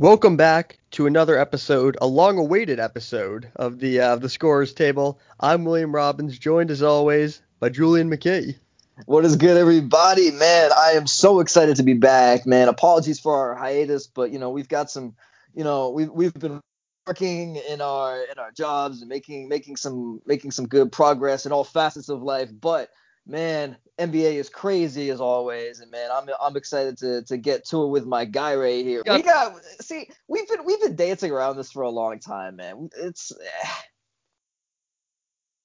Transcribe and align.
Welcome 0.00 0.38
back 0.38 0.78
to 0.92 1.06
another 1.06 1.38
episode, 1.38 1.98
a 2.00 2.06
long-awaited 2.06 2.80
episode 2.80 3.50
of 3.54 3.78
the 3.80 4.00
uh, 4.00 4.16
the 4.16 4.30
Scorers 4.30 4.72
Table. 4.72 5.20
I'm 5.38 5.66
William 5.66 5.94
Robbins, 5.94 6.38
joined 6.38 6.70
as 6.70 6.82
always 6.82 7.42
by 7.58 7.68
Julien 7.68 8.08
Mckee. 8.08 8.56
What 9.04 9.26
is 9.26 9.36
good, 9.36 9.58
everybody? 9.58 10.30
Man, 10.30 10.70
I 10.74 10.92
am 10.92 11.06
so 11.06 11.40
excited 11.40 11.76
to 11.76 11.82
be 11.82 11.92
back, 11.92 12.46
man. 12.46 12.68
Apologies 12.68 13.20
for 13.20 13.36
our 13.36 13.54
hiatus, 13.54 14.06
but 14.06 14.30
you 14.30 14.38
know 14.38 14.48
we've 14.48 14.70
got 14.70 14.90
some, 14.90 15.16
you 15.54 15.64
know 15.64 15.90
we've 15.90 16.10
we've 16.10 16.32
been 16.32 16.62
working 17.06 17.56
in 17.56 17.82
our 17.82 18.22
in 18.22 18.38
our 18.38 18.52
jobs 18.52 19.02
and 19.02 19.08
making 19.10 19.50
making 19.50 19.76
some 19.76 20.22
making 20.24 20.52
some 20.52 20.66
good 20.66 20.90
progress 20.90 21.44
in 21.44 21.52
all 21.52 21.62
facets 21.62 22.08
of 22.08 22.22
life, 22.22 22.48
but 22.58 22.88
man, 23.26 23.76
NBA 23.98 24.34
is 24.34 24.48
crazy 24.48 25.10
as 25.10 25.20
always, 25.20 25.80
and 25.80 25.90
man, 25.90 26.10
I'm 26.12 26.28
I'm 26.40 26.56
excited 26.56 26.98
to 26.98 27.22
to 27.24 27.36
get 27.36 27.66
to 27.66 27.84
it 27.84 27.88
with 27.88 28.06
my 28.06 28.24
guy 28.24 28.54
right 28.54 28.84
here. 28.84 29.02
We 29.06 29.22
got 29.22 29.54
see, 29.80 30.08
we've 30.28 30.48
been 30.48 30.64
we've 30.64 30.80
been 30.80 30.96
dancing 30.96 31.30
around 31.30 31.56
this 31.56 31.70
for 31.70 31.82
a 31.82 31.90
long 31.90 32.18
time, 32.18 32.56
man. 32.56 32.88
It's 32.96 33.32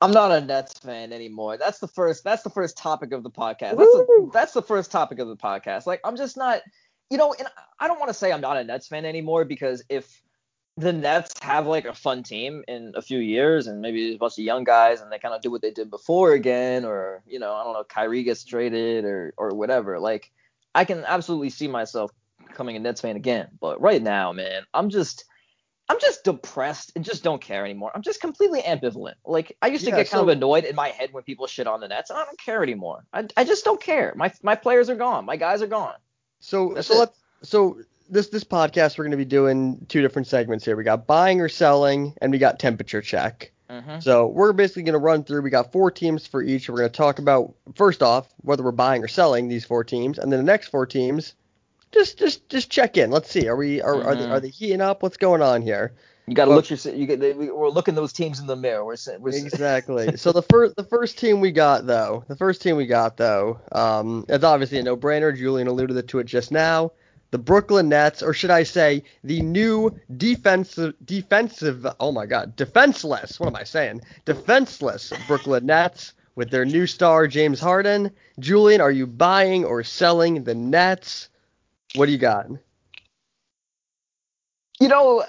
I'm 0.01 0.11
not 0.11 0.31
a 0.31 0.41
Nets 0.41 0.77
fan 0.79 1.13
anymore. 1.13 1.57
That's 1.57 1.79
the 1.79 1.87
first 1.87 2.23
that's 2.23 2.43
the 2.43 2.49
first 2.49 2.77
topic 2.77 3.13
of 3.13 3.23
the 3.23 3.31
podcast. 3.31 3.77
That's 3.77 3.77
the, 3.77 4.29
that's 4.33 4.53
the 4.53 4.61
first 4.61 4.91
topic 4.91 5.19
of 5.19 5.27
the 5.27 5.37
podcast. 5.37 5.85
Like 5.85 6.01
I'm 6.03 6.17
just 6.17 6.35
not, 6.35 6.61
you 7.09 7.17
know, 7.17 7.33
and 7.37 7.47
I 7.79 7.87
don't 7.87 7.99
want 7.99 8.09
to 8.09 8.13
say 8.13 8.31
I'm 8.31 8.41
not 8.41 8.57
a 8.57 8.63
Nets 8.63 8.87
fan 8.87 9.05
anymore 9.05 9.45
because 9.45 9.83
if 9.89 10.21
the 10.77 10.91
Nets 10.91 11.31
have 11.41 11.67
like 11.67 11.85
a 11.85 11.93
fun 11.93 12.23
team 12.23 12.63
in 12.67 12.93
a 12.95 13.01
few 13.01 13.19
years, 13.19 13.67
and 13.67 13.81
maybe 13.81 14.13
a 14.15 14.17
bunch 14.17 14.33
of 14.33 14.43
young 14.43 14.63
guys, 14.63 15.01
and 15.01 15.11
they 15.11 15.19
kind 15.19 15.33
of 15.33 15.41
do 15.41 15.49
what 15.51 15.61
they 15.61 15.71
did 15.71 15.89
before 15.89 16.33
again, 16.33 16.83
or 16.85 17.23
you 17.25 17.39
know, 17.39 17.53
I 17.53 17.63
don't 17.63 17.73
know, 17.73 17.83
Kyrie 17.85 18.23
gets 18.23 18.43
traded 18.43 19.05
or 19.05 19.33
or 19.37 19.51
whatever. 19.55 19.99
Like, 19.99 20.31
I 20.73 20.83
can 20.85 21.05
absolutely 21.05 21.49
see 21.49 21.67
myself 21.67 22.11
becoming 22.47 22.75
a 22.75 22.79
Nets 22.79 23.01
fan 23.01 23.15
again. 23.15 23.47
But 23.59 23.79
right 23.81 24.01
now, 24.01 24.33
man, 24.33 24.63
I'm 24.73 24.89
just 24.89 25.23
I'm 25.87 25.99
just 26.01 26.23
depressed 26.25 26.91
and 26.95 27.05
just 27.05 27.23
don't 27.23 27.41
care 27.41 27.63
anymore. 27.63 27.91
I'm 27.95 28.01
just 28.01 28.19
completely 28.19 28.61
ambivalent. 28.61 29.13
Like 29.25 29.55
I 29.61 29.67
used 29.67 29.85
to 29.85 29.91
Yeah, 29.91 29.97
get 29.97 30.09
kind 30.09 30.19
so- 30.19 30.23
of 30.23 30.27
annoyed 30.29 30.65
in 30.65 30.75
my 30.75 30.89
head 30.89 31.13
when 31.13 31.23
people 31.23 31.47
shit 31.47 31.67
on 31.67 31.79
the 31.79 31.87
Nets, 31.87 32.09
and 32.09 32.19
I 32.19 32.25
don't 32.25 32.39
care 32.39 32.61
anymore. 32.63 33.05
I, 33.13 33.27
I 33.37 33.45
just 33.45 33.63
don't 33.63 33.81
care. 33.81 34.13
My 34.17 34.33
my 34.43 34.55
players 34.55 34.89
are 34.89 34.95
gone. 34.95 35.25
My 35.25 35.37
guys 35.37 35.61
are 35.61 35.67
gone. 35.67 35.95
So 36.41 36.73
That's 36.73 36.87
so 36.87 36.95
it. 36.95 36.97
let's 36.97 37.19
so 37.43 37.79
this 38.09 38.27
this 38.27 38.43
podcast 38.43 38.97
we're 38.97 39.05
going 39.05 39.11
to 39.11 39.17
be 39.17 39.25
doing 39.25 39.85
two 39.89 40.01
different 40.01 40.27
segments 40.27 40.65
here. 40.65 40.75
We 40.75 40.83
got 40.83 41.07
buying 41.07 41.41
or 41.41 41.49
selling, 41.49 42.13
and 42.21 42.31
we 42.31 42.37
got 42.37 42.59
temperature 42.59 43.01
check. 43.01 43.51
Mm-hmm. 43.69 43.99
So 43.99 44.27
we're 44.27 44.53
basically 44.53 44.83
going 44.83 44.93
to 44.93 44.99
run 44.99 45.23
through. 45.23 45.41
We 45.41 45.49
got 45.49 45.71
four 45.71 45.89
teams 45.89 46.27
for 46.27 46.41
each. 46.43 46.69
We're 46.69 46.77
going 46.77 46.89
to 46.89 46.95
talk 46.95 47.19
about 47.19 47.55
first 47.75 48.03
off 48.03 48.27
whether 48.41 48.63
we're 48.63 48.71
buying 48.71 49.03
or 49.03 49.07
selling 49.07 49.47
these 49.47 49.65
four 49.65 49.83
teams, 49.83 50.19
and 50.19 50.31
then 50.31 50.39
the 50.39 50.45
next 50.45 50.67
four 50.67 50.85
teams, 50.85 51.33
just 51.91 52.19
just 52.19 52.47
just 52.49 52.69
check 52.69 52.97
in. 52.97 53.09
Let's 53.09 53.29
see. 53.29 53.47
Are 53.47 53.55
we 53.55 53.81
are 53.81 54.03
are, 54.03 54.15
they, 54.15 54.25
Mhm. 54.25 54.31
are 54.31 54.39
they 54.39 54.49
heating 54.49 54.81
up? 54.81 55.01
What's 55.01 55.17
going 55.17 55.41
on 55.41 55.61
here? 55.61 55.93
You 56.27 56.33
got 56.33 56.45
to 56.45 56.55
look 56.55 56.69
your 56.69 56.79
you 56.95 57.05
get 57.05 57.19
we're 57.37 57.69
looking 57.69 57.93
those 57.93 58.11
teams 58.11 58.39
in 58.39 58.47
the 58.47 58.55
mirror. 58.55 58.83
We're, 58.83 58.95
we're 59.19 59.29
Exactly. 59.35 60.17
so 60.17 60.31
the 60.31 60.41
first 60.41 60.75
the 60.75 60.83
first 60.83 61.19
team 61.19 61.39
we 61.39 61.51
got 61.51 61.85
though, 61.85 62.23
the 62.27 62.35
first 62.35 62.61
team 62.61 62.77
we 62.77 62.87
got 62.87 63.17
though, 63.17 63.59
um, 63.71 64.25
it's 64.27 64.43
obviously 64.43 64.79
a 64.79 64.83
no-brainer. 64.83 65.35
Julien 65.35 65.67
alluded 65.67 66.07
to 66.07 66.19
it 66.19 66.25
just 66.25 66.51
now. 66.51 66.91
The 67.35 67.39
Brooklyn 67.39 67.89
Nets, 67.89 68.23
or 68.23 68.33
should 68.33 68.49
I 68.49 68.63
say, 68.63 69.03
the 69.25 69.41
new 69.41 69.91
defensive 70.15 70.93
defensive. 71.03 71.85
Oh 71.99 72.13
my 72.13 72.25
God, 72.25 72.55
defenseless. 72.55 73.41
What 73.41 73.47
am 73.47 73.57
I 73.57 73.65
saying? 73.65 74.03
Defenseless 74.23 75.11
Brooklyn 75.27 75.65
Nets 75.65 76.13
with 76.35 76.49
their 76.49 76.63
new 76.63 76.87
star 76.87 77.27
James 77.27 77.59
Harden. 77.59 78.09
Julien, 78.39 78.79
are 78.79 78.89
you 78.89 79.05
buying 79.05 79.65
or 79.65 79.83
selling 79.83 80.45
the 80.45 80.55
Nets? 80.55 81.27
What 81.95 82.05
do 82.05 82.13
you 82.13 82.17
got? 82.17 82.47
you 84.79 84.87
know, 84.87 85.25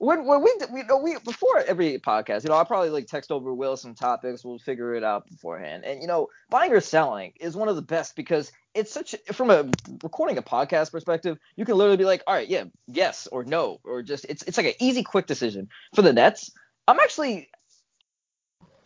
when 0.00 0.24
when 0.24 0.42
we 0.42 0.50
we 0.72 0.82
know 0.84 0.96
we 0.96 1.18
before 1.18 1.58
every 1.58 1.98
podcast, 1.98 2.42
you 2.42 2.48
know, 2.48 2.56
I'll 2.56 2.64
probably 2.64 2.88
like 2.88 3.06
text 3.06 3.30
over 3.30 3.52
Will 3.52 3.76
some 3.76 3.94
topics. 3.94 4.42
We'll 4.42 4.58
figure 4.58 4.94
it 4.94 5.04
out 5.04 5.26
beforehand. 5.26 5.84
And 5.84 6.00
you 6.00 6.08
know, 6.08 6.28
buying 6.48 6.72
or 6.72 6.80
selling 6.80 7.34
is 7.38 7.54
one 7.54 7.68
of 7.68 7.76
the 7.76 7.82
best 7.82 8.16
because 8.16 8.50
it's 8.74 8.90
such 8.90 9.14
from 9.32 9.50
a 9.50 9.68
recording 10.02 10.38
a 10.38 10.42
podcast 10.42 10.90
perspective, 10.90 11.36
you 11.54 11.66
can 11.66 11.76
literally 11.76 11.98
be 11.98 12.06
like, 12.06 12.22
all 12.26 12.34
right, 12.34 12.48
yeah, 12.48 12.64
yes 12.86 13.28
or 13.30 13.44
no, 13.44 13.78
or 13.84 14.02
just 14.02 14.24
it's 14.26 14.42
it's 14.44 14.56
like 14.56 14.68
an 14.68 14.72
easy, 14.80 15.02
quick 15.02 15.26
decision. 15.26 15.68
For 15.94 16.00
the 16.00 16.14
Nets, 16.14 16.50
I'm 16.88 16.98
actually 16.98 17.50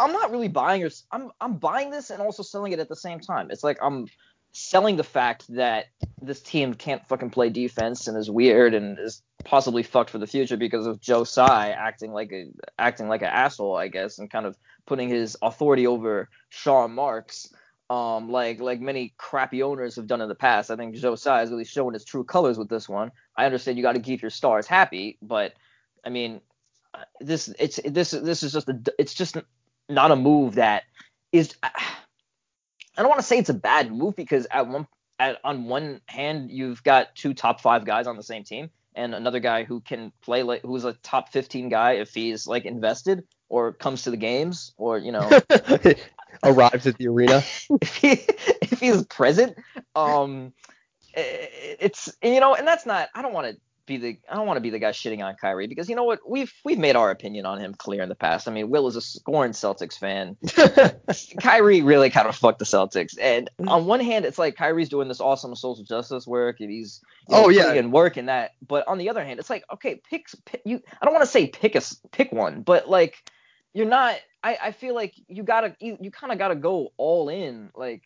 I'm 0.01 0.11
not 0.11 0.33
really 0.33 0.49
buying 0.49 0.83
or 0.83 0.91
I'm 1.13 1.31
I'm 1.41 1.59
buying 1.59 1.91
this 1.91 2.11
and 2.11 2.21
also 2.21 2.43
selling 2.43 2.73
it 2.73 2.81
at 2.81 2.89
the 2.89 2.97
same 2.97 3.21
time. 3.21 3.53
It's 3.53 3.63
like 3.63 3.79
I'm 3.81 4.09
selling 4.55 4.95
the 4.95 5.05
fact 5.05 5.53
that 5.53 5.87
this 6.23 6.41
team 6.41 6.75
can't 6.75 7.05
fucking 7.09 7.29
play 7.29 7.51
defense 7.51 8.07
and 8.07 8.17
is 8.17 8.31
weird 8.31 8.73
and 8.73 8.99
is 9.01 9.21
possibly 9.45 9.83
fucked 9.83 10.11
for 10.11 10.19
the 10.19 10.29
future 10.29 10.57
because 10.57 10.87
of 10.87 11.01
Joe 11.01 11.25
Tsai 11.25 11.71
acting 11.71 12.13
like 12.13 12.33
a 12.33 12.47
acting 12.79 13.09
like 13.09 13.23
an 13.23 13.29
asshole, 13.29 13.77
I 13.77 13.89
guess, 13.89 14.19
and 14.19 14.31
kind 14.31 14.47
of 14.47 14.57
putting 14.87 15.09
his 15.09 15.37
authority 15.43 15.89
over 15.89 16.29
Sean 16.51 16.95
Marks, 16.95 17.53
um, 17.91 18.31
like 18.31 18.61
like 18.61 18.81
many 18.81 19.13
crappy 19.19 19.61
owners 19.61 19.97
have 19.97 20.07
done 20.07 20.21
in 20.21 20.29
the 20.29 20.37
past. 20.37 20.71
I 20.71 20.77
think 20.77 20.95
Joe 20.95 21.17
Tsai 21.17 21.43
is 21.43 21.51
really 21.51 21.65
showing 21.65 21.95
his 21.95 22.05
true 22.05 22.23
colors 22.23 22.57
with 22.57 22.69
this 22.69 22.89
one. 22.89 23.11
I 23.37 23.47
understand 23.47 23.77
you 23.77 23.83
got 23.83 23.97
to 23.97 24.01
keep 24.01 24.23
your 24.23 24.31
stars 24.31 24.69
happy, 24.69 25.19
but 25.21 25.53
I 26.05 26.11
mean, 26.11 26.41
this 27.21 27.53
it's 27.59 27.81
this 27.85 28.13
this 28.13 28.45
is 28.45 28.53
just 28.53 28.69
a 28.69 28.81
it's 29.01 29.15
just 29.15 29.37
not 29.89 30.13
a 30.13 30.17
move 30.17 30.55
that 30.55 30.85
is. 31.33 31.57
I 32.97 33.03
don't 33.03 33.09
want 33.09 33.21
to 33.21 33.27
say 33.27 33.39
it's 33.39 33.51
a 33.51 33.55
bad 33.55 33.93
move 33.93 34.17
because 34.17 34.47
at 34.51 34.67
one 34.69 34.87
at 35.19 35.39
on 35.45 35.67
one 35.67 36.01
hand 36.07 36.51
you've 36.51 36.83
got 36.83 37.15
two 37.15 37.35
top 37.35 37.61
five 37.61 37.85
guys 37.85 38.07
on 38.07 38.17
the 38.17 38.23
same 38.23 38.45
team 38.45 38.71
and 38.95 39.15
another 39.15 39.41
guy 39.41 39.65
who 39.65 39.81
can 39.81 40.13
play 40.23 40.43
like 40.43 40.63
who's 40.63 40.85
a 40.85 40.93
top 40.95 41.31
15 41.33 41.69
guy 41.69 41.93
if 41.93 42.15
he's 42.15 42.47
like 42.47 42.65
invested 42.65 43.25
or 43.49 43.73
comes 43.73 44.03
to 44.03 44.11
the 44.11 44.17
games 44.17 44.73
or 44.77 44.99
you 44.99 45.13
know 45.13 45.29
Arrives 46.43 46.87
at 46.87 46.99
the 46.99 47.07
arena. 47.07 47.43
if 47.81 47.97
he 47.97 48.11
if 48.63 48.81
he's 48.81 49.05
present 49.05 49.57
um 49.95 50.53
it's 51.15 52.13
you 52.23 52.41
know 52.41 52.55
and 52.55 52.67
that's 52.67 52.87
not 52.87 53.09
I 53.15 53.23
don't 53.23 53.33
want 53.33 53.55
to 53.55 53.61
be 53.87 53.97
the 53.97 54.19
I 54.31 54.37
don't 54.37 54.47
want 54.47 54.57
to 54.57 54.63
be 54.63 54.71
the 54.71 54.79
guy 54.79 54.91
shitting 54.91 55.23
on 55.25 55.35
Kyrie 55.41 55.67
because 55.67 55.89
you 55.89 55.97
know 55.97 56.05
what 56.05 56.21
we've 56.29 56.53
we've 56.65 56.79
made 56.79 56.97
our 56.97 57.11
opinion 57.11 57.47
on 57.47 57.61
him 57.61 57.75
clear 57.75 58.03
in 58.03 58.09
the 58.09 58.15
past. 58.15 58.49
I 58.49 58.53
mean 58.53 58.71
Will 58.71 58.87
is 58.89 58.97
a 58.97 59.01
scorn 59.01 59.53
Celtics 59.53 59.99
fan 59.99 60.37
Kyrie 61.41 61.83
really 61.83 62.11
kind 62.11 62.29
of 62.29 62.37
fucked 62.37 62.59
the 62.59 62.65
Celtics. 62.65 63.17
And 63.21 63.51
mm. 63.61 63.69
on 63.69 63.87
one 63.87 64.01
hand, 64.01 64.25
it's 64.25 64.39
like 64.39 64.57
Kyrie's 64.57 64.89
doing 64.89 65.09
this 65.09 65.21
awesome 65.21 65.55
social 65.55 65.85
justice 65.85 66.27
work, 66.27 66.61
and 66.61 66.71
he's 66.71 67.01
you 67.29 67.37
know, 67.37 67.45
Oh, 67.45 67.49
yeah. 67.49 67.73
and 67.73 67.93
work 67.93 68.17
in 68.17 68.27
that. 68.27 68.53
But 68.67 68.87
on 68.89 68.99
the 68.99 69.09
other 69.11 69.25
hand, 69.25 69.39
it's 69.41 69.51
like 69.51 69.65
okay, 69.73 70.01
pick, 70.09 70.27
pick 70.45 70.63
you. 70.65 70.81
I 71.01 71.05
don't 71.05 71.15
want 71.15 71.25
to 71.25 71.31
say 71.31 71.47
pick 71.47 71.75
a 71.75 71.83
pick 72.13 72.33
one, 72.33 72.63
but 72.63 72.89
like 72.89 73.17
you're 73.73 73.87
not. 73.87 74.17
I 74.43 74.59
I 74.63 74.73
feel 74.73 74.95
like 74.95 75.15
you 75.29 75.43
gotta 75.43 75.77
you, 75.81 75.97
you 76.01 76.11
kind 76.11 76.33
of 76.33 76.39
gotta 76.39 76.57
go 76.57 76.93
all 76.97 77.29
in. 77.29 77.71
Like 77.75 78.03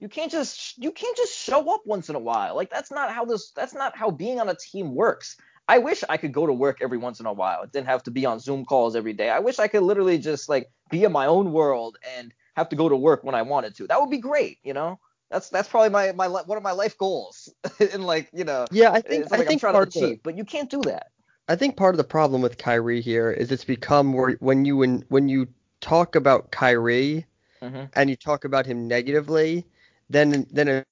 you 0.00 0.08
can't 0.08 0.30
just 0.30 0.78
you 0.78 0.92
can't 0.92 1.16
just 1.16 1.36
show 1.36 1.74
up 1.74 1.82
once 1.86 2.08
in 2.08 2.14
a 2.16 2.20
while. 2.20 2.54
Like 2.54 2.70
that's 2.70 2.90
not 2.90 3.12
how 3.12 3.24
this 3.24 3.50
that's 3.52 3.74
not 3.74 3.96
how 3.96 4.10
being 4.10 4.40
on 4.40 4.48
a 4.48 4.54
team 4.54 4.94
works. 4.94 5.36
I 5.66 5.78
wish 5.78 6.02
I 6.08 6.16
could 6.16 6.32
go 6.32 6.46
to 6.46 6.52
work 6.52 6.78
every 6.80 6.96
once 6.98 7.20
in 7.20 7.26
a 7.26 7.32
while. 7.32 7.62
It 7.62 7.72
didn't 7.72 7.88
have 7.88 8.02
to 8.04 8.10
be 8.10 8.24
on 8.24 8.40
Zoom 8.40 8.64
calls 8.64 8.96
every 8.96 9.12
day. 9.12 9.28
I 9.28 9.40
wish 9.40 9.58
I 9.58 9.68
could 9.68 9.82
literally 9.82 10.18
just 10.18 10.48
like 10.48 10.70
be 10.90 11.04
in 11.04 11.12
my 11.12 11.26
own 11.26 11.52
world 11.52 11.98
and 12.16 12.32
have 12.56 12.70
to 12.70 12.76
go 12.76 12.88
to 12.88 12.96
work 12.96 13.22
when 13.24 13.34
I 13.34 13.42
wanted 13.42 13.74
to. 13.76 13.86
That 13.86 14.00
would 14.00 14.10
be 14.10 14.18
great, 14.18 14.58
you 14.62 14.72
know. 14.72 14.98
That's 15.30 15.50
that's 15.50 15.68
probably 15.68 15.90
my 15.90 16.12
my 16.12 16.28
one 16.28 16.56
of 16.56 16.62
my 16.62 16.72
life 16.72 16.96
goals. 16.96 17.52
and 17.92 18.06
like 18.06 18.30
you 18.32 18.44
know, 18.44 18.66
yeah, 18.70 18.92
I 18.92 19.00
think 19.00 19.24
it's 19.24 19.32
I 19.32 19.38
like 19.38 19.46
I'm 19.48 19.48
think 19.48 19.60
trying 19.60 19.74
to 19.74 19.78
part 19.78 19.88
of 19.88 19.94
the- 19.94 20.04
achieve, 20.04 20.20
but 20.22 20.36
you 20.36 20.44
can't 20.44 20.70
do 20.70 20.84
that. 20.84 21.08
I 21.48 21.56
think 21.56 21.76
part 21.76 21.94
of 21.94 21.98
the 21.98 22.04
problem 22.04 22.42
with 22.42 22.58
Kyrie 22.58 23.00
here 23.00 23.30
is 23.30 23.50
it's 23.50 23.64
become 23.64 24.12
where 24.12 24.36
when 24.40 24.64
you 24.64 24.76
when, 24.76 25.04
when 25.08 25.28
you 25.28 25.48
talk 25.80 26.14
about 26.14 26.50
Kyrie 26.50 27.26
hmm 27.62 27.84
and 27.94 28.10
you 28.10 28.16
talk 28.16 28.44
about 28.44 28.66
him 28.66 28.86
negatively, 28.88 29.66
then 30.10 30.46
then 30.50 30.84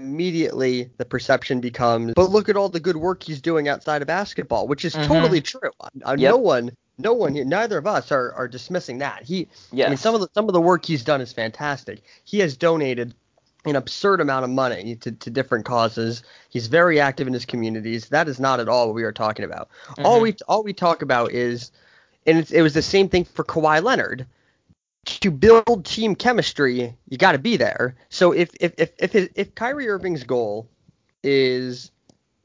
immediately 0.00 0.90
the 0.98 1.04
perception 1.04 1.60
becomes, 1.60 2.12
but 2.14 2.30
look 2.30 2.48
at 2.48 2.56
all 2.56 2.68
the 2.68 2.80
good 2.80 2.96
work 2.96 3.22
he's 3.22 3.40
doing 3.40 3.68
outside 3.68 4.02
of 4.02 4.08
basketball, 4.08 4.66
which 4.66 4.84
is 4.84 4.94
Mhm. 4.94 5.06
totally 5.06 5.40
true. 5.40 5.70
Uh, 5.80 6.16
Yep. 6.18 6.30
No 6.30 6.36
one, 6.38 6.72
no 6.98 7.12
one 7.12 7.34
here, 7.34 7.44
neither 7.44 7.78
of 7.78 7.86
us 7.86 8.10
are, 8.10 8.32
are 8.32 8.48
dismissing 8.48 8.98
that. 8.98 9.22
He, 9.22 9.48
Yes. 9.70 9.86
I 9.86 9.90
mean, 9.90 9.98
some 9.98 10.14
of 10.14 10.20
the 10.20 10.28
some 10.34 10.48
of 10.48 10.54
the 10.54 10.60
work 10.60 10.84
he's 10.84 11.04
done 11.04 11.20
is 11.20 11.32
fantastic. 11.32 12.02
He 12.24 12.40
has 12.40 12.56
donated 12.56 13.14
an 13.64 13.76
absurd 13.76 14.20
amount 14.20 14.42
of 14.44 14.50
money 14.50 14.96
to, 14.96 15.12
to 15.12 15.30
different 15.30 15.64
causes. 15.64 16.24
He's 16.50 16.66
very 16.66 16.98
active 16.98 17.28
in 17.28 17.32
his 17.32 17.44
communities. 17.44 18.08
That 18.08 18.26
is 18.26 18.40
not 18.40 18.58
at 18.58 18.68
all 18.68 18.86
what 18.88 18.96
we 18.96 19.04
are 19.04 19.12
talking 19.12 19.44
about. 19.44 19.68
All 20.04 20.18
Mhm. 20.18 20.22
we 20.22 20.36
all 20.48 20.64
we 20.64 20.72
talk 20.72 21.02
about 21.02 21.30
is, 21.30 21.70
and 22.26 22.38
it's, 22.38 22.50
it 22.50 22.62
was 22.62 22.74
the 22.74 22.82
same 22.82 23.08
thing 23.08 23.24
for 23.24 23.44
Kawhi 23.44 23.80
Leonard. 23.82 24.26
To 25.04 25.32
build 25.32 25.84
team 25.84 26.14
chemistry, 26.14 26.96
you 27.08 27.18
got 27.18 27.32
to 27.32 27.38
be 27.38 27.56
there. 27.56 27.96
So 28.08 28.30
if 28.30 28.50
if 28.60 28.72
if 28.78 28.90
if, 28.98 29.12
his, 29.12 29.28
if 29.34 29.54
Kyrie 29.56 29.88
Irving's 29.88 30.22
goal 30.22 30.68
is 31.24 31.90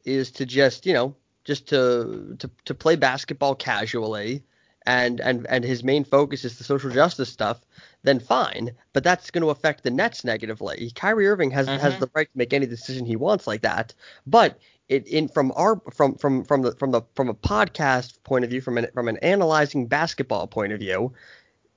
is 0.05 0.31
to 0.31 0.45
just 0.45 0.85
you 0.87 0.93
know 0.93 1.15
just 1.43 1.67
to 1.69 2.35
to 2.39 2.49
to 2.65 2.73
play 2.73 2.95
basketball 2.95 3.53
casually 3.53 4.43
and 4.87 5.21
and 5.21 5.45
and 5.47 5.63
his 5.63 5.83
main 5.83 6.03
focus 6.03 6.45
is 6.45 6.57
the 6.57 6.63
social 6.63 6.89
justice 6.89 7.29
stuff, 7.29 7.61
then 8.01 8.19
fine. 8.19 8.71
But 8.91 9.03
that's 9.03 9.29
going 9.29 9.43
to 9.43 9.51
affect 9.51 9.83
the 9.83 9.91
Nets 9.91 10.23
negatively. 10.23 10.91
Kyrie 10.95 11.27
Irving 11.27 11.51
has 11.51 11.67
has 11.67 11.93
Mhm. 11.93 11.99
the 11.99 12.09
right 12.15 12.31
to 12.31 12.37
make 12.37 12.53
any 12.53 12.65
decision 12.65 13.05
he 13.05 13.15
wants 13.15 13.45
like 13.45 13.61
that. 13.61 13.93
But 14.25 14.57
it 14.89 15.05
in 15.05 15.27
from 15.27 15.51
our 15.55 15.79
from 15.93 16.15
from 16.15 16.43
from 16.43 16.63
the 16.63 16.71
from 16.71 16.91
the 16.91 17.01
from 17.13 17.29
a 17.29 17.35
podcast 17.35 18.23
point 18.23 18.45
of 18.45 18.49
view, 18.49 18.61
from 18.61 18.77
an 18.79 18.87
from 18.95 19.07
an 19.09 19.17
analyzing 19.17 19.85
basketball 19.87 20.47
point 20.47 20.73
of 20.73 20.79
view, 20.79 21.13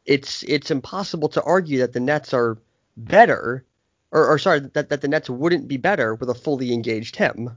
it's 0.06 0.42
it's 0.44 0.70
impossible 0.70 1.28
to 1.30 1.42
argue 1.42 1.78
that 1.78 1.92
the 1.92 2.00
Nets 2.00 2.32
are 2.34 2.58
better, 2.96 3.64
or, 4.10 4.26
or 4.26 4.38
sorry, 4.38 4.60
that 4.60 4.88
that 4.88 5.00
the 5.00 5.08
Nets 5.08 5.30
wouldn't 5.30 5.68
be 5.68 5.76
better 5.76 6.14
with 6.14 6.28
a 6.30 6.34
fully 6.34 6.72
engaged 6.72 7.16
him. 7.16 7.56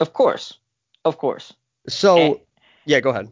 Of 0.00 0.12
course, 0.12 0.58
of 1.04 1.18
course. 1.18 1.52
So 1.88 2.18
And- 2.18 2.40
yeah, 2.84 3.00
go 3.00 3.10
ahead. 3.10 3.30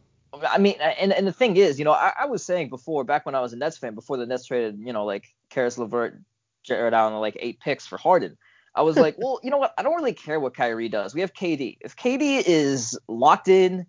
I 0.48 0.58
mean, 0.58 0.76
and 0.80 1.12
and 1.12 1.26
the 1.26 1.32
thing 1.32 1.56
is, 1.56 1.78
you 1.78 1.84
know, 1.84 1.92
I, 1.92 2.12
I 2.20 2.26
was 2.26 2.44
saying 2.44 2.68
before, 2.68 3.02
back 3.02 3.26
when 3.26 3.34
I 3.34 3.40
was 3.40 3.52
a 3.52 3.56
Nets 3.56 3.76
fan, 3.78 3.94
before 3.94 4.16
the 4.16 4.26
Nets 4.26 4.46
traded, 4.46 4.78
you 4.78 4.92
know, 4.92 5.04
like 5.04 5.34
Caris 5.48 5.76
LeVert, 5.76 6.20
Jarrett 6.62 6.94
Allen, 6.94 7.14
like 7.14 7.36
eight 7.40 7.58
picks 7.60 7.86
for 7.86 7.98
Harden. 7.98 8.36
I 8.74 8.82
was 8.82 8.96
like, 9.04 9.16
well, 9.18 9.40
you 9.42 9.50
know 9.50 9.58
what? 9.58 9.74
I 9.76 9.82
don't 9.82 9.96
really 9.96 10.12
care 10.12 10.38
what 10.38 10.54
Kyrie 10.54 10.88
does. 10.88 11.14
We 11.14 11.20
have 11.22 11.34
KD. 11.34 11.78
If 11.80 11.96
KD 11.96 12.44
is 12.46 12.96
locked 13.08 13.48
in, 13.48 13.86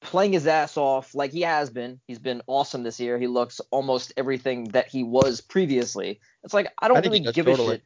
playing 0.00 0.32
his 0.32 0.46
ass 0.46 0.76
off 0.76 1.14
like 1.14 1.32
he 1.32 1.42
has 1.42 1.70
been, 1.70 2.00
he's 2.06 2.18
been 2.18 2.42
awesome 2.46 2.82
this 2.82 2.98
year. 2.98 3.18
He 3.18 3.26
looks 3.26 3.60
almost 3.70 4.12
everything 4.16 4.64
that 4.68 4.88
he 4.88 5.02
was 5.02 5.40
previously. 5.40 6.20
It's 6.42 6.54
like 6.54 6.72
I 6.78 6.88
don't 6.88 6.98
I 6.98 7.00
really 7.00 7.20
give 7.20 7.46
totally. 7.46 7.68
a 7.68 7.70
shit. 7.72 7.82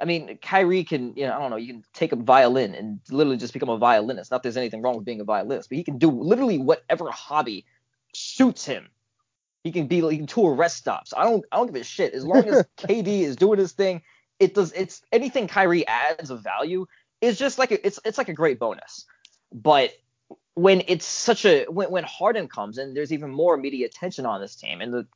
I 0.00 0.06
mean, 0.06 0.38
Kyrie 0.38 0.84
can, 0.84 1.14
you 1.14 1.26
know, 1.26 1.36
I 1.36 1.38
don't 1.38 1.50
know, 1.50 1.56
you 1.56 1.74
can 1.74 1.84
take 1.92 2.12
a 2.12 2.16
violin 2.16 2.74
and 2.74 3.00
literally 3.10 3.36
just 3.36 3.52
become 3.52 3.68
a 3.68 3.76
violinist. 3.76 4.30
Not 4.30 4.38
that 4.38 4.44
there's 4.44 4.56
anything 4.56 4.80
wrong 4.80 4.96
with 4.96 5.04
being 5.04 5.20
a 5.20 5.24
violinist, 5.24 5.68
but 5.68 5.76
he 5.76 5.84
can 5.84 5.98
do 5.98 6.10
literally 6.10 6.56
whatever 6.56 7.10
hobby 7.10 7.66
suits 8.14 8.64
him. 8.64 8.88
He 9.62 9.72
can 9.72 9.88
be, 9.88 10.00
he 10.00 10.16
can 10.16 10.26
tour 10.26 10.54
rest 10.54 10.78
stops. 10.78 11.12
I 11.14 11.24
don't, 11.24 11.44
I 11.52 11.58
don't 11.58 11.66
give 11.66 11.76
a 11.76 11.84
shit 11.84 12.14
as 12.14 12.24
long 12.24 12.48
as 12.48 12.64
KD 12.78 13.20
is 13.20 13.36
doing 13.36 13.58
his 13.58 13.72
thing. 13.72 14.00
It 14.38 14.54
does, 14.54 14.72
it's 14.72 15.02
anything 15.12 15.46
Kyrie 15.46 15.86
adds 15.86 16.30
of 16.30 16.42
value 16.42 16.86
is 17.20 17.38
just 17.38 17.58
like 17.58 17.70
a, 17.70 17.86
it's, 17.86 18.00
it's 18.06 18.16
like 18.16 18.30
a 18.30 18.34
great 18.34 18.58
bonus. 18.58 19.04
But 19.52 19.92
when 20.62 20.82
it's 20.86 21.06
such 21.06 21.44
a, 21.44 21.64
when, 21.66 21.90
when 21.90 22.04
Harden 22.04 22.48
comes 22.48 22.78
and 22.78 22.96
there's 22.96 23.12
even 23.12 23.30
more 23.30 23.56
media 23.56 23.86
attention 23.86 24.26
on 24.26 24.40
this 24.40 24.56
team, 24.56 24.80
and 24.80 24.92
the 24.92 25.06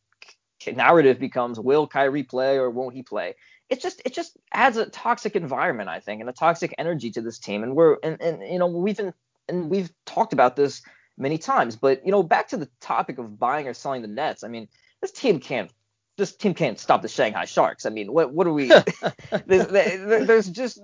narrative 0.73 1.19
becomes, 1.19 1.61
will 1.61 1.87
Kyrie 1.87 2.23
play 2.23 2.57
or 2.57 2.71
won't 2.71 2.95
he 2.95 3.03
play? 3.03 3.35
it 3.71 3.81
just 3.81 4.03
it 4.05 4.13
just 4.13 4.37
adds 4.53 4.77
a 4.77 4.87
toxic 4.87 5.37
environment, 5.37 5.89
I 5.89 6.01
think, 6.01 6.21
and 6.21 6.29
a 6.29 6.33
toxic 6.33 6.75
energy 6.79 7.11
to 7.13 7.21
this 7.21 7.39
team. 7.39 7.63
And 7.63 7.75
we're 7.75 7.97
and, 8.03 8.21
and 8.21 8.43
you 8.43 8.59
know 8.59 8.67
we've 8.67 8.97
been 8.97 9.15
and 9.49 9.71
we've 9.71 9.91
talked 10.07 10.33
about 10.33 10.57
this 10.57 10.83
many 11.17 11.39
times. 11.39 11.77
But 11.77 12.05
you 12.05 12.13
know 12.13 12.23
back 12.23 12.49
to 12.49 12.57
the 12.57 12.69
topic 12.81 13.19
of 13.19 13.39
buying 13.39 13.67
or 13.67 13.75
selling 13.75 14.03
the 14.03 14.09
Nets. 14.09 14.45
I 14.45 14.49
mean 14.49 14.69
this 15.01 15.13
team 15.13 15.41
can't 15.41 15.71
this 16.17 16.37
team 16.37 16.55
can't 16.55 16.79
stop 16.79 17.03
the 17.03 17.09
Shanghai 17.09 17.47
Sharks. 17.47 17.87
I 17.87 17.91
mean 17.91 18.13
what 18.13 18.33
what 18.33 18.47
are 18.47 18.53
we? 18.53 18.69
there's, 19.47 19.67
there's 19.67 20.49
just 20.49 20.81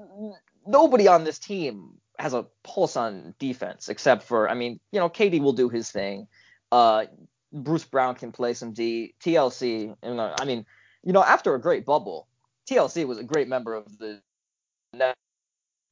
nobody 0.66 1.06
on 1.06 1.24
this 1.24 1.38
team 1.38 1.99
has 2.20 2.34
a 2.34 2.46
pulse 2.62 2.96
on 2.96 3.34
defense 3.38 3.88
except 3.88 4.22
for 4.22 4.48
I 4.48 4.54
mean 4.54 4.80
you 4.92 5.00
know 5.00 5.08
KD 5.08 5.40
will 5.40 5.52
do 5.52 5.68
his 5.68 5.90
thing. 5.90 6.26
Uh, 6.72 7.06
Bruce 7.52 7.84
Brown 7.84 8.14
can 8.14 8.30
play 8.30 8.54
some 8.54 8.72
D. 8.72 9.14
TLC. 9.24 9.96
I 10.02 10.44
mean 10.44 10.66
you 11.02 11.12
know 11.12 11.22
after 11.22 11.54
a 11.54 11.60
great 11.60 11.84
bubble. 11.84 12.26
TLC 12.70 13.06
was 13.06 13.18
a 13.18 13.24
great 13.24 13.48
member 13.48 13.74
of 13.74 13.98
the 13.98 14.20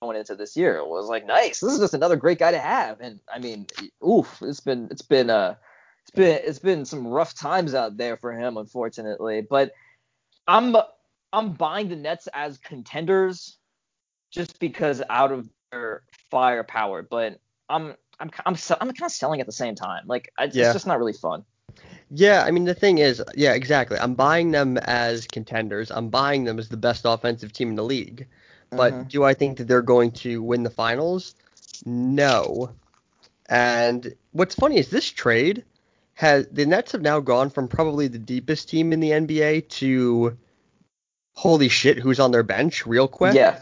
going 0.00 0.16
into 0.16 0.34
this 0.34 0.56
year. 0.56 0.76
It 0.76 0.88
was 0.88 1.08
like 1.08 1.26
nice. 1.26 1.60
This 1.60 1.72
is 1.72 1.80
just 1.80 1.94
another 1.94 2.16
great 2.16 2.38
guy 2.38 2.50
to 2.52 2.58
have. 2.58 3.00
And 3.00 3.20
I 3.32 3.38
mean, 3.38 3.66
oof, 4.06 4.38
it's 4.42 4.60
been 4.60 4.88
it's 4.90 5.02
been 5.02 5.30
uh 5.30 5.54
it's 6.02 6.10
been 6.12 6.40
it's 6.44 6.58
been 6.58 6.84
some 6.84 7.06
rough 7.06 7.34
times 7.34 7.74
out 7.74 7.96
there 7.96 8.16
for 8.16 8.32
him, 8.32 8.56
unfortunately. 8.56 9.42
But 9.48 9.72
I'm 10.46 10.76
I'm 11.32 11.52
buying 11.52 11.88
the 11.88 11.96
Nets 11.96 12.28
as 12.32 12.58
contenders 12.58 13.58
just 14.30 14.58
because 14.60 15.02
out 15.10 15.32
of 15.32 15.48
their 15.72 16.02
firepower. 16.30 17.02
But 17.02 17.40
I'm 17.68 17.94
I'm 18.20 18.30
I'm 18.46 18.56
I'm 18.80 18.92
kind 18.92 19.02
of 19.02 19.12
selling 19.12 19.40
at 19.40 19.46
the 19.46 19.52
same 19.52 19.74
time. 19.74 20.04
Like 20.06 20.32
I, 20.38 20.44
Yeah. 20.44 20.64
it's 20.64 20.72
just 20.72 20.86
not 20.86 20.98
really 20.98 21.12
fun. 21.12 21.44
Yeah, 22.10 22.42
I 22.44 22.50
mean 22.50 22.64
the 22.64 22.74
thing 22.74 22.98
is, 22.98 23.22
yeah, 23.34 23.52
exactly. 23.52 23.98
I'm 23.98 24.14
buying 24.14 24.50
them 24.50 24.78
as 24.78 25.26
contenders. 25.26 25.90
I'm 25.90 26.08
buying 26.08 26.44
them 26.44 26.58
as 26.58 26.68
the 26.68 26.76
best 26.76 27.02
offensive 27.04 27.52
team 27.52 27.68
in 27.70 27.74
the 27.74 27.84
league. 27.84 28.26
But 28.70 28.92
Mhm. 28.94 29.08
do 29.08 29.24
I 29.24 29.34
think 29.34 29.58
that 29.58 29.68
they're 29.68 29.82
going 29.82 30.12
to 30.12 30.42
win 30.42 30.62
the 30.62 30.70
finals? 30.70 31.34
No. 31.84 32.70
And 33.48 34.14
what's 34.32 34.54
funny 34.54 34.78
is 34.78 34.90
this 34.90 35.08
trade 35.10 35.64
has 36.14 36.46
the 36.48 36.66
Nets 36.66 36.92
have 36.92 37.02
now 37.02 37.20
gone 37.20 37.48
from 37.50 37.68
probably 37.68 38.08
the 38.08 38.18
deepest 38.18 38.68
team 38.68 38.92
in 38.92 39.00
the 39.00 39.12
NBA 39.12 39.60
to 39.68 40.36
holy 41.34 41.68
shit, 41.68 41.98
who's 41.98 42.18
on 42.20 42.30
their 42.32 42.42
bench 42.42 42.86
real 42.86 43.06
quick? 43.08 43.34
Yeah. 43.34 43.60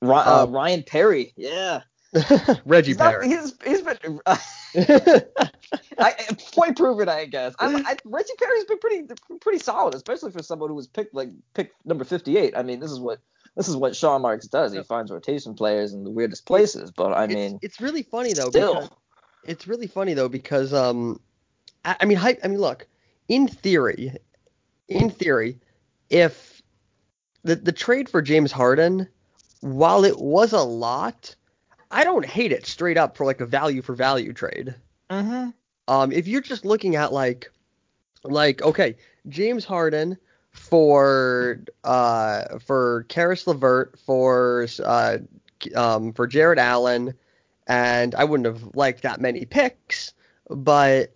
Ry- 0.00 0.24
uh, 0.24 0.42
Uh, 0.42 0.46
Ryan 0.46 0.82
Perry. 0.82 1.32
Yeah. 1.36 1.82
Reggie 2.64 2.88
He's, 2.88 2.98
not, 2.98 3.12
Perry. 3.12 3.28
he's, 3.28 3.54
he's 3.64 3.82
been 3.82 4.20
I, 5.98 6.14
point 6.54 6.76
proven, 6.76 7.08
I 7.08 7.26
guess. 7.26 7.54
I, 7.58 7.96
Reggie 8.04 8.32
Perry's 8.38 8.64
been 8.64 8.78
pretty 8.78 9.02
pretty 9.40 9.58
solid, 9.58 9.94
especially 9.94 10.32
for 10.32 10.42
someone 10.42 10.70
who 10.70 10.74
was 10.74 10.86
picked 10.86 11.14
like 11.14 11.28
picked 11.54 11.74
number 11.86 12.04
58. 12.04 12.54
I 12.56 12.62
mean, 12.62 12.80
this 12.80 12.90
is 12.90 13.00
what 13.00 13.20
this 13.56 13.68
is 13.68 13.76
what 13.76 13.94
Sean 13.96 14.22
Marks 14.22 14.46
does. 14.46 14.72
He 14.72 14.82
finds 14.82 15.10
rotation 15.10 15.54
players 15.54 15.92
in 15.92 16.04
the 16.04 16.10
weirdest 16.10 16.46
places. 16.46 16.90
But 16.90 17.12
I 17.12 17.26
mean, 17.26 17.58
it's 17.62 17.80
really 17.80 18.02
funny 18.02 18.32
though 18.32 18.50
still, 18.50 18.74
because 18.74 18.90
it's 19.44 19.66
really 19.68 19.86
funny 19.86 20.14
though 20.14 20.28
because 20.28 20.72
um 20.72 21.20
I, 21.84 21.96
I 22.00 22.04
mean 22.06 22.18
hy- 22.18 22.38
I 22.42 22.48
mean 22.48 22.60
look 22.60 22.86
in 23.28 23.48
theory 23.48 24.12
in 24.88 25.10
theory 25.10 25.58
if 26.10 26.62
the 27.42 27.56
the 27.56 27.72
trade 27.72 28.08
for 28.08 28.22
James 28.22 28.52
Harden 28.52 29.08
while 29.60 30.04
it 30.04 30.18
was 30.18 30.52
a 30.52 30.62
lot 30.62 31.34
I 31.90 32.04
don't 32.04 32.24
hate 32.24 32.52
it 32.52 32.66
straight 32.66 32.96
up 32.96 33.16
for 33.16 33.26
like 33.26 33.40
a 33.40 33.46
value 33.46 33.82
for 33.82 33.94
value 33.94 34.32
trade 34.32 34.74
hmm 35.10 35.50
um 35.88 36.12
if 36.12 36.26
you're 36.26 36.40
just 36.40 36.64
looking 36.64 36.96
at 36.96 37.12
like 37.12 37.50
like 38.24 38.62
okay 38.62 38.96
James 39.28 39.64
Harden 39.64 40.16
for 40.50 41.60
uh 41.84 42.58
for 42.58 43.04
Caris 43.08 43.46
LeVert 43.46 43.98
for 43.98 44.66
uh 44.84 45.18
um 45.74 46.12
for 46.12 46.26
Jarrett 46.26 46.58
Allen 46.58 47.14
and 47.70 48.16
I 48.16 48.24
wouldn't 48.24 48.46
have 48.46 48.74
liked 48.74 49.02
that 49.02 49.20
many 49.20 49.44
picks, 49.44 50.12
but 50.48 51.14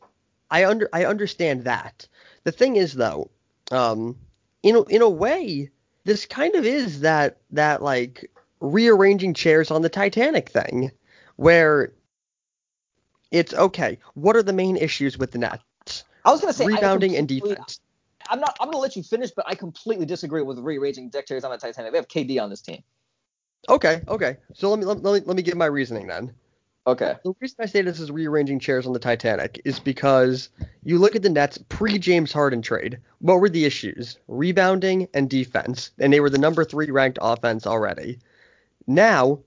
I 0.52 0.66
under 0.66 0.88
I 0.92 1.04
understand 1.04 1.64
that. 1.64 2.06
The 2.44 2.52
thing 2.52 2.76
is 2.76 2.94
though, 2.94 3.30
um, 3.72 4.16
in 4.62 4.76
a, 4.76 4.82
in 4.84 5.02
a 5.02 5.10
way, 5.10 5.70
this 6.04 6.26
kind 6.26 6.54
of 6.54 6.64
is 6.64 7.00
that 7.00 7.38
that 7.50 7.82
like 7.82 8.30
rearranging 8.64 9.34
chairs 9.34 9.70
on 9.70 9.82
the 9.82 9.88
Titanic 9.88 10.48
thing, 10.48 10.90
where 11.36 11.92
it's 13.30 13.52
okay. 13.54 13.98
What 14.14 14.36
are 14.36 14.42
the 14.42 14.52
main 14.52 14.76
issues 14.76 15.18
with 15.18 15.32
the 15.32 15.38
Nets? 15.38 16.04
I 16.24 16.30
was 16.30 16.40
gonna 16.40 16.52
say 16.52 16.66
Rebounding 16.66 17.16
and 17.16 17.28
defense. 17.28 17.80
I'm 18.28 18.40
not. 18.40 18.56
I'm 18.60 18.68
gonna 18.68 18.78
let 18.78 18.96
you 18.96 19.02
finish, 19.02 19.30
but 19.30 19.44
I 19.46 19.54
completely 19.54 20.06
disagree 20.06 20.42
with 20.42 20.58
rearranging 20.58 21.10
deck 21.10 21.26
chairs 21.26 21.44
on 21.44 21.50
the 21.50 21.58
Titanic. 21.58 21.92
They 21.92 21.98
have 21.98 22.08
KD 22.08 22.42
on 22.42 22.48
this 22.48 22.62
team. 22.62 22.82
Okay, 23.68 24.02
okay. 24.08 24.36
So 24.54 24.70
let 24.70 24.78
me 24.78 24.86
let, 24.86 25.02
let 25.02 25.20
me 25.20 25.26
let 25.26 25.36
me 25.36 25.42
give 25.42 25.56
my 25.56 25.66
reasoning 25.66 26.06
then. 26.06 26.32
Okay. 26.86 27.16
The 27.24 27.32
reason 27.40 27.56
I 27.60 27.66
say 27.66 27.80
this 27.80 27.98
is 27.98 28.10
rearranging 28.10 28.60
chairs 28.60 28.86
on 28.86 28.92
the 28.92 28.98
Titanic 28.98 29.60
is 29.64 29.80
because 29.80 30.50
you 30.82 30.98
look 30.98 31.16
at 31.16 31.22
the 31.22 31.30
Nets 31.30 31.58
pre 31.68 31.98
James 31.98 32.30
Harden 32.30 32.60
trade. 32.60 32.98
What 33.20 33.40
were 33.40 33.48
the 33.48 33.64
issues? 33.64 34.18
Rebounding 34.28 35.08
and 35.14 35.30
defense. 35.30 35.92
And 35.98 36.12
they 36.12 36.20
were 36.20 36.28
the 36.28 36.38
number 36.38 36.62
three 36.62 36.90
ranked 36.90 37.18
offense 37.22 37.66
already. 37.66 38.18
Now 38.86 39.40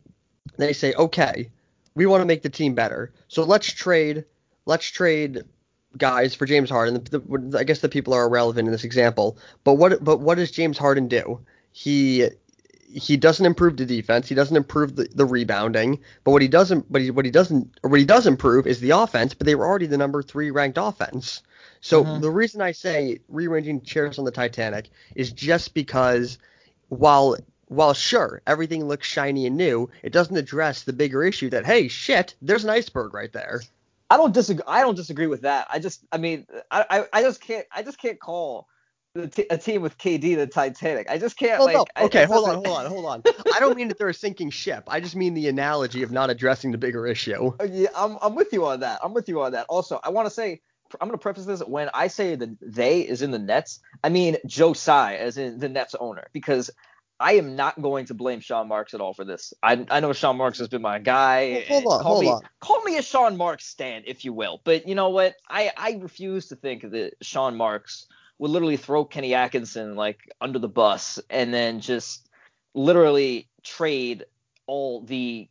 they 0.58 0.74
say, 0.74 0.94
okay, 0.94 1.50
we 1.96 2.06
want 2.06 2.22
to 2.22 2.26
make 2.26 2.42
the 2.42 2.50
team 2.50 2.76
better. 2.76 3.14
So 3.28 3.44
let's 3.44 3.72
trade 3.72 4.26
let's 4.66 4.86
trade 4.90 5.44
guys 5.98 6.36
for 6.36 6.46
James 6.46 6.70
Harden. 6.70 7.04
The, 7.04 7.20
the, 7.20 7.58
I 7.58 7.64
guess 7.64 7.80
the 7.80 7.90
people 7.90 8.14
are 8.14 8.26
irrelevant 8.26 8.68
in 8.68 8.72
this 8.72 8.84
example. 8.84 9.38
But 9.64 9.76
what 9.76 10.04
but 10.04 10.20
what 10.20 10.38
does 10.38 10.52
James 10.52 10.78
Harden 10.78 11.08
do? 11.08 11.40
He 11.72 12.30
he 12.90 13.18
doesn't 13.18 13.46
improve 13.46 13.78
the 13.78 13.86
defense. 13.86 14.30
He 14.30 14.36
doesn't 14.36 14.56
improve 14.56 14.96
the, 14.96 15.08
the 15.14 15.26
rebounding. 15.26 16.00
But 16.24 16.32
what 16.32 16.42
he 16.42 16.48
doesn't, 16.48 16.92
but 16.92 17.02
he, 17.02 17.12
what 17.12 17.26
he 17.26 17.32
doesn't, 17.32 17.80
or 17.84 17.90
what 17.90 18.00
he 18.00 18.06
does 18.06 18.26
improve 18.26 18.66
is 18.66 18.80
the 18.80 18.92
offense. 18.92 19.34
But 19.34 19.46
they 19.46 19.56
were 19.56 19.66
already 19.68 19.88
the 19.88 19.98
number 19.98 20.24
three 20.24 20.52
ranked 20.52 20.78
offense. 20.78 21.42
So 21.82 22.06
Mhm. 22.06 22.22
the 22.22 22.32
reason 22.32 22.62
I 22.62 22.72
say 22.72 23.20
rearranging 23.28 23.82
chairs 23.82 24.18
on 24.18 24.26
the 24.26 24.32
Titanic 24.32 24.90
is 25.16 25.32
just 25.32 25.74
because 25.74 26.38
while 26.90 27.36
while 27.68 27.94
sure 27.94 28.42
everything 28.48 28.88
looks 28.88 29.08
shiny 29.08 29.46
and 29.46 29.58
new, 29.58 29.90
it 30.04 30.12
doesn't 30.14 30.36
address 30.38 30.84
the 30.84 30.94
bigger 30.94 31.24
issue 31.24 31.50
that 31.52 31.66
hey 31.66 31.88
shit, 31.88 32.36
there's 32.42 32.64
an 32.64 32.70
iceberg 32.70 33.14
right 33.14 33.32
there. 33.34 33.62
I 34.10 34.16
don't 34.18 34.34
disagree. 34.34 34.64
I 34.68 34.82
don't 34.82 34.96
disagree 34.96 35.28
with 35.28 35.42
that. 35.42 35.68
I 35.70 35.80
just, 35.80 36.06
I 36.14 36.18
mean, 36.18 36.48
I, 36.72 36.86
I, 36.90 37.06
I 37.20 37.22
just 37.24 37.42
can't, 37.42 37.66
I 37.74 37.84
just 37.84 38.00
can't 38.00 38.18
call 38.20 38.68
the 39.16 39.28
t- 39.28 39.48
a 39.50 39.58
team 39.58 39.82
with 39.82 39.98
KD 39.98 40.38
the 40.38 40.48
Titanic. 40.48 41.10
I 41.10 41.18
just 41.18 41.38
can't 41.38 41.60
Well, 41.60 41.66
like. 41.68 41.76
no. 41.76 41.86
I- 41.96 42.04
Okay, 42.06 42.24
it 42.24 42.30
hold 42.30 42.48
on, 42.48 42.56
hold 42.56 42.78
on, 42.78 42.86
hold 42.86 43.06
on. 43.06 43.24
I 43.54 43.60
don't 43.60 43.76
mean 43.76 43.90
that 43.90 43.98
they're 43.98 44.08
a 44.08 44.14
sinking 44.14 44.50
ship. 44.52 44.86
I 44.88 45.02
just 45.02 45.18
mean 45.18 45.34
the 45.34 45.50
analogy 45.50 46.04
of 46.04 46.12
not 46.12 46.30
addressing 46.30 46.72
the 46.72 46.78
bigger 46.78 47.06
issue. 47.06 47.52
Uh, 47.60 47.66
Yeah, 47.66 47.90
I'm, 47.96 48.18
I'm 48.22 48.34
with 48.36 48.54
you 48.54 48.66
on 48.66 48.80
that. 48.80 49.00
I'm 49.04 49.14
with 49.14 49.28
you 49.28 49.42
on 49.42 49.52
that. 49.52 49.66
Also, 49.68 50.00
I 50.04 50.10
want 50.10 50.28
to 50.28 50.34
say 50.34 50.62
I'm 51.02 51.10
gonna 51.10 51.18
preface 51.18 51.44
this 51.44 51.60
when 51.62 51.90
I 51.94 52.08
say 52.08 52.36
the 52.36 52.56
they 52.62 53.02
is 53.02 53.22
in 53.22 53.32
the 53.32 53.40
Nets, 53.40 53.80
I 54.06 54.10
mean 54.10 54.38
Joe 54.46 54.72
Tsai 54.74 55.16
as 55.16 55.38
in 55.38 55.60
the 55.60 55.68
Nets 55.68 55.96
owner 56.00 56.28
because 56.32 56.70
I 57.20 57.34
am 57.34 57.56
not 57.56 57.82
going 57.82 58.06
to 58.06 58.14
blame 58.14 58.42
Sean 58.42 58.68
Marks 58.68 58.94
at 58.94 59.02
all 59.02 59.14
for 59.14 59.26
this. 59.26 59.54
I, 59.64 59.86
I 59.90 60.00
know 60.00 60.14
Sean 60.14 60.38
Marks 60.38 60.60
has 60.60 60.68
been 60.68 60.84
my 60.84 61.00
guy. 61.00 61.66
Hold 61.68 61.86
on, 61.86 62.02
call 62.02 62.04
hold 62.04 62.22
me, 62.22 62.30
on. 62.30 62.42
Call 62.60 62.84
me 62.84 62.98
a 62.98 63.02
Sean 63.02 63.38
Marks 63.38 63.66
stand, 63.66 64.04
if 64.08 64.24
you 64.24 64.34
will. 64.34 64.62
But 64.64 64.88
you 64.88 64.94
know 64.94 65.10
what? 65.10 65.36
I, 65.50 65.72
I 65.76 66.00
refuse 66.00 66.48
to 66.50 66.56
think 66.56 66.84
that 66.92 67.14
Sean 67.22 67.56
Marks 67.56 68.06
would 68.38 68.52
literally 68.52 68.78
throw 68.78 69.04
Kenny 69.04 69.34
Atkinson 69.34 69.96
like 69.96 70.20
under 70.42 70.60
the 70.60 70.68
bus 70.68 71.20
and 71.30 71.52
then 71.52 71.80
just 71.80 72.30
literally 72.76 73.48
trade 73.64 74.26
all 74.68 75.02
the. 75.02 75.50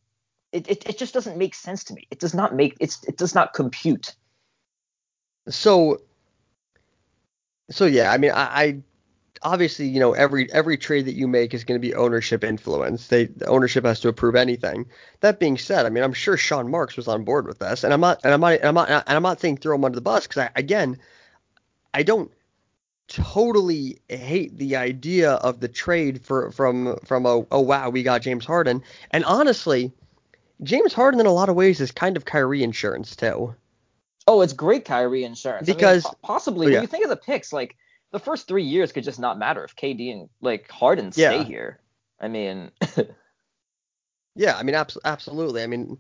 It, 0.52 0.70
it, 0.70 0.88
it 0.88 0.98
just 0.98 1.12
doesn't 1.12 1.36
make 1.36 1.54
sense 1.54 1.82
to 1.84 1.94
me. 1.94 2.06
It 2.12 2.20
does 2.20 2.32
not 2.32 2.54
make 2.54 2.76
it's 2.78 3.02
it 3.04 3.16
does 3.16 3.34
not 3.34 3.52
compute. 3.54 4.14
So, 5.48 6.00
so 7.70 7.86
yeah, 7.86 8.12
I 8.12 8.18
mean, 8.18 8.30
I, 8.30 8.44
I 8.62 8.82
obviously, 9.42 9.86
you 9.86 10.00
know, 10.00 10.12
every 10.12 10.52
every 10.52 10.76
trade 10.76 11.06
that 11.06 11.14
you 11.14 11.28
make 11.28 11.54
is 11.54 11.64
going 11.64 11.80
to 11.80 11.86
be 11.86 11.94
ownership 11.94 12.44
influence. 12.44 13.08
They 13.08 13.26
the 13.26 13.46
ownership 13.46 13.84
has 13.84 14.00
to 14.00 14.08
approve 14.08 14.34
anything. 14.34 14.86
That 15.20 15.40
being 15.40 15.58
said, 15.58 15.86
I 15.86 15.90
mean, 15.90 16.04
I'm 16.04 16.12
sure 16.12 16.36
Sean 16.36 16.70
Marks 16.70 16.96
was 16.96 17.08
on 17.08 17.24
board 17.24 17.46
with 17.46 17.58
this, 17.58 17.84
and 17.84 17.92
I'm 17.92 18.00
not, 18.00 18.20
and 18.24 18.32
I'm 18.32 18.40
not, 18.40 18.54
and 18.54 18.64
I'm 18.64 18.74
not, 18.74 18.88
and 18.88 19.02
I'm 19.06 19.22
not 19.22 19.40
saying 19.40 19.58
throw 19.58 19.74
him 19.74 19.84
under 19.84 19.96
the 19.96 20.02
bus 20.02 20.26
because 20.26 20.42
I, 20.44 20.50
again, 20.56 20.98
I 21.94 22.02
don't 22.02 22.30
totally 23.08 24.00
hate 24.08 24.56
the 24.56 24.76
idea 24.76 25.32
of 25.32 25.60
the 25.60 25.68
trade 25.68 26.24
for 26.24 26.50
from 26.50 26.96
from 27.04 27.24
a 27.26 27.46
oh 27.50 27.60
wow 27.60 27.88
we 27.90 28.02
got 28.02 28.22
James 28.22 28.44
Harden, 28.44 28.82
and 29.10 29.24
honestly, 29.24 29.92
James 30.62 30.92
Harden 30.92 31.20
in 31.20 31.26
a 31.26 31.32
lot 31.32 31.48
of 31.48 31.56
ways 31.56 31.80
is 31.80 31.92
kind 31.92 32.16
of 32.16 32.24
Kyrie 32.24 32.62
insurance 32.62 33.16
too. 33.16 33.54
Oh, 34.28 34.40
it's 34.40 34.52
great 34.52 34.84
Kyrie 34.84 35.24
insurance. 35.24 35.66
Because- 35.66 36.04
I 36.04 36.08
mean, 36.08 36.14
possibly 36.22 36.66
oh, 36.66 36.70
yeah. 36.70 36.76
when 36.76 36.82
you 36.82 36.88
think 36.88 37.04
of 37.04 37.10
the 37.10 37.16
picks, 37.16 37.52
like 37.52 37.76
the 38.12 38.18
first 38.18 38.48
three 38.48 38.64
years 38.64 38.92
could 38.92 39.04
just 39.04 39.18
not 39.20 39.38
matter 39.38 39.64
if 39.64 39.76
KD 39.76 40.12
and 40.12 40.28
like 40.40 40.70
Harden 40.70 41.12
Yeah. 41.14 41.30
stay 41.30 41.44
here. 41.44 41.80
I 42.20 42.28
mean, 42.28 42.70
Yeah, 44.34 44.56
I 44.56 44.62
mean, 44.62 44.74
abs- 44.74 44.98
absolutely. 45.04 45.62
I 45.62 45.66
mean, 45.66 45.98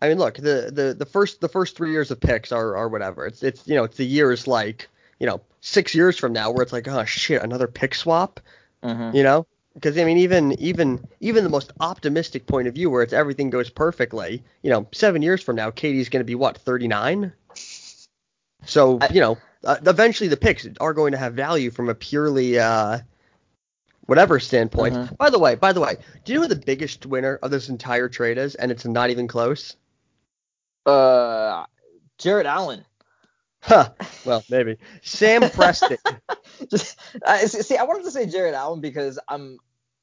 I 0.00 0.08
mean, 0.08 0.18
look, 0.18 0.34
the, 0.36 0.70
the, 0.72 0.94
the 0.98 1.06
first 1.06 1.40
the 1.40 1.48
first 1.48 1.76
three 1.76 1.90
years 1.90 2.10
of 2.10 2.20
picks 2.20 2.52
are, 2.52 2.76
are 2.76 2.88
whatever. 2.88 3.26
It's 3.26 3.42
it's 3.42 3.66
you 3.66 3.74
know 3.74 3.84
it's 3.84 3.96
the 3.96 4.04
years 4.06 4.46
like 4.46 4.88
you 5.18 5.26
know 5.26 5.40
six 5.60 5.94
years 5.94 6.18
from 6.18 6.32
now 6.32 6.50
where 6.50 6.62
it's 6.62 6.72
like 6.72 6.86
oh 6.86 7.04
shit 7.04 7.42
another 7.42 7.66
pick 7.66 7.94
swap. 7.94 8.40
mhm. 8.84 9.14
You 9.14 9.22
know, 9.22 9.46
because 9.74 9.96
I 9.98 10.04
mean 10.04 10.18
even 10.18 10.52
even 10.60 11.02
even 11.20 11.44
the 11.44 11.50
most 11.50 11.72
optimistic 11.80 12.46
point 12.46 12.68
of 12.68 12.74
view 12.74 12.90
where 12.90 13.02
it's 13.02 13.12
everything 13.14 13.48
goes 13.50 13.70
perfectly. 13.70 14.42
You 14.62 14.70
know, 14.70 14.86
seven 14.92 15.22
years 15.22 15.42
from 15.42 15.56
now, 15.56 15.70
Katie's 15.70 16.10
going 16.10 16.20
to 16.20 16.24
be 16.24 16.34
what 16.34 16.58
39. 16.58 17.32
So 18.66 18.98
I- 19.00 19.08
you 19.12 19.20
know, 19.20 19.38
uh, 19.64 19.76
eventually 19.86 20.28
the 20.28 20.36
picks 20.36 20.66
are 20.80 20.94
going 20.94 21.12
to 21.12 21.18
have 21.18 21.34
value 21.34 21.70
from 21.70 21.88
a 21.88 21.94
purely 21.94 22.58
uh, 22.58 22.98
whatever 24.06 24.38
standpoint. 24.40 24.94
Mhm. 24.94 25.16
By 25.18 25.30
the 25.30 25.38
way, 25.38 25.54
by 25.54 25.72
the 25.72 25.80
way, 25.80 25.96
do 26.24 26.32
you 26.32 26.38
know 26.38 26.42
who 26.44 26.48
the 26.54 26.56
biggest 26.60 27.06
winner 27.06 27.36
of 27.42 27.50
this 27.50 27.68
entire 27.68 28.08
trade 28.08 28.38
is? 28.38 28.54
And 28.54 28.70
it's 28.70 28.84
not 28.84 29.10
even 29.10 29.28
close. 29.28 29.76
uh, 30.86 31.64
Jarrett 32.18 32.46
Allen. 32.46 32.84
Huh. 33.62 33.90
Well, 34.24 34.44
maybe 34.50 34.78
Sam 35.02 35.42
Presti. 35.42 35.98
just 36.70 36.98
I, 37.26 37.46
see, 37.46 37.76
I 37.76 37.84
wanted 37.84 38.04
to 38.04 38.10
say 38.10 38.26
Jarrett 38.26 38.54
Allen 38.54 38.80
because 38.80 39.18
I'm 39.28 39.58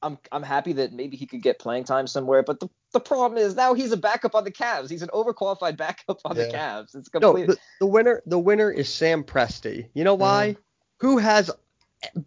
I'm 0.05 0.19
I'm 0.31 0.43
happy 0.43 0.73
that 0.73 0.93
maybe 0.93 1.17
he 1.17 1.25
could 1.25 1.41
get 1.41 1.57
playing 1.57 1.85
time 1.85 2.05
somewhere. 2.05 2.43
But 2.43 2.59
the 2.59 2.69
the 2.93 2.99
problem 2.99 3.37
is 3.37 3.55
now 3.55 3.73
he's 3.73 3.91
a 3.91 3.97
backup 3.97 4.35
on 4.35 4.43
the 4.43 4.51
Cavs. 4.51 4.89
He's 4.89 5.01
an 5.01 5.09
overqualified 5.09 5.77
backup 5.77 6.19
on 6.23 6.35
the 6.35 6.47
Yeah. 6.47 6.81
Cavs. 6.81 6.95
It's 6.95 7.09
no, 7.19 7.33
the, 7.33 7.57
the 7.79 7.87
winner 7.87 8.21
the 8.25 8.39
winner 8.39 8.71
is 8.71 8.87
Sam 8.87 9.23
Presti. 9.23 9.87
You 9.93 10.03
know 10.03 10.15
why? 10.15 10.51
Mm-hmm. 10.51 11.07
Who 11.07 11.17
has 11.17 11.51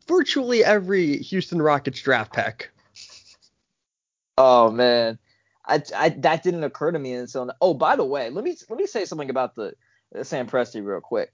virtually 0.06 0.64
every 0.64 1.18
Houston 1.18 1.62
Rockets 1.62 2.00
draft 2.00 2.32
pick. 2.32 2.70
Oh 4.36 4.70
man, 4.70 5.18
I, 5.64 5.82
I 5.96 6.08
that 6.10 6.42
didn't 6.42 6.64
occur 6.64 6.92
to 6.92 6.98
me 6.98 7.12
until. 7.12 7.46
Now. 7.46 7.54
Oh, 7.60 7.74
by 7.74 7.96
the 7.96 8.04
way, 8.04 8.30
let 8.30 8.44
me 8.44 8.56
let 8.68 8.78
me 8.78 8.86
say 8.86 9.04
something 9.04 9.30
about 9.30 9.54
the, 9.54 9.74
the 10.12 10.24
Sam 10.24 10.46
Presti 10.46 10.84
real 10.84 11.00
quick. 11.00 11.32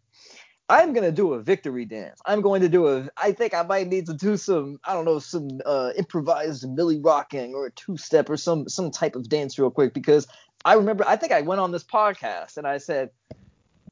I'm 0.68 0.94
gonna 0.94 1.12
do 1.12 1.34
a 1.34 1.42
victory 1.42 1.84
dance. 1.84 2.20
I'm 2.24 2.40
going 2.40 2.62
to 2.62 2.68
do 2.68 2.88
a. 2.88 3.08
I 3.16 3.32
think 3.32 3.52
I 3.52 3.62
might 3.62 3.88
need 3.88 4.06
to 4.06 4.14
do 4.14 4.36
some. 4.36 4.78
I 4.84 4.94
don't 4.94 5.04
know 5.04 5.18
some 5.18 5.60
uh, 5.66 5.90
improvised 5.96 6.68
Millie 6.68 7.00
rocking 7.00 7.54
or 7.54 7.66
a 7.66 7.70
two 7.72 7.96
step 7.98 8.30
or 8.30 8.36
some 8.36 8.68
some 8.68 8.90
type 8.90 9.14
of 9.14 9.28
dance 9.28 9.58
real 9.58 9.70
quick 9.70 9.92
because 9.92 10.26
I 10.64 10.74
remember. 10.74 11.04
I 11.06 11.16
think 11.16 11.32
I 11.32 11.42
went 11.42 11.60
on 11.60 11.70
this 11.70 11.84
podcast 11.84 12.56
and 12.56 12.66
I 12.66 12.78
said, 12.78 13.10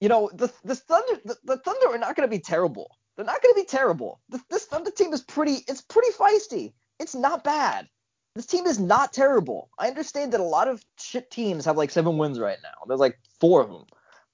you 0.01 0.09
know, 0.09 0.31
the 0.33 0.51
the 0.65 0.75
Thunder 0.75 1.21
the, 1.25 1.37
the 1.45 1.57
Thunder 1.59 1.89
are 1.89 1.99
not 1.99 2.17
gonna 2.17 2.29
be 2.29 2.39
terrible. 2.39 2.97
They're 3.17 3.27
not 3.27 3.43
gonna 3.43 3.55
be 3.55 3.67
terrible. 3.67 4.21
This, 4.31 4.43
this 4.49 4.65
Thunder 4.65 4.91
team 4.91 5.13
is 5.13 5.21
pretty. 5.21 5.65
It's 5.69 5.83
pretty 5.83 6.13
feisty. 6.13 6.73
It's 6.99 7.15
not 7.15 7.45
bad. 7.45 7.87
This 8.35 8.47
team 8.47 8.65
is 8.65 8.79
not 8.79 9.13
terrible. 9.13 9.69
I 9.79 9.89
understand 9.89 10.33
that 10.33 10.41
a 10.41 10.45
lot 10.45 10.69
of 10.69 10.83
shit 10.99 11.31
teams 11.31 11.67
have 11.67 11.77
like 11.77 11.91
seven 11.91 12.17
wins 12.17 12.41
right 12.41 12.57
now. 12.63 12.87
There's 12.89 13.01
like 13.01 13.19
four 13.41 13.61
of 13.61 13.69
them, 13.69 13.85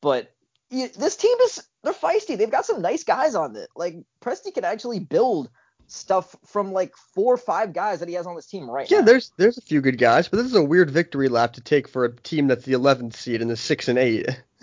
but 0.01 0.33
y- 0.71 0.93
this 0.97 1.17
team 1.17 1.37
is 1.43 1.68
they're 1.83 1.93
feisty. 1.93 2.37
They've 2.37 2.51
got 2.51 2.67
some 2.67 2.83
nice 2.83 3.05
guys 3.05 3.35
on 3.35 3.57
it. 3.57 3.69
Like 3.77 3.97
Presti 4.23 4.53
can 4.53 4.65
actually 4.65 5.01
build 5.01 5.51
stuff 5.87 6.37
from 6.45 6.73
like 6.73 6.95
four 7.15 7.35
or 7.35 7.39
five 7.39 7.73
guys 7.73 8.01
that 8.01 8.09
he 8.09 8.15
has 8.15 8.27
on 8.27 8.37
this 8.37 8.47
team 8.47 8.69
right 8.71 8.91
Yeah, 8.91 8.99
now. 8.99 9.05
there's 9.07 9.33
there's 9.39 9.59
a 9.59 9.63
few 9.63 9.81
good 9.81 9.99
guys, 9.99 10.29
but 10.29 10.37
this 10.37 10.47
is 10.47 10.55
a 10.55 10.63
weird 10.63 10.91
victory 10.91 11.29
lap 11.29 11.55
to 11.55 11.61
take 11.61 11.89
for 11.89 12.05
a 12.05 12.15
team 12.15 12.47
that's 12.49 12.65
the 12.65 12.73
11th 12.73 13.15
seed 13.15 13.41
and 13.43 13.51
the 13.51 13.57
six 13.57 13.89
and 13.89 13.99
eight. 13.99 14.27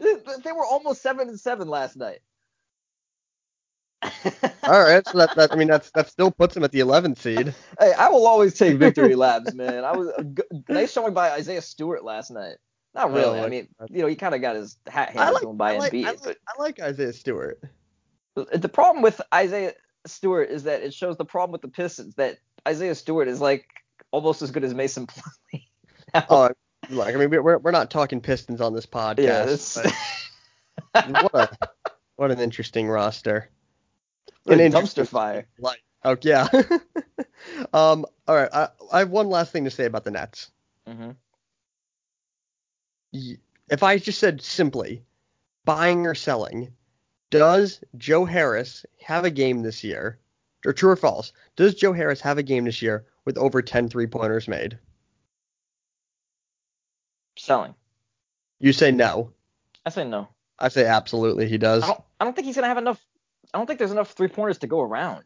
they, 0.00 0.52
were 0.52 0.64
almost 0.64 1.02
seven 1.02 1.28
and 1.28 1.38
seven 1.38 1.68
last 1.68 1.96
night. 1.96 2.20
All 4.66 4.82
right, 4.82 5.06
so 5.06 5.18
that, 5.18 5.34
that 5.36 5.52
I 5.52 5.56
mean 5.56 5.68
that's 5.68 5.90
that 5.92 6.08
still 6.08 6.30
puts 6.30 6.54
them 6.54 6.64
at 6.64 6.72
the 6.72 6.80
11th 6.80 7.18
seed. 7.18 7.54
Hey, 7.78 7.92
I 7.92 8.08
will 8.08 8.26
always 8.26 8.54
take 8.54 8.76
victory 8.78 9.14
laps, 9.14 9.54
man. 9.54 9.84
I 9.84 9.92
was 9.92 10.08
a 10.16 10.24
g- 10.24 10.42
nice 10.68 10.92
showing 10.92 11.14
by 11.14 11.30
Isaiah 11.30 11.62
Stewart 11.62 12.04
last 12.04 12.30
night. 12.30 12.56
Not 12.94 13.12
really. 13.12 13.40
Oh, 13.40 13.44
I 13.44 13.48
mean, 13.48 13.68
you 13.90 14.02
know, 14.02 14.06
he 14.06 14.16
kind 14.16 14.34
of 14.34 14.40
got 14.40 14.56
his 14.56 14.76
hat 14.86 15.10
I 15.10 15.12
handed 15.12 15.32
like 15.34 15.42
to 15.42 15.48
him 15.50 15.56
by 15.56 15.74
I 15.74 15.78
like, 15.78 15.92
Embiid, 15.92 16.04
I 16.04 16.10
like, 16.10 16.22
but 16.22 16.36
I 16.46 16.62
like 16.62 16.80
Isaiah 16.80 17.12
Stewart. 17.12 17.62
the 18.34 18.68
problem 18.68 19.02
with 19.02 19.20
Isaiah 19.32 19.72
Stewart 20.06 20.50
is 20.50 20.64
that 20.64 20.82
it 20.82 20.92
shows 20.92 21.16
the 21.16 21.24
problem 21.24 21.52
with 21.52 21.62
the 21.62 21.68
Pistons 21.68 22.14
that 22.16 22.38
Isaiah 22.66 22.94
Stewart 22.94 23.28
is 23.28 23.40
like 23.40 23.66
almost 24.10 24.42
as 24.42 24.50
good 24.50 24.64
as 24.64 24.74
Mason 24.74 25.06
Plumlee. 25.06 25.66
Oh, 26.28 26.50
look, 26.90 27.08
I 27.08 27.16
mean 27.16 27.30
we're 27.30 27.56
we're 27.56 27.70
not 27.70 27.90
talking 27.90 28.20
Pistons 28.20 28.60
on 28.60 28.74
this 28.74 28.84
podcast. 28.84 29.18
yeah, 30.94 31.10
what 31.20 31.34
a 31.34 31.48
what 32.16 32.30
an 32.30 32.38
interesting 32.38 32.86
roster. 32.88 33.48
a 34.46 34.52
An 34.52 34.72
dumpster 34.72 35.08
fire. 35.08 35.46
Like, 35.58 35.82
oh 36.04 36.16
yeah. 36.20 36.48
um. 37.72 38.04
All 38.28 38.36
right. 38.36 38.50
I, 38.52 38.68
I 38.92 38.98
have 39.00 39.10
one 39.10 39.28
last 39.28 39.52
thing 39.52 39.64
to 39.64 39.70
say 39.70 39.86
about 39.86 40.04
the 40.04 40.10
Nets. 40.10 40.50
hmm 40.86 41.02
Y- 41.02 41.14
If 43.12 43.82
I 43.82 43.98
just 43.98 44.18
said 44.18 44.40
simply, 44.42 45.04
buying 45.64 46.06
or 46.06 46.14
selling, 46.14 46.72
does 47.30 47.82
Joe 47.96 48.24
Harris 48.24 48.84
have 49.00 49.24
a 49.24 49.30
game 49.30 49.62
this 49.62 49.84
year? 49.84 50.18
Or 50.64 50.72
true 50.72 50.90
or 50.90 50.96
false? 50.96 51.32
Does 51.56 51.74
Joe 51.74 51.92
Harris 51.92 52.20
have 52.20 52.38
a 52.38 52.42
game 52.42 52.64
this 52.64 52.82
year 52.82 53.04
with 53.24 53.36
over 53.36 53.62
10 53.62 53.88
three 53.88 54.06
pointers 54.06 54.46
made? 54.46 54.78
Selling. 57.36 57.74
You 58.60 58.72
say 58.72 58.92
no. 58.92 59.32
I 59.84 59.90
say 59.90 60.04
no. 60.04 60.28
I 60.58 60.68
say 60.68 60.86
absolutely 60.86 61.48
he 61.48 61.58
does. 61.58 61.82
I 61.82 61.88
don't. 61.88 62.00
I 62.20 62.24
don't 62.24 62.36
think 62.36 62.46
he's 62.46 62.54
gonna 62.54 62.68
have 62.68 62.78
enough. 62.78 63.04
I 63.52 63.58
don't 63.58 63.66
think 63.66 63.80
there's 63.80 63.90
enough 63.90 64.12
three 64.12 64.28
pointers 64.28 64.58
to 64.58 64.68
go 64.68 64.80
around. 64.80 65.24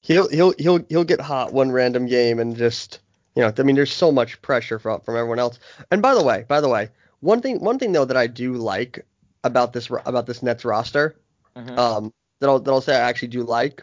He'll 0.00 0.28
he'll 0.28 0.54
he'll 0.58 0.82
he'll 0.88 1.04
get 1.04 1.20
hot 1.20 1.52
one 1.52 1.70
random 1.70 2.06
game 2.06 2.38
and 2.38 2.56
just 2.56 3.00
you 3.34 3.42
know 3.42 3.52
I 3.56 3.62
mean 3.62 3.76
there's 3.76 3.92
so 3.92 4.10
much 4.12 4.40
pressure 4.42 4.78
from 4.78 5.00
from 5.00 5.16
everyone 5.16 5.38
else. 5.38 5.58
And 5.90 6.02
by 6.02 6.14
the 6.14 6.22
way, 6.22 6.44
by 6.48 6.60
the 6.60 6.68
way, 6.68 6.90
one 7.20 7.40
thing 7.40 7.60
one 7.60 7.78
thing 7.78 7.92
though 7.92 8.04
that 8.04 8.16
I 8.16 8.26
do 8.26 8.54
like 8.54 9.04
about 9.44 9.72
this 9.72 9.88
about 10.06 10.26
this 10.26 10.42
Nets 10.42 10.64
roster 10.64 11.16
Mhm. 11.56 11.78
um 11.78 12.12
that 12.40 12.48
I'll 12.48 12.60
that 12.60 12.70
I'll 12.70 12.80
say 12.80 12.96
I 12.96 13.08
actually 13.08 13.28
do 13.28 13.42
like. 13.42 13.82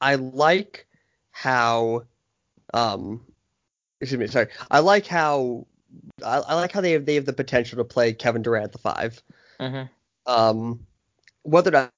I 0.00 0.16
like 0.16 0.86
how 1.30 2.04
um 2.72 3.24
excuse 4.00 4.18
me 4.18 4.26
sorry 4.26 4.48
I 4.70 4.80
like 4.80 5.06
how 5.06 5.66
I, 6.24 6.38
I 6.38 6.54
like 6.54 6.72
how 6.72 6.80
they 6.80 6.92
have 6.92 7.06
they 7.06 7.14
have 7.14 7.26
the 7.26 7.32
potential 7.32 7.78
to 7.78 7.84
play 7.84 8.12
Kevin 8.12 8.42
Durant 8.42 8.72
the 8.72 8.78
five. 8.78 9.22
Mhm. 9.60 9.88
Um, 10.26 10.86
whether 11.42 11.70
that- 11.70 11.92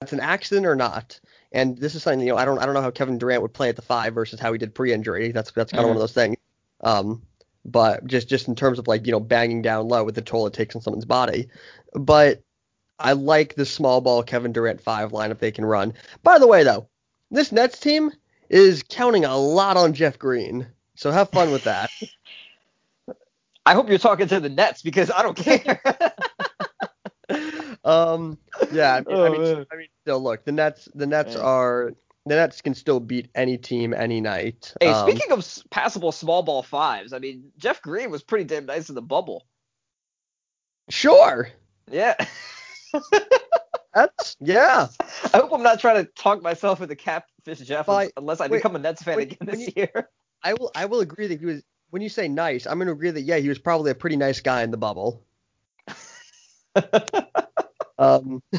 that's 0.00 0.12
an 0.12 0.20
accident 0.20 0.66
or 0.66 0.76
not, 0.76 1.18
and 1.56 1.78
this 1.78 1.94
is 1.94 2.02
something 2.02 2.20
you 2.20 2.32
know 2.32 2.36
I 2.36 2.44
don't 2.44 2.58
I 2.58 2.66
don't 2.66 2.74
know 2.74 2.82
how 2.82 2.90
Kevin 2.90 3.18
Durant 3.18 3.40
would 3.42 3.54
play 3.54 3.70
at 3.70 3.76
the 3.76 3.82
five 3.82 4.14
versus 4.14 4.38
how 4.38 4.52
he 4.52 4.58
did 4.58 4.74
pre-injury. 4.74 5.32
That's 5.32 5.50
that's 5.52 5.72
kind 5.72 5.84
of 5.84 5.88
one 5.88 5.96
of 5.96 6.00
those 6.00 6.12
things. 6.12 6.36
Um, 6.82 7.22
but 7.64 8.06
just 8.06 8.28
just 8.28 8.46
in 8.46 8.54
terms 8.54 8.78
of 8.78 8.86
like 8.86 9.06
you 9.06 9.12
know 9.12 9.20
banging 9.20 9.62
down 9.62 9.88
low 9.88 10.04
with 10.04 10.14
the 10.14 10.22
toll 10.22 10.46
it 10.46 10.52
takes 10.52 10.76
on 10.76 10.82
someone's 10.82 11.06
body. 11.06 11.48
But 11.94 12.42
I 12.98 13.14
like 13.14 13.54
the 13.54 13.64
small 13.64 14.02
ball 14.02 14.22
Kevin 14.22 14.52
Durant 14.52 14.82
five 14.82 15.12
lineup 15.12 15.38
they 15.38 15.50
can 15.50 15.64
run. 15.64 15.94
By 16.22 16.38
the 16.38 16.46
way 16.46 16.62
though, 16.62 16.88
this 17.30 17.52
Nets 17.52 17.80
team 17.80 18.12
is 18.50 18.84
counting 18.86 19.24
a 19.24 19.36
lot 19.36 19.78
on 19.78 19.94
Jeff 19.94 20.18
Green, 20.18 20.66
so 20.94 21.10
have 21.10 21.30
fun 21.30 21.50
with 21.52 21.64
that. 21.64 21.90
I 23.66 23.74
hope 23.74 23.88
you're 23.88 23.98
talking 23.98 24.28
to 24.28 24.38
the 24.38 24.48
Nets 24.50 24.82
because 24.82 25.10
I 25.10 25.22
don't 25.22 25.36
care. 25.36 25.80
Um, 27.86 28.36
yeah, 28.72 28.94
I 28.94 29.00
mean, 29.00 29.06
Oh, 29.16 29.24
I, 29.24 29.28
mean. 29.30 29.66
I 29.72 29.76
mean, 29.76 29.88
still 30.02 30.20
look, 30.22 30.44
the 30.44 30.52
Nets, 30.52 30.88
the 30.94 31.06
Nets 31.06 31.34
Yeah. 31.34 31.40
are, 31.42 31.92
the 32.26 32.34
Nets 32.34 32.60
can 32.60 32.74
still 32.74 33.00
beat 33.00 33.28
any 33.34 33.56
team 33.58 33.94
any 33.94 34.20
night. 34.20 34.74
Hey, 34.80 34.88
Um, 34.90 35.08
speaking 35.08 35.32
of 35.32 35.46
passable 35.70 36.12
small 36.12 36.42
ball 36.42 36.62
fives, 36.62 37.12
I 37.12 37.18
mean 37.18 37.50
Jeff 37.56 37.80
Green 37.82 38.10
was 38.10 38.22
pretty 38.22 38.44
damn 38.44 38.66
nice 38.66 38.88
in 38.88 38.94
the 38.94 39.02
bubble. 39.02 39.46
sure, 40.88 41.48
Yeah. 41.90 42.14
that's 43.94 44.36
yeah. 44.40 44.88
I 45.34 45.38
hope 45.38 45.52
I'm 45.52 45.62
not 45.62 45.80
trying 45.80 46.04
to 46.04 46.10
talk 46.12 46.42
myself 46.42 46.80
into 46.80 46.96
catfish 46.96 47.58
Jeff 47.60 47.88
unless 48.16 48.40
I 48.40 48.46
wait, 48.48 48.58
become 48.58 48.76
a 48.76 48.78
Nets 48.78 49.02
fan 49.02 49.16
wait, 49.16 49.32
again 49.32 49.46
this 49.56 49.60
you- 49.68 49.72
year. 49.76 50.08
I 50.42 50.52
will, 50.54 50.70
I 50.74 50.84
will 50.84 51.00
agree 51.00 51.26
that 51.28 51.40
he 51.40 51.46
was. 51.46 51.62
When 51.90 52.02
you 52.02 52.08
say 52.08 52.28
nice, 52.28 52.66
I'm 52.66 52.78
gonna 52.78 52.92
agree 52.92 53.10
that 53.10 53.22
yeah, 53.22 53.38
he 53.38 53.48
was 53.48 53.58
probably 53.58 53.90
a 53.90 53.94
pretty 53.94 54.16
nice 54.16 54.40
guy 54.40 54.62
in 54.62 54.70
the 54.70 54.76
bubble. 54.76 55.24
Um, 57.98 58.42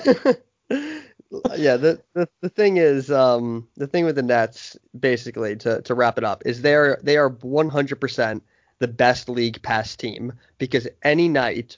yeah, 0.69 1.77
the, 1.77 2.01
the 2.13 2.29
the 2.41 2.49
thing 2.49 2.77
is, 2.77 3.11
um, 3.11 3.67
the 3.75 3.87
thing 3.87 4.05
with 4.05 4.15
the 4.15 4.23
Nets, 4.23 4.77
basically, 4.97 5.55
to 5.57 5.81
to 5.83 5.93
wrap 5.95 6.17
it 6.17 6.23
up, 6.23 6.43
is 6.45 6.61
they're 6.61 6.99
they 7.03 7.17
are 7.17 7.29
100% 7.29 8.41
the 8.79 8.87
best 8.87 9.29
league 9.29 9.61
pass 9.61 9.95
team 9.95 10.33
because 10.57 10.87
any 11.03 11.27
night, 11.27 11.77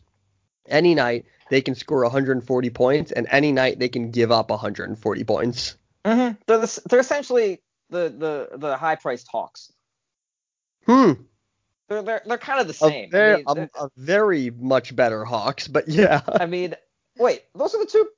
any 0.67 0.95
night 0.95 1.25
they 1.49 1.61
can 1.61 1.75
score 1.75 2.03
140 2.03 2.69
points, 2.69 3.11
and 3.11 3.27
any 3.31 3.51
night 3.51 3.79
they 3.79 3.89
can 3.89 4.11
give 4.11 4.31
up 4.31 4.49
140 4.49 5.23
points. 5.23 5.75
hmm 6.05 6.29
They're 6.47 6.59
the, 6.59 6.81
they're 6.89 6.99
essentially 6.99 7.61
the 7.89 8.09
the 8.09 8.57
the 8.57 8.77
high 8.77 8.95
priced 8.95 9.27
Hawks. 9.27 9.71
Hmm. 10.85 11.13
They're 11.87 12.03
they're 12.03 12.21
they're 12.25 12.37
kind 12.37 12.61
of 12.61 12.67
the 12.67 12.85
A 12.85 12.89
same. 12.89 13.09
I 13.13 13.35
mean, 13.35 13.43
a, 13.47 13.55
they're- 13.55 13.69
a 13.79 13.89
very 13.97 14.51
much 14.51 14.95
better 14.95 15.25
Hawks, 15.25 15.67
but 15.67 15.87
yeah. 15.87 16.21
I 16.27 16.45
mean, 16.45 16.75
wait, 17.19 17.43
those 17.53 17.75
are 17.75 17.79
the 17.79 17.85
two. 17.85 18.09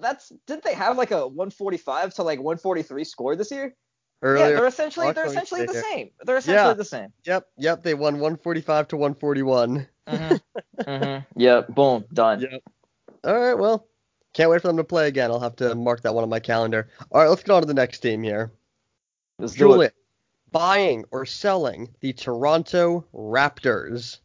That's 0.00 0.32
didn't 0.46 0.64
they 0.64 0.74
have 0.74 0.98
like 0.98 1.12
a 1.12 1.26
145 1.26 2.14
to 2.14 2.22
like 2.22 2.38
143 2.40 3.04
score 3.04 3.36
this 3.36 3.50
year? 3.50 3.74
yeah, 4.22 4.34
they're 4.34 4.66
essentially 4.66 5.06
Hawks, 5.06 5.14
they're 5.16 5.26
essentially 5.26 5.64
the 5.64 5.72
here. 5.72 5.82
same. 5.82 6.10
They're 6.24 6.36
essentially 6.38 6.68
Yeah. 6.68 6.74
the 6.74 6.84
same. 6.84 7.12
yep, 7.24 7.46
yep, 7.56 7.82
they 7.82 7.94
won 7.94 8.14
145 8.14 8.88
to 8.88 8.96
141. 8.96 9.86
Mm-hmm. 10.08 10.34
mm-hmm. 10.82 11.40
Yeah. 11.40 11.60
Boom. 11.68 12.04
Done. 12.12 12.40
Yep. 12.40 12.62
All 13.24 13.38
right, 13.38 13.54
well, 13.54 13.86
can't 14.34 14.50
wait 14.50 14.60
for 14.60 14.68
them 14.68 14.76
to 14.76 14.84
play 14.84 15.08
again. 15.08 15.30
I'll 15.30 15.40
have 15.40 15.56
to 15.56 15.74
mark 15.74 16.02
that 16.02 16.14
one 16.14 16.24
on 16.24 16.30
my 16.30 16.40
calendar. 16.40 16.88
All 17.10 17.20
right, 17.20 17.28
let's 17.28 17.42
get 17.42 17.52
on 17.52 17.62
to 17.62 17.66
the 17.66 17.74
next 17.74 18.00
team 18.00 18.22
here. 18.22 18.52
Let's 19.38 19.54
do 19.54 19.66
it. 19.66 19.72
Julien, 19.72 19.90
buying 20.50 21.04
or 21.10 21.24
selling 21.24 21.88
the 22.00 22.12
Toronto 22.12 23.04
Raptors? 23.14 24.18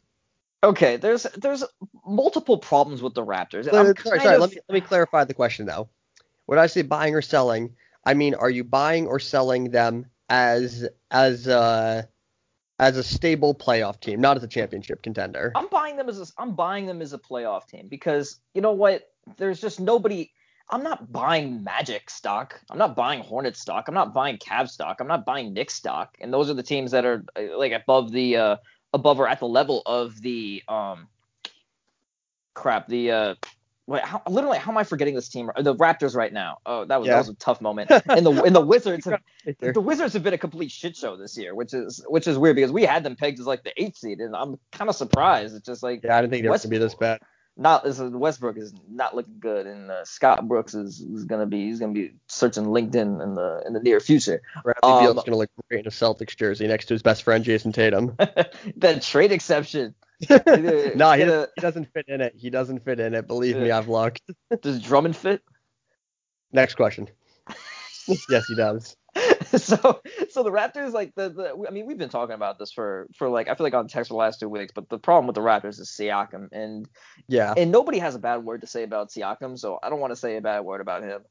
Okay. 0.64 0.98
There's 0.98 1.24
there's 1.36 1.64
multiple 2.06 2.58
problems 2.58 3.02
with 3.02 3.14
the 3.14 3.26
Raptors. 3.26 3.66
Sorry, 3.66 3.90
I'm 3.90 3.96
sorry, 4.04 4.20
sorry, 4.20 4.36
of- 4.36 4.42
let 4.42 4.50
me 4.52 4.58
let 4.70 4.74
me 4.74 4.82
clarify 4.82 5.24
the 5.26 5.34
question 5.34 5.66
though. 5.66 5.90
When 6.46 6.60
I 6.60 6.68
say 6.68 6.82
buying 6.82 7.16
or 7.16 7.22
selling, 7.22 7.76
I 8.06 8.14
mean 8.14 8.34
are 8.36 8.50
you 8.50 8.64
buying 8.64 9.08
or 9.08 9.20
selling 9.20 9.72
them 9.72 10.06
as 10.30 10.88
as 11.12 11.48
uh 11.48 12.04
as 12.80 12.98
a 12.98 13.04
stable 13.04 13.54
playoff 13.54 14.00
team, 14.00 14.20
not 14.20 14.38
as 14.38 14.44
a 14.44 14.48
championship 14.48 15.04
contender? 15.04 15.52
I'm 15.56 15.68
buying 15.68 15.96
them 15.98 16.10
as 16.10 16.20
a, 16.20 16.26
I'm 16.38 16.56
buying 16.56 16.86
them 16.86 17.02
as 17.02 17.14
a 17.14 17.20
playoff 17.20 17.68
team 17.68 17.88
because 17.88 18.40
you 18.54 18.62
know 18.62 18.72
what? 18.72 19.04
There's 19.38 19.62
just 19.62 19.80
nobody. 19.80 20.32
I'm 20.70 20.82
not 20.82 21.12
buying 21.12 21.64
Magic 21.64 22.10
stock. 22.10 22.60
I'm 22.70 22.78
not 22.78 22.96
buying 22.96 23.20
Hornet 23.20 23.58
stock. 23.58 23.88
I'm 23.88 23.94
not 23.94 24.14
buying 24.14 24.38
Cavs 24.38 24.70
stock. 24.70 25.02
I'm 25.02 25.08
not 25.08 25.26
buying 25.26 25.54
Knicks 25.54 25.76
stock. 25.76 26.18
And 26.22 26.34
those 26.34 26.50
are 26.50 26.54
the 26.54 26.64
teams 26.64 26.92
that 26.92 27.06
are 27.06 27.24
uh, 27.38 27.58
like 27.58 27.74
above 27.74 28.12
the 28.12 28.38
uh 28.38 28.56
above 28.94 29.20
or 29.20 29.28
at 29.28 29.40
the 29.40 29.48
level 29.48 29.82
of 29.86 30.22
the 30.22 30.62
um 30.68 31.08
crap 32.54 32.88
the 32.88 33.12
uh 33.12 33.36
wait 33.88 34.04
how 34.04 34.22
literally 34.30 34.58
how 34.58 34.72
am 34.72 34.78
I 34.78 34.84
forgetting 34.84 35.16
this 35.16 35.30
team 35.30 35.50
the 35.60 35.76
Raptors 35.76 36.16
right 36.16 36.32
now? 36.32 36.60
Oh 36.66 36.86
that 36.86 37.00
was 37.00 37.08
Yeah. 37.08 37.14
that 37.14 37.20
was 37.20 37.30
a 37.30 37.36
tough 37.36 37.62
moment. 37.62 37.92
And 37.92 38.26
the 38.26 38.32
and 38.44 38.56
the 38.56 38.62
Wizards 38.66 39.06
have, 39.06 39.20
the 39.62 39.82
Wizards 39.82 40.14
have 40.14 40.24
been 40.24 40.34
a 40.34 40.38
complete 40.38 40.72
shit 40.72 40.96
show 40.96 41.18
this 41.18 41.38
year, 41.38 41.56
which 41.56 41.74
is 41.74 42.06
which 42.08 42.28
is 42.28 42.38
weird 42.38 42.56
because 42.56 42.72
we 42.72 42.84
had 42.84 43.04
them 43.04 43.16
pegged 43.16 43.40
as 43.40 43.48
like 43.48 43.64
the 43.64 43.74
eighth 43.82 43.98
seed, 43.98 44.20
and 44.20 44.36
I'm 44.36 44.60
kind 44.72 44.90
of 44.90 44.96
surprised. 44.96 45.56
It's 45.56 45.66
just 45.66 45.84
like 45.84 46.02
Yeah, 46.04 46.18
I 46.18 46.22
didn't 46.22 46.32
think 46.32 46.44
they 46.44 46.50
were 46.50 46.58
gonna 46.58 46.70
be 46.70 46.78
this 46.78 46.96
bad. 46.96 47.20
Not 47.56 47.86
is, 47.86 48.02
Westbrook 48.02 48.58
is 48.58 48.74
not 48.90 49.16
looking 49.16 49.38
good, 49.40 49.68
and 49.68 49.92
uh, 49.92 50.06
Scott 50.06 50.48
Brooks 50.48 50.74
is, 50.74 51.00
is 51.02 51.26
gonna 51.26 51.46
be 51.46 51.66
he's 51.68 51.80
gonna 51.80 51.94
be 51.94 52.16
searching 52.28 52.66
LinkedIn 52.66 53.22
in 53.22 53.36
the 53.36 53.62
in 53.68 53.74
the 53.74 53.80
near 53.80 54.00
future. 54.00 54.42
Bradley 54.64 54.80
Um, 54.92 55.04
Beal's 55.04 55.24
gonna 55.24 55.38
look 55.38 55.52
great 55.70 55.82
in 55.82 55.88
a 55.88 55.92
Celtics 55.92 56.36
jersey 56.36 56.66
next 56.66 56.86
to 56.88 56.96
his 56.96 57.04
best 57.04 57.22
friend 57.22 57.46
Jayson 57.46 57.72
Tatum. 57.72 58.16
that 58.78 59.04
trade 59.04 59.32
exception. 59.32 59.94
no, 60.30 60.40
gonna- 60.40 61.16
he, 61.18 61.24
doesn't, 61.26 61.50
he 61.56 61.62
doesn't 61.62 61.94
fit 61.94 62.06
in 62.08 62.22
it. 62.22 62.34
He 62.36 62.50
doesn't 62.50 62.84
fit 62.86 63.00
in 63.00 63.14
it. 63.14 63.28
Believe 63.28 63.58
me, 63.58 63.70
I've 63.70 63.88
looked. 63.88 64.22
Does 64.62 64.82
Drummond 64.82 65.16
fit? 65.16 65.42
Next 66.52 66.74
question. 66.76 67.08
yes, 68.08 68.46
he 68.48 68.56
does. 68.56 68.96
so 69.58 70.02
so 70.30 70.42
the 70.44 70.52
Raptors 70.52 70.94
like 70.94 71.14
the, 71.16 71.30
the 71.30 71.66
I 71.68 71.72
mean 71.72 71.86
we've 71.86 71.98
been 71.98 72.10
talking 72.10 72.34
about 72.34 72.58
this 72.58 72.72
for 72.72 73.08
for 73.16 73.30
like 73.30 73.48
I 73.48 73.56
feel 73.56 73.66
like 73.66 73.74
on 73.74 73.88
text 73.88 74.10
for 74.10 74.14
the 74.14 74.18
last 74.18 74.40
two 74.40 74.50
weeks, 74.50 74.72
but 74.74 74.90
the 74.90 74.98
problem 74.98 75.28
with 75.28 75.36
the 75.36 75.42
Raptors 75.42 75.80
is 75.80 75.90
Siakam 75.90 76.50
and 76.52 76.88
Yeah. 77.28 77.54
and 77.56 77.72
nobody 77.72 78.00
has 78.00 78.16
a 78.16 78.20
bad 78.20 78.44
word 78.44 78.62
to 78.62 78.68
say 78.68 78.84
about 78.84 79.10
Siakam, 79.12 79.58
so 79.60 79.80
I 79.84 79.90
don't 79.90 80.00
want 80.00 80.12
to 80.12 80.16
say 80.16 80.38
a 80.38 80.42
bad 80.42 80.62
word 80.62 80.82
about 80.82 81.04
him. 81.04 81.22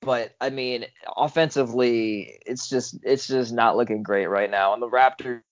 But 0.00 0.34
I 0.40 0.50
mean, 0.50 0.86
offensively, 1.16 2.38
it's 2.46 2.68
just 2.68 2.98
it's 3.02 3.26
just 3.28 3.52
not 3.52 3.76
looking 3.76 4.02
great 4.02 4.26
right 4.28 4.50
now. 4.50 4.72
And 4.72 4.82
the 4.82 4.88
Raptors, 4.88 5.42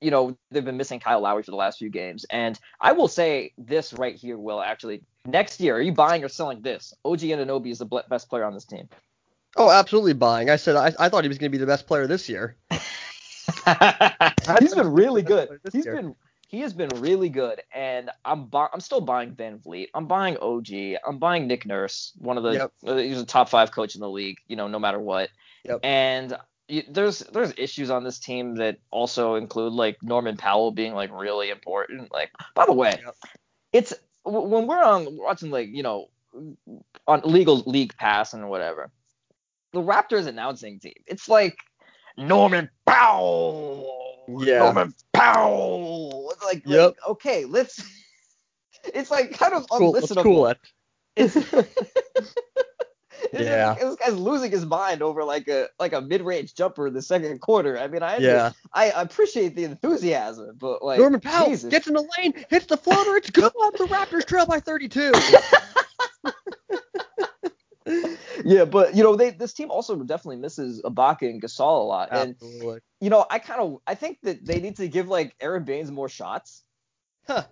you 0.00 0.10
know, 0.10 0.36
they've 0.50 0.64
been 0.64 0.76
missing 0.76 1.00
Kyle 1.00 1.20
Lowry 1.20 1.42
for 1.42 1.50
the 1.50 1.56
last 1.56 1.78
few 1.78 1.90
games. 1.90 2.24
And 2.30 2.58
I 2.80 2.92
will 2.92 3.08
say 3.08 3.52
this 3.58 3.92
right 3.92 4.14
here, 4.16 4.38
Will 4.38 4.60
actually 4.60 5.02
next 5.26 5.60
year, 5.60 5.76
are 5.76 5.82
you 5.82 5.92
buying 5.92 6.24
or 6.24 6.28
selling 6.28 6.62
this? 6.62 6.92
OG 7.04 7.20
Anunoby 7.20 7.70
is 7.70 7.78
the 7.78 8.02
best 8.08 8.28
player 8.28 8.44
on 8.44 8.54
this 8.54 8.64
team. 8.66 8.88
Oh, 9.56 9.70
absolutely 9.70 10.14
buying. 10.14 10.50
I 10.50 10.56
said 10.56 10.76
I, 10.76 10.92
I 10.98 11.08
thought 11.08 11.24
he 11.24 11.28
was 11.28 11.38
gonna 11.38 11.50
be 11.50 11.58
the 11.58 11.66
best 11.66 11.86
player 11.86 12.06
this 12.06 12.28
year. 12.28 12.56
He's 14.60 14.74
been 14.74 14.92
really 14.92 15.22
good. 15.22 15.60
This 15.62 15.74
He's 15.74 15.84
year. 15.84 15.96
been 15.96 16.14
he 16.48 16.60
has 16.60 16.72
been 16.72 16.90
really 17.00 17.30
good, 17.30 17.60
and 17.74 18.10
I'm 18.24 18.46
bu- 18.46 18.68
I'm 18.72 18.80
still 18.80 19.00
buying 19.00 19.34
VanVleet. 19.34 19.88
I'm 19.94 20.06
buying 20.06 20.36
OG. 20.40 20.68
I'm 21.06 21.18
buying 21.18 21.48
Nick 21.48 21.66
Nurse, 21.66 22.12
one 22.18 22.36
of 22.36 22.44
the 22.44 22.52
Yep. 22.52 22.72
uh, 22.86 22.96
he's 22.96 23.20
a 23.20 23.26
top 23.26 23.48
five 23.48 23.72
coach 23.72 23.94
in 23.96 24.00
the 24.00 24.08
league. 24.08 24.38
You 24.46 24.56
know, 24.56 24.68
no 24.68 24.78
matter 24.78 25.00
what. 25.00 25.30
Yep. 25.64 25.80
And 25.82 26.36
y- 26.68 26.84
there's 26.88 27.20
there's 27.20 27.52
issues 27.56 27.90
on 27.90 28.04
this 28.04 28.18
team 28.20 28.56
that 28.56 28.78
also 28.90 29.34
include 29.34 29.72
like 29.72 30.00
Norman 30.02 30.36
Powell 30.36 30.70
being 30.70 30.94
like 30.94 31.10
really 31.12 31.50
important. 31.50 32.12
Like 32.12 32.30
by 32.54 32.66
the 32.66 32.72
way, 32.72 33.00
Yep. 33.04 33.16
it's 33.72 33.94
when 34.24 34.66
we're 34.66 34.82
on 34.82 35.16
watching 35.16 35.50
like 35.50 35.68
you 35.70 35.82
know 35.82 36.08
on 37.08 37.20
legal 37.24 37.56
league 37.66 37.96
pass 37.96 38.32
and 38.32 38.48
whatever. 38.48 38.90
The 39.74 39.82
Raptors 39.82 40.26
announcing 40.26 40.78
team. 40.80 40.94
It's 41.06 41.28
like 41.28 41.56
Norman 42.16 42.70
Powell. 42.86 44.24
Yeah. 44.28 44.60
Norman 44.60 44.94
Powell. 45.12 46.30
It's 46.32 46.44
like, 46.44 46.62
Yep. 46.64 46.80
like, 46.86 47.08
okay, 47.10 47.44
let's. 47.44 47.82
It's 48.94 49.10
like 49.10 49.32
kind 49.38 49.54
of 49.54 49.66
Cool. 49.70 49.94
Unlistenable. 49.94 50.22
cool 50.22 50.46
it. 50.48 50.58
It's, 51.16 51.34
it's 51.36 51.68
Yeah. 53.32 53.70
like, 53.70 53.80
this 53.80 53.96
guy's 53.96 54.14
losing 54.18 54.50
his 54.50 54.66
mind 54.66 55.00
over 55.02 55.24
like 55.24 55.48
a 55.48 55.68
like 55.78 55.94
a 55.94 56.02
mid 56.02 56.20
range 56.20 56.54
jumper 56.54 56.88
in 56.88 56.92
the 56.94 57.00
second 57.00 57.40
quarter. 57.40 57.78
I 57.78 57.88
mean, 57.88 58.02
I 58.02 58.18
Yeah. 58.18 58.52
I 58.74 58.86
appreciate 58.94 59.56
the 59.56 59.64
enthusiasm, 59.64 60.56
but 60.60 60.84
like 60.84 60.98
Norman 60.98 61.20
Powell 61.20 61.48
Jesus. 61.48 61.70
gets 61.70 61.86
in 61.86 61.94
the 61.94 62.06
lane, 62.18 62.34
hits 62.50 62.66
the 62.66 62.76
floater. 62.76 63.16
It's 63.16 63.30
good. 63.38 63.50
The 63.52 63.86
Raptors 63.90 64.26
trail 64.26 64.44
by 64.46 64.60
32. 64.60 65.12
Yeah, 68.44 68.64
but 68.64 68.94
you 68.94 69.02
know 69.02 69.16
they 69.16 69.30
this 69.30 69.52
team 69.54 69.70
also 69.70 69.96
definitely 69.96 70.36
misses 70.36 70.82
Ibaka 70.82 71.22
and 71.22 71.42
Gasol 71.42 71.80
a 71.80 71.84
lot, 71.84 72.08
and 72.12 72.30
Absolutely. 72.32 72.80
you 73.00 73.10
know 73.10 73.26
I 73.30 73.38
kind 73.38 73.60
of 73.60 73.78
I 73.86 73.94
think 73.94 74.18
that 74.22 74.44
they 74.44 74.60
need 74.60 74.76
to 74.76 74.88
give 74.88 75.08
like 75.08 75.34
Aron 75.40 75.64
Baynes 75.64 75.90
more 75.90 76.08
shots. 76.08 76.62
Huh. 77.26 77.44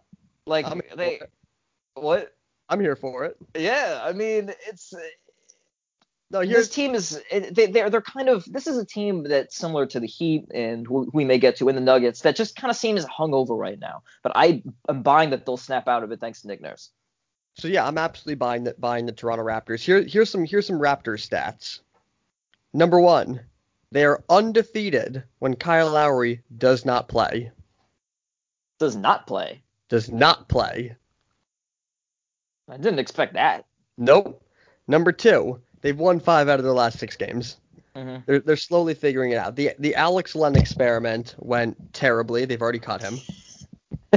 Like 0.46 0.66
I'm 0.66 0.83
they 0.96 1.20
what? 1.94 2.35
I'm 2.68 2.81
here 2.81 2.96
for 2.96 3.24
it. 3.24 3.37
Yeah, 3.57 4.00
I 4.02 4.12
mean 4.12 4.52
it's 4.66 4.92
uh, 4.92 5.00
No, 6.31 6.44
this 6.44 6.68
team 6.68 6.94
is 6.94 7.22
they 7.31 7.66
they're 7.66 7.90
they're 7.90 8.00
kind 8.00 8.28
of 8.28 8.44
this 8.50 8.66
is 8.66 8.78
a 8.78 8.85
team 8.85 9.24
that's 9.24 9.57
similar 9.57 9.87
to 9.87 10.00
the 10.00 10.07
Heat 10.07 10.46
and 10.52 10.87
who 10.87 11.11
we 11.12 11.24
may 11.24 11.38
get 11.38 11.57
to 11.57 11.68
in 11.68 11.74
the 11.74 11.81
Nuggets 11.81 12.22
that 12.22 12.37
just 12.37 12.57
kind 12.57 12.70
of 12.70 12.76
seems 12.76 13.05
hungover 13.05 13.59
right 13.59 13.78
now. 13.78 14.02
But 14.22 14.33
I 14.35 14.62
am 14.88 15.02
buying 15.02 15.31
that 15.31 15.46
they'll 15.46 15.57
snap 15.57 15.88
out 15.88 16.02
of 16.02 16.12
it 16.12 16.20
thanks 16.20 16.42
to 16.42 16.48
Nick 16.48 16.61
Nurse. 16.61 16.90
So 17.54 17.68
yeah, 17.68 17.86
I'm 17.86 17.98
absolutely 17.98 18.36
buying 18.36 18.64
the 18.64 18.74
buying 18.78 19.06
the 19.06 19.12
Toronto 19.12 19.44
Raptors. 19.44 19.82
Here 19.84 20.02
here's 20.02 20.30
some 20.30 20.44
here's 20.44 20.66
some 20.66 20.78
Raptors 20.78 21.28
stats. 21.28 21.80
Number 22.72 22.98
one, 22.98 23.40
they 23.90 24.04
are 24.04 24.24
undefeated 24.28 25.24
when 25.38 25.54
Kyle 25.56 25.90
Lowry 25.90 26.42
does 26.56 26.84
not 26.84 27.08
play. 27.08 27.50
Does 28.78 28.96
not 28.96 29.26
play. 29.26 29.62
Does 29.88 30.10
not 30.10 30.48
play. 30.48 30.96
I 32.68 32.76
didn't 32.78 32.98
expect 33.00 33.34
that. 33.34 33.66
Nope. 33.98 34.42
Number 34.88 35.12
two, 35.12 35.60
they've 35.82 35.98
won 35.98 36.20
five 36.20 36.48
out 36.48 36.58
of 36.58 36.64
their 36.64 36.72
last 36.72 36.98
six 36.98 37.16
games. 37.16 37.58
hmm 37.94 38.16
They're 38.26 38.40
they're 38.40 38.56
slowly 38.56 38.94
figuring 38.94 39.32
it 39.32 39.36
out. 39.36 39.56
The 39.56 39.72
the 39.78 39.94
Alex 39.94 40.34
Len 40.34 40.56
experiment 40.56 41.34
went 41.38 41.92
terribly. 41.92 42.44
They've 42.46 42.62
already 42.62 42.78
caught 42.80 43.02
him. 43.02 43.18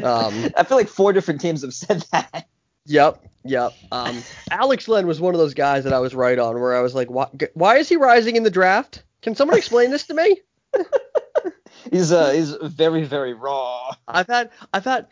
Um, 0.03 0.51
I 0.57 0.63
feel 0.65 0.75
like 0.75 0.89
four 0.89 1.13
different 1.13 1.39
teams 1.39 1.61
have 1.61 1.73
said 1.73 2.05
that. 2.11 2.49
Yep. 2.85 3.23
Yep. 3.43 3.73
Um, 3.91 4.23
Alex 4.49 4.87
Len 4.87 5.05
was 5.05 5.21
one 5.21 5.35
of 5.35 5.39
those 5.39 5.53
guys 5.53 5.83
that 5.83 5.93
I 5.93 5.99
was 5.99 6.15
right 6.15 6.39
on, 6.39 6.59
where 6.59 6.75
I 6.75 6.81
was 6.81 6.95
like, 6.95 7.11
why, 7.11 7.27
why 7.53 7.77
is 7.77 7.87
he 7.87 7.95
rising 7.95 8.35
in 8.35 8.43
the 8.43 8.49
draft? 8.49 9.03
Can 9.21 9.35
someone 9.35 9.57
explain 9.57 9.91
this 9.91 10.07
to 10.07 10.13
me? 10.13 10.41
he's 11.91 12.11
uh 12.11 12.31
he's 12.31 12.51
very 12.61 13.03
very 13.03 13.33
raw. 13.33 13.91
I've 14.07 14.27
had 14.27 14.51
I've 14.73 14.83
had 14.83 15.07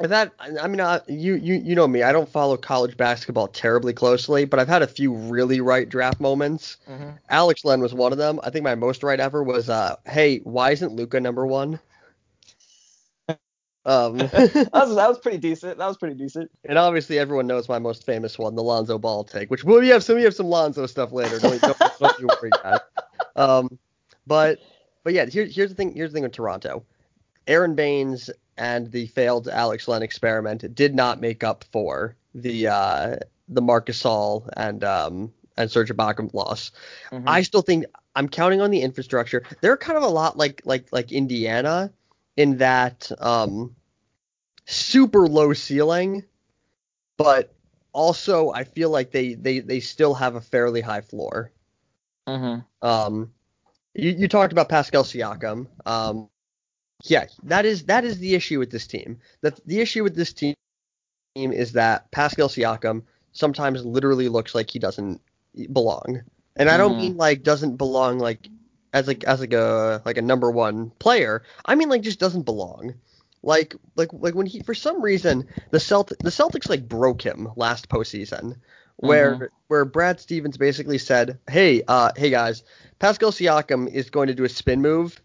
I've 0.00 0.10
had 0.10 0.30
I 0.40 0.66
mean 0.68 0.80
uh, 0.80 1.00
you 1.06 1.34
you 1.34 1.54
you 1.54 1.74
know 1.74 1.86
me 1.86 2.02
I 2.02 2.12
don't 2.12 2.28
follow 2.28 2.56
college 2.56 2.96
basketball 2.96 3.48
terribly 3.48 3.92
closely 3.92 4.44
but 4.44 4.58
I've 4.58 4.68
had 4.68 4.82
a 4.82 4.86
few 4.86 5.12
really 5.12 5.60
right 5.60 5.88
draft 5.88 6.20
moments. 6.20 6.78
Mm-hmm. 6.88 7.10
Alex 7.28 7.64
Len 7.64 7.80
was 7.80 7.94
one 7.94 8.12
of 8.12 8.18
them. 8.18 8.40
I 8.42 8.50
think 8.50 8.64
my 8.64 8.74
most 8.74 9.02
right 9.02 9.20
ever 9.20 9.42
was 9.42 9.68
uh 9.68 9.96
hey 10.06 10.38
why 10.38 10.70
isn't 10.72 10.92
Luka 10.92 11.20
number 11.20 11.46
one? 11.46 11.78
Um, 13.84 14.16
that, 14.18 14.70
was, 14.72 14.96
that 14.96 15.08
was 15.08 15.18
pretty 15.18 15.38
decent. 15.38 15.78
That 15.78 15.86
was 15.86 15.96
pretty 15.96 16.14
decent. 16.14 16.50
And 16.64 16.78
obviously, 16.78 17.18
everyone 17.18 17.46
knows 17.46 17.68
my 17.68 17.78
most 17.78 18.06
famous 18.06 18.38
one, 18.38 18.54
the 18.54 18.62
Lonzo 18.62 18.98
Ball 18.98 19.24
take, 19.24 19.50
which 19.50 19.64
we'll 19.64 19.82
have 19.82 20.04
some 20.04 20.16
we 20.16 20.22
have 20.22 20.34
some 20.34 20.46
Lonzo 20.46 20.86
stuff 20.86 21.12
later. 21.12 21.38
Don't, 21.38 21.60
don't, 21.60 21.78
don't 21.78 22.18
you 22.20 22.28
worry, 22.28 22.50
guys. 22.62 22.80
Um, 23.36 23.78
but 24.26 24.58
but 25.04 25.14
yeah, 25.14 25.26
here, 25.26 25.46
here's 25.46 25.70
the 25.70 25.74
thing. 25.74 25.94
Here's 25.94 26.10
the 26.10 26.14
thing 26.14 26.22
with 26.22 26.32
Toronto. 26.32 26.84
Aron 27.46 27.74
Baynes 27.74 28.30
and 28.56 28.90
the 28.92 29.06
failed 29.08 29.48
Alex 29.48 29.88
Len 29.88 30.02
experiment 30.02 30.74
did 30.74 30.94
not 30.94 31.20
make 31.20 31.42
up 31.42 31.64
for 31.72 32.16
the 32.34 32.68
uh, 32.68 33.16
the 33.48 33.62
Marc 33.62 33.86
Gasol 33.86 34.48
and 34.56 34.84
um, 34.84 35.32
and 35.56 35.70
Serge 35.70 35.90
Ibaka 35.90 36.32
loss. 36.34 36.70
Mm-hmm. 37.10 37.28
I 37.28 37.42
still 37.42 37.62
think 37.62 37.86
I'm 38.14 38.28
counting 38.28 38.60
on 38.60 38.70
the 38.70 38.82
infrastructure. 38.82 39.42
They're 39.60 39.76
kind 39.76 39.96
of 39.96 40.04
a 40.04 40.08
lot 40.08 40.36
like 40.36 40.62
like 40.64 40.86
like 40.92 41.10
Indiana 41.10 41.92
in 42.36 42.58
that 42.58 43.10
um, 43.20 43.74
super 44.66 45.26
low 45.26 45.52
ceiling, 45.52 46.24
but 47.16 47.54
also 47.92 48.50
I 48.50 48.64
feel 48.64 48.90
like 48.90 49.10
they 49.10 49.34
they 49.34 49.60
they 49.60 49.80
still 49.80 50.14
have 50.14 50.34
a 50.34 50.40
fairly 50.40 50.80
high 50.80 51.02
floor. 51.02 51.52
Mm-hmm. 52.28 52.86
Um, 52.86 53.32
you, 53.94 54.10
you 54.10 54.28
talked 54.28 54.52
about 54.52 54.68
Pascal 54.68 55.04
Siakam. 55.04 55.66
Um, 55.84 56.28
yeah, 57.04 57.26
that 57.44 57.64
is 57.64 57.84
that 57.84 58.04
is 58.04 58.18
the 58.18 58.34
issue 58.34 58.58
with 58.58 58.70
this 58.70 58.86
team. 58.86 59.18
The 59.40 59.56
the 59.66 59.80
issue 59.80 60.02
with 60.02 60.14
this 60.14 60.32
team 60.32 60.54
is 61.34 61.72
that 61.72 62.10
Pascal 62.10 62.48
Siakam 62.48 63.02
sometimes 63.32 63.84
literally 63.84 64.28
looks 64.28 64.54
like 64.54 64.70
he 64.70 64.78
doesn't 64.78 65.20
belong. 65.72 66.22
And 66.56 66.68
I 66.68 66.76
don't 66.76 66.92
mm-hmm. 66.92 67.00
mean 67.00 67.16
like 67.16 67.42
doesn't 67.42 67.76
belong 67.76 68.18
like 68.18 68.46
as 68.92 69.06
like 69.06 69.24
as 69.24 69.40
like 69.40 69.52
a 69.52 70.02
like 70.04 70.18
a 70.18 70.22
number 70.22 70.50
one 70.50 70.90
player. 70.98 71.42
I 71.64 71.74
mean 71.74 71.88
like 71.88 72.02
just 72.02 72.20
doesn't 72.20 72.42
belong. 72.42 72.94
Like 73.42 73.74
like 73.96 74.10
like 74.12 74.34
when 74.34 74.46
he 74.46 74.60
for 74.60 74.74
some 74.74 75.02
reason 75.02 75.48
the 75.70 75.78
Celt 75.78 76.08
the 76.20 76.30
Celtics 76.30 76.68
like 76.68 76.88
broke 76.88 77.22
him 77.22 77.48
last 77.56 77.88
postseason 77.88 78.56
where 78.96 79.34
mm-hmm. 79.34 79.44
where 79.68 79.84
Brad 79.84 80.20
Stevens 80.20 80.56
basically 80.56 80.98
said, 80.98 81.38
"Hey, 81.50 81.82
uh, 81.88 82.12
hey 82.16 82.30
guys, 82.30 82.62
Pascal 82.98 83.32
Siakam 83.32 83.92
is 83.92 84.10
going 84.10 84.28
to 84.28 84.34
do 84.34 84.44
a 84.44 84.48
spin 84.48 84.80
move, 84.80 85.20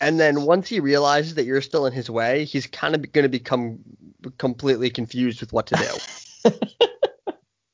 and 0.00 0.20
then 0.20 0.42
once 0.42 0.68
he 0.68 0.80
realizes 0.80 1.34
that 1.36 1.44
you're 1.44 1.62
still 1.62 1.86
in 1.86 1.92
his 1.92 2.10
way, 2.10 2.44
he's 2.44 2.66
kind 2.66 2.94
of 2.94 3.12
going 3.12 3.22
to 3.22 3.28
become 3.28 3.78
completely 4.38 4.90
confused 4.90 5.40
with 5.40 5.52
what 5.52 5.66
to 5.68 5.74
do." 6.44 6.50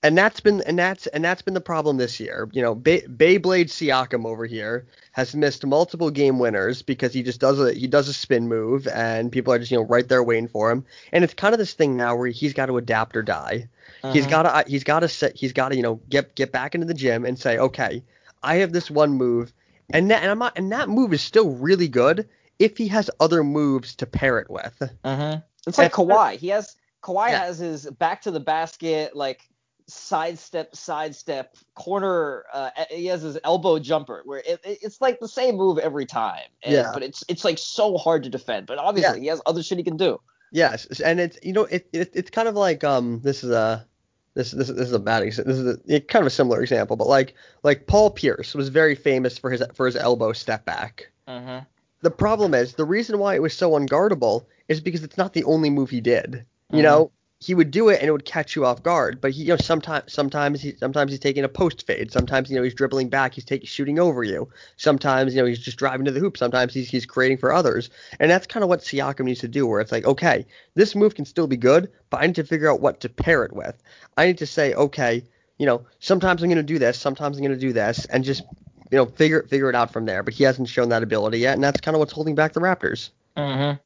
and 0.02 0.16
that's 0.16 0.40
been 0.40 0.60
and 0.62 0.78
that's 0.78 1.06
and 1.08 1.24
that's 1.24 1.42
been 1.42 1.54
the 1.54 1.60
problem 1.60 1.96
this 1.96 2.20
year. 2.20 2.48
You 2.52 2.62
know, 2.62 2.74
Bay, 2.74 3.02
Beyblade 3.02 3.66
Siakam 3.66 4.26
over 4.26 4.46
here 4.46 4.86
has 5.12 5.34
missed 5.34 5.66
multiple 5.66 6.10
game 6.10 6.38
winners 6.38 6.82
because 6.82 7.12
he 7.12 7.22
just 7.22 7.40
does 7.40 7.60
a 7.60 7.72
he 7.72 7.86
does 7.86 8.08
a 8.08 8.12
spin 8.12 8.48
move 8.48 8.86
and 8.88 9.32
people 9.32 9.52
are 9.52 9.58
just 9.58 9.70
you 9.70 9.78
know 9.78 9.84
right 9.84 10.08
there 10.08 10.22
waiting 10.22 10.48
for 10.48 10.70
him. 10.70 10.84
And 11.12 11.24
it's 11.24 11.34
kind 11.34 11.52
of 11.52 11.58
this 11.58 11.74
thing 11.74 11.96
now 11.96 12.16
where 12.16 12.28
he's 12.28 12.52
got 12.52 12.66
to 12.66 12.76
adapt 12.76 13.16
or 13.16 13.22
die. 13.22 13.68
Uh-huh. 14.02 14.12
He's 14.12 14.26
got 14.26 14.42
to 14.42 14.70
he's 14.70 14.84
got 14.84 15.00
to 15.00 15.08
set 15.08 15.36
he's 15.36 15.52
got 15.52 15.70
to 15.70 15.76
you 15.76 15.82
know 15.82 16.00
get 16.08 16.34
get 16.36 16.52
back 16.52 16.74
into 16.74 16.86
the 16.86 16.94
gym 16.94 17.24
and 17.24 17.38
say 17.38 17.58
okay 17.58 18.02
I 18.42 18.56
have 18.56 18.72
this 18.72 18.90
one 18.90 19.12
move 19.12 19.52
and 19.90 20.10
that 20.10 20.22
and 20.22 20.30
I'm 20.30 20.38
not, 20.38 20.56
and 20.56 20.70
that 20.72 20.88
move 20.88 21.12
is 21.12 21.22
still 21.22 21.50
really 21.50 21.88
good 21.88 22.28
if 22.58 22.76
he 22.76 22.88
has 22.88 23.10
other 23.20 23.42
moves 23.42 23.96
to 23.96 24.06
pair 24.06 24.38
it 24.38 24.50
with. 24.50 24.80
Uh-huh. 25.04 25.40
It's 25.66 25.78
like 25.78 25.92
Kawhi. 25.92 26.36
He 26.36 26.48
has 26.48 26.76
Kawhi 27.02 27.30
yeah. 27.30 27.44
has 27.46 27.58
his 27.58 27.86
back 27.86 28.22
to 28.22 28.30
the 28.30 28.40
basket 28.40 29.16
like 29.16 29.48
sidestep, 29.88 30.76
sidestep, 30.76 31.56
corner. 31.74 32.44
Uh, 32.52 32.70
he 32.90 33.06
has 33.06 33.22
his 33.22 33.38
elbow 33.44 33.78
jumper 33.78 34.22
where 34.24 34.42
it, 34.46 34.60
it's 34.64 35.00
like 35.00 35.18
the 35.20 35.28
same 35.28 35.56
move 35.56 35.78
every 35.78 36.06
time. 36.06 36.44
And, 36.62 36.74
yeah. 36.74 36.90
But 36.92 37.02
it's 37.02 37.24
it's 37.28 37.44
like 37.44 37.58
so 37.58 37.96
hard 37.96 38.22
to 38.24 38.30
defend. 38.30 38.66
But 38.66 38.78
obviously 38.78 39.18
yeah. 39.18 39.22
he 39.22 39.26
has 39.28 39.40
other 39.46 39.62
shit 39.62 39.78
he 39.78 39.84
can 39.84 39.96
do. 39.96 40.20
Yes, 40.50 40.86
and 41.00 41.20
it's 41.20 41.38
you 41.42 41.52
know 41.52 41.64
it, 41.64 41.88
it 41.92 42.10
it's 42.14 42.30
kind 42.30 42.48
of 42.48 42.54
like 42.54 42.82
um 42.82 43.20
this 43.22 43.44
is 43.44 43.50
a 43.50 43.86
this 44.34 44.52
this 44.52 44.68
this 44.68 44.86
is 44.86 44.92
a 44.92 44.98
bad 44.98 45.22
example. 45.22 45.52
This 45.52 45.60
is 45.60 45.96
a, 45.96 46.00
kind 46.00 46.22
of 46.22 46.26
a 46.28 46.30
similar 46.30 46.62
example, 46.62 46.96
but 46.96 47.08
like 47.08 47.34
like 47.64 47.86
Paul 47.86 48.10
Pierce 48.10 48.54
was 48.54 48.68
very 48.68 48.94
famous 48.94 49.36
for 49.36 49.50
his 49.50 49.62
for 49.74 49.86
his 49.86 49.96
elbow 49.96 50.32
step 50.32 50.64
back. 50.64 51.10
Mm-hmm. 51.26 51.64
The 52.00 52.10
problem 52.10 52.54
is 52.54 52.74
the 52.74 52.84
reason 52.84 53.18
why 53.18 53.34
it 53.34 53.42
was 53.42 53.54
so 53.54 53.72
unguardable 53.72 54.46
is 54.68 54.80
because 54.80 55.02
it's 55.02 55.18
not 55.18 55.32
the 55.32 55.44
only 55.44 55.70
move 55.70 55.90
he 55.90 56.00
did. 56.00 56.44
You 56.70 56.76
mm-hmm. 56.76 56.82
know, 56.82 57.10
he 57.40 57.54
would 57.54 57.70
do 57.70 57.88
it 57.88 58.00
and 58.00 58.08
it 58.08 58.10
would 58.10 58.24
catch 58.24 58.56
you 58.56 58.66
off 58.66 58.82
guard. 58.82 59.20
But 59.20 59.30
he, 59.30 59.44
you 59.44 59.48
know, 59.50 59.56
sometimes 59.56 60.12
sometimes 60.12 60.60
he 60.60 60.74
sometimes 60.76 61.12
he's 61.12 61.20
taking 61.20 61.44
a 61.44 61.48
post 61.48 61.86
fade. 61.86 62.10
Sometimes 62.10 62.50
you 62.50 62.56
know 62.56 62.62
he's 62.62 62.74
dribbling 62.74 63.08
back. 63.08 63.34
He's 63.34 63.44
taking 63.44 63.66
shooting 63.66 63.98
over 63.98 64.24
you. 64.24 64.48
Sometimes 64.76 65.34
you 65.34 65.40
know 65.40 65.46
he's 65.46 65.60
just 65.60 65.78
driving 65.78 66.04
to 66.06 66.10
the 66.10 66.20
hoop. 66.20 66.36
Sometimes 66.36 66.74
he's 66.74 66.90
he's 66.90 67.06
creating 67.06 67.38
for 67.38 67.52
others. 67.52 67.90
And 68.18 68.30
that's 68.30 68.46
kind 68.46 68.64
of 68.64 68.68
what 68.68 68.80
Siakam 68.80 69.24
needs 69.24 69.40
to 69.40 69.48
do. 69.48 69.66
Where 69.66 69.80
it's 69.80 69.92
like, 69.92 70.04
okay, 70.04 70.46
this 70.74 70.96
move 70.96 71.14
can 71.14 71.24
still 71.24 71.46
be 71.46 71.56
good, 71.56 71.90
but 72.10 72.20
I 72.20 72.26
need 72.26 72.34
to 72.36 72.44
figure 72.44 72.70
out 72.70 72.80
what 72.80 73.00
to 73.00 73.08
pair 73.08 73.44
it 73.44 73.52
with. 73.52 73.80
I 74.16 74.26
need 74.26 74.38
to 74.38 74.46
say, 74.46 74.74
okay, 74.74 75.22
you 75.58 75.66
know, 75.66 75.86
sometimes 76.00 76.42
I'm 76.42 76.48
going 76.48 76.56
to 76.56 76.62
do 76.62 76.78
this. 76.78 76.98
Sometimes 76.98 77.36
I'm 77.36 77.44
going 77.44 77.54
to 77.54 77.60
do 77.60 77.72
this, 77.72 78.04
and 78.06 78.24
just 78.24 78.42
you 78.90 78.98
know 78.98 79.06
figure 79.06 79.44
figure 79.44 79.68
it 79.68 79.76
out 79.76 79.92
from 79.92 80.06
there. 80.06 80.24
But 80.24 80.34
he 80.34 80.42
hasn't 80.42 80.68
shown 80.68 80.88
that 80.88 81.04
ability 81.04 81.38
yet, 81.38 81.54
and 81.54 81.62
that's 81.62 81.80
kind 81.80 81.94
of 81.94 82.00
what's 82.00 82.12
holding 82.12 82.34
back 82.34 82.52
the 82.52 82.60
Raptors. 82.60 83.10
Mm-hmm. 83.36 83.78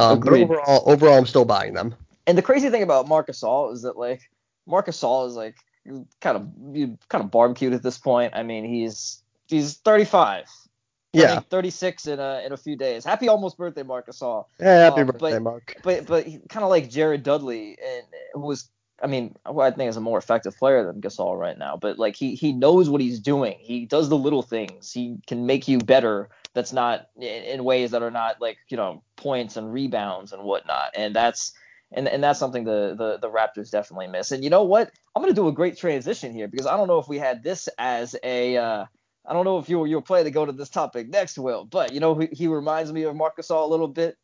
Um, 0.00 0.20
but 0.20 0.32
overall, 0.32 0.82
overall, 0.86 1.18
I'm 1.18 1.26
still 1.26 1.44
buying 1.44 1.74
them. 1.74 1.96
And 2.28 2.36
the 2.36 2.42
crazy 2.42 2.68
thing 2.68 2.82
about 2.82 3.08
Marc 3.08 3.28
Gasol 3.28 3.72
is 3.72 3.82
that 3.82 3.96
like 3.96 4.30
Marc 4.66 4.86
Gasol 4.86 5.26
is 5.26 5.34
like 5.34 5.56
kind 6.20 6.36
of 6.36 7.08
kind 7.08 7.24
of 7.24 7.30
barbecued 7.30 7.72
at 7.72 7.82
this 7.82 7.98
point. 7.98 8.34
I 8.36 8.42
mean, 8.42 8.64
he's 8.64 9.22
he's 9.46 9.78
35. 9.78 10.44
Yeah. 11.14 11.40
36 11.40 12.06
in 12.06 12.20
a 12.20 12.42
in 12.44 12.52
a 12.52 12.56
few 12.56 12.76
days. 12.76 13.04
Happy 13.04 13.28
almost 13.28 13.56
birthday, 13.56 13.82
Marc 13.82 14.08
Gasol. 14.08 14.44
Yeah, 14.60 14.84
happy 14.84 15.00
um, 15.00 15.06
birthday, 15.06 15.32
but, 15.32 15.42
Mark. 15.42 15.76
But 15.82 16.06
but 16.06 16.26
kind 16.50 16.64
of 16.64 16.68
like 16.68 16.90
Jared 16.90 17.22
Dudley, 17.22 17.78
and 17.82 18.04
who 18.34 18.40
was 18.40 18.68
I 19.02 19.06
mean, 19.06 19.36
who 19.46 19.60
I 19.60 19.70
think 19.70 19.88
is 19.88 19.96
a 19.96 20.00
more 20.00 20.18
effective 20.18 20.56
player 20.56 20.84
than 20.84 21.00
Gasol 21.00 21.38
right 21.38 21.56
now. 21.56 21.76
But 21.76 21.98
like 21.98 22.14
he 22.14 22.34
he 22.34 22.52
knows 22.52 22.90
what 22.90 23.00
he's 23.00 23.20
doing. 23.20 23.56
He 23.58 23.86
does 23.86 24.10
the 24.10 24.18
little 24.18 24.42
things. 24.42 24.92
He 24.92 25.16
can 25.26 25.46
make 25.46 25.66
you 25.66 25.78
better. 25.78 26.28
That's 26.52 26.74
not 26.74 27.08
in, 27.16 27.22
in 27.22 27.64
ways 27.64 27.92
that 27.92 28.02
are 28.02 28.10
not 28.10 28.40
like 28.40 28.58
you 28.68 28.76
know 28.76 29.02
points 29.16 29.56
and 29.56 29.72
rebounds 29.72 30.32
and 30.32 30.42
whatnot. 30.42 30.90
And 30.94 31.16
that's 31.16 31.52
and 31.92 32.08
and 32.08 32.22
that's 32.22 32.38
something 32.38 32.64
the, 32.64 32.94
the 32.96 33.18
the 33.18 33.30
Raptors 33.30 33.70
definitely 33.70 34.08
miss. 34.08 34.32
And 34.32 34.44
you 34.44 34.50
know 34.50 34.64
what? 34.64 34.90
I'm 35.14 35.22
gonna 35.22 35.32
do 35.32 35.48
a 35.48 35.52
great 35.52 35.76
transition 35.76 36.32
here 36.32 36.48
because 36.48 36.66
I 36.66 36.76
don't 36.76 36.88
know 36.88 36.98
if 36.98 37.08
we 37.08 37.18
had 37.18 37.42
this 37.42 37.68
as 37.78 38.14
a 38.22 38.56
uh, 38.56 38.84
I 39.26 39.32
don't 39.32 39.44
know 39.44 39.58
if 39.58 39.68
you 39.68 39.78
were 39.78 39.86
you 39.86 39.96
were 39.96 40.02
planning 40.02 40.26
to 40.26 40.30
go 40.30 40.46
to 40.46 40.52
this 40.52 40.68
topic 40.68 41.08
next, 41.08 41.38
Will, 41.38 41.64
but 41.64 41.92
you 41.92 42.00
know 42.00 42.14
he, 42.14 42.28
he 42.32 42.46
reminds 42.46 42.92
me 42.92 43.04
of 43.04 43.16
Marcus 43.16 43.50
all 43.50 43.68
a 43.68 43.70
little 43.70 43.88
bit. 43.88 44.16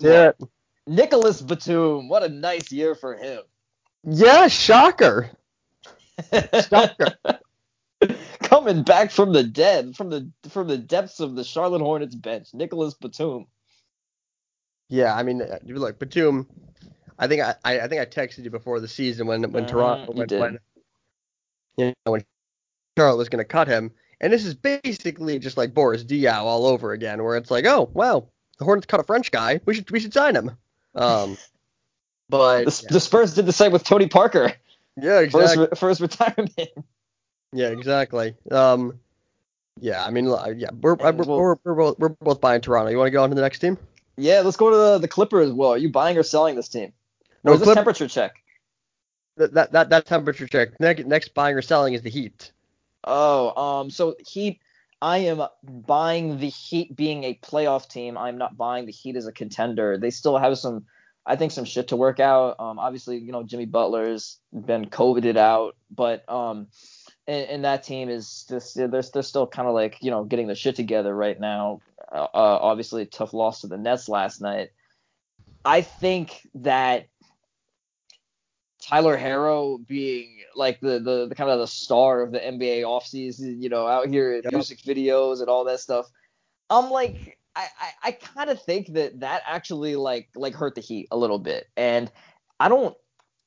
That? 0.00 0.36
Yeah. 0.38 0.46
Nicolas 0.86 1.42
Batum, 1.42 2.08
what 2.08 2.22
a 2.22 2.28
nice 2.28 2.70
year 2.70 2.94
for 2.94 3.16
him. 3.16 3.40
Yeah, 4.04 4.46
shocker. 4.48 5.30
shocker. 6.32 7.16
Coming 8.40 8.84
back 8.84 9.10
from 9.10 9.32
the 9.32 9.42
dead, 9.42 9.96
from 9.96 10.10
the 10.10 10.30
from 10.48 10.68
the 10.68 10.78
depths 10.78 11.18
of 11.20 11.34
the 11.34 11.42
Charlotte 11.44 11.80
Hornets 11.80 12.14
bench, 12.14 12.48
Nicolas 12.54 12.94
Batum. 12.94 13.46
Yeah, 14.88 15.14
I 15.14 15.22
mean, 15.22 15.42
uh, 15.42 15.58
look, 15.64 15.98
Batum. 15.98 16.46
I 17.18 17.28
think 17.28 17.42
I, 17.42 17.54
I 17.64 17.88
think 17.88 18.00
I 18.00 18.06
texted 18.06 18.44
you 18.44 18.50
before 18.50 18.78
the 18.78 18.88
season 18.88 19.26
when 19.26 19.50
when 19.50 19.64
uh, 19.64 19.68
Toronto 19.68 20.12
when, 20.12 20.28
when 20.28 20.58
you 21.76 21.94
know 22.04 22.12
when 22.12 22.24
Charlotte 22.96 23.16
was 23.16 23.28
going 23.28 23.42
to 23.42 23.48
cut 23.48 23.68
him, 23.68 23.90
and 24.20 24.32
this 24.32 24.44
is 24.44 24.54
basically 24.54 25.38
just 25.38 25.56
like 25.56 25.72
Boris 25.72 26.04
Diaw 26.04 26.42
all 26.42 26.66
over 26.66 26.92
again, 26.92 27.22
where 27.22 27.36
it's 27.36 27.50
like, 27.50 27.64
oh 27.64 27.90
wow, 27.94 28.28
the 28.58 28.64
Hornets 28.64 28.86
cut 28.86 29.00
a 29.00 29.02
French 29.02 29.30
guy, 29.30 29.60
we 29.64 29.74
should 29.74 29.90
we 29.90 29.98
should 29.98 30.12
sign 30.12 30.36
him. 30.36 30.50
Um, 30.94 31.38
but 32.28 32.64
the, 32.64 32.80
yeah. 32.84 32.92
the 32.92 33.00
Spurs 33.00 33.34
did 33.34 33.46
the 33.46 33.52
same 33.52 33.72
with 33.72 33.84
Tony 33.84 34.08
Parker. 34.08 34.52
Yeah, 34.96 35.20
exactly. 35.20 35.66
For 35.66 35.70
his, 35.70 35.78
for 35.78 35.88
his 35.88 36.00
retirement. 36.00 36.52
Yeah, 37.52 37.68
exactly. 37.68 38.34
Um, 38.50 38.98
yeah, 39.80 40.04
I 40.04 40.10
mean, 40.10 40.26
yeah, 40.26 40.68
we're 40.80 40.96
we're, 40.96 41.12
we're, 41.12 41.56
we're, 41.64 41.74
both, 41.74 41.98
we're 41.98 42.08
both 42.08 42.40
buying 42.40 42.60
Toronto. 42.60 42.90
You 42.90 42.98
want 42.98 43.06
to 43.06 43.12
go 43.12 43.22
on 43.22 43.30
to 43.30 43.34
the 43.34 43.40
next 43.40 43.60
team? 43.60 43.78
Yeah, 44.16 44.40
let's 44.40 44.56
go 44.56 44.70
to 44.70 44.76
the, 44.76 44.98
the 44.98 45.08
Clippers. 45.08 45.52
Well, 45.52 45.70
are 45.70 45.78
you 45.78 45.90
buying 45.90 46.16
or 46.16 46.22
selling 46.22 46.56
this 46.56 46.68
team? 46.68 46.92
No, 47.44 47.52
is 47.52 47.60
this 47.60 47.74
temperature 47.74 48.08
check? 48.08 48.36
That, 49.36 49.52
that 49.54 49.72
that 49.72 49.90
that 49.90 50.06
temperature 50.06 50.46
check. 50.46 50.80
Next, 50.80 51.06
next 51.06 51.34
buying 51.34 51.56
or 51.56 51.62
selling 51.62 51.94
is 51.94 52.02
the 52.02 52.10
Heat. 52.10 52.52
Oh, 53.04 53.60
um, 53.60 53.90
so 53.90 54.16
Heat. 54.26 54.60
I 55.02 55.18
am 55.18 55.42
buying 55.62 56.38
the 56.38 56.48
Heat 56.48 56.96
being 56.96 57.24
a 57.24 57.34
playoff 57.34 57.88
team. 57.88 58.16
I'm 58.16 58.38
not 58.38 58.56
buying 58.56 58.86
the 58.86 58.92
Heat 58.92 59.16
as 59.16 59.26
a 59.26 59.32
contender. 59.32 59.98
They 59.98 60.10
still 60.10 60.38
have 60.38 60.56
some 60.56 60.86
I 61.26 61.34
think 61.36 61.50
some 61.50 61.64
shit 61.64 61.88
to 61.88 61.96
work 61.96 62.20
out. 62.20 62.60
Um, 62.60 62.78
obviously, 62.78 63.18
you 63.18 63.32
know, 63.32 63.42
Jimmy 63.42 63.66
Butler's 63.66 64.38
been 64.52 64.86
COVIDed 64.86 65.36
out, 65.36 65.74
but 65.90 66.26
um, 66.30 66.68
and, 67.26 67.48
and 67.48 67.64
that 67.64 67.82
team 67.82 68.08
is 68.08 68.46
just 68.48 68.76
they're 68.76 68.88
they're 68.88 69.22
still 69.22 69.46
kind 69.46 69.66
of 69.66 69.74
like 69.74 69.98
you 70.02 70.12
know 70.12 70.24
getting 70.24 70.46
the 70.46 70.54
shit 70.54 70.76
together 70.76 71.14
right 71.14 71.38
now. 71.38 71.80
Uh, 72.10 72.26
uh, 72.34 72.58
obviously, 72.60 73.02
a 73.02 73.06
tough 73.06 73.32
loss 73.32 73.60
to 73.62 73.66
the 73.66 73.76
Nets 73.76 74.08
last 74.08 74.40
night. 74.40 74.70
I 75.64 75.82
think 75.82 76.46
that 76.54 77.08
Tyler 78.80 79.18
Herro 79.18 79.84
being 79.84 80.38
like 80.54 80.80
the, 80.80 81.00
the, 81.00 81.26
the 81.28 81.34
kind 81.34 81.50
of 81.50 81.58
the 81.58 81.66
star 81.66 82.22
of 82.22 82.30
the 82.30 82.38
NBA 82.38 82.82
offseason, 82.82 83.60
you 83.60 83.68
know, 83.68 83.86
out 83.86 84.08
here 84.08 84.36
in 84.36 84.42
yep. 84.44 84.52
music 84.52 84.78
videos 84.78 85.40
and 85.40 85.48
all 85.48 85.64
that 85.64 85.80
stuff. 85.80 86.06
I'm 86.70 86.90
like, 86.90 87.38
I, 87.56 87.66
I, 87.80 87.90
I 88.04 88.12
kind 88.12 88.50
of 88.50 88.62
think 88.62 88.92
that 88.92 89.20
that 89.20 89.42
actually 89.46 89.96
like 89.96 90.28
like 90.36 90.54
hurt 90.54 90.74
the 90.74 90.80
Heat 90.80 91.08
a 91.10 91.16
little 91.16 91.38
bit, 91.38 91.68
and 91.76 92.10
I 92.60 92.68
don't. 92.68 92.96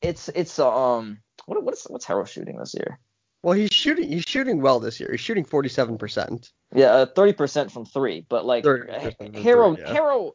It's 0.02 0.30
it's 0.30 0.58
um 0.60 1.20
what 1.46 1.64
what's 1.64 1.90
what's 1.90 2.06
Herro 2.06 2.28
shooting 2.28 2.58
this 2.58 2.74
year? 2.74 3.00
Well, 3.44 3.54
he's 3.54 3.72
shooting 3.72 4.12
he's 4.12 4.24
shooting 4.28 4.62
well 4.62 4.80
this 4.80 5.00
year. 5.00 5.10
He's 5.12 5.22
shooting 5.22 5.46
47 5.46 5.98
percent. 5.98 6.52
Yeah, 6.74 6.92
uh, 6.92 7.06
30 7.08 7.34
percent 7.34 7.72
from 7.72 7.86
three, 7.86 8.26
but 8.28 8.46
like 8.46 8.64
Herro 8.64 9.78
yeah. 9.78 9.94
Herro 9.94 10.32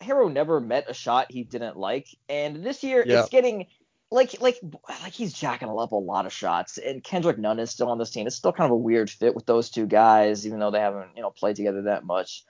Herro 0.00 0.32
never 0.32 0.60
met 0.60 0.86
a 0.88 0.94
shot 0.94 1.30
he 1.30 1.42
didn't 1.42 1.76
like, 1.76 2.08
and 2.28 2.64
this 2.64 2.84
year 2.84 3.04
yep. 3.06 3.20
it's 3.20 3.28
getting 3.28 3.66
like 4.10 4.40
like 4.40 4.60
like 4.88 5.12
he's 5.12 5.32
jacking 5.32 5.68
up 5.68 5.92
a 5.92 5.96
lot 5.96 6.26
of 6.26 6.32
shots, 6.32 6.78
and 6.78 7.02
Kendrick 7.02 7.38
Nunn 7.38 7.58
is 7.58 7.70
still 7.70 7.88
on 7.88 7.98
this 7.98 8.10
team. 8.10 8.26
It's 8.26 8.36
still 8.36 8.52
kind 8.52 8.66
of 8.66 8.72
a 8.72 8.76
weird 8.76 9.10
fit 9.10 9.34
with 9.34 9.46
those 9.46 9.70
two 9.70 9.86
guys, 9.86 10.46
even 10.46 10.60
though 10.60 10.70
they 10.70 10.80
haven't 10.80 11.10
you 11.16 11.22
know 11.22 11.30
played 11.30 11.56
together 11.56 11.82
that 11.82 12.04
much. 12.04 12.44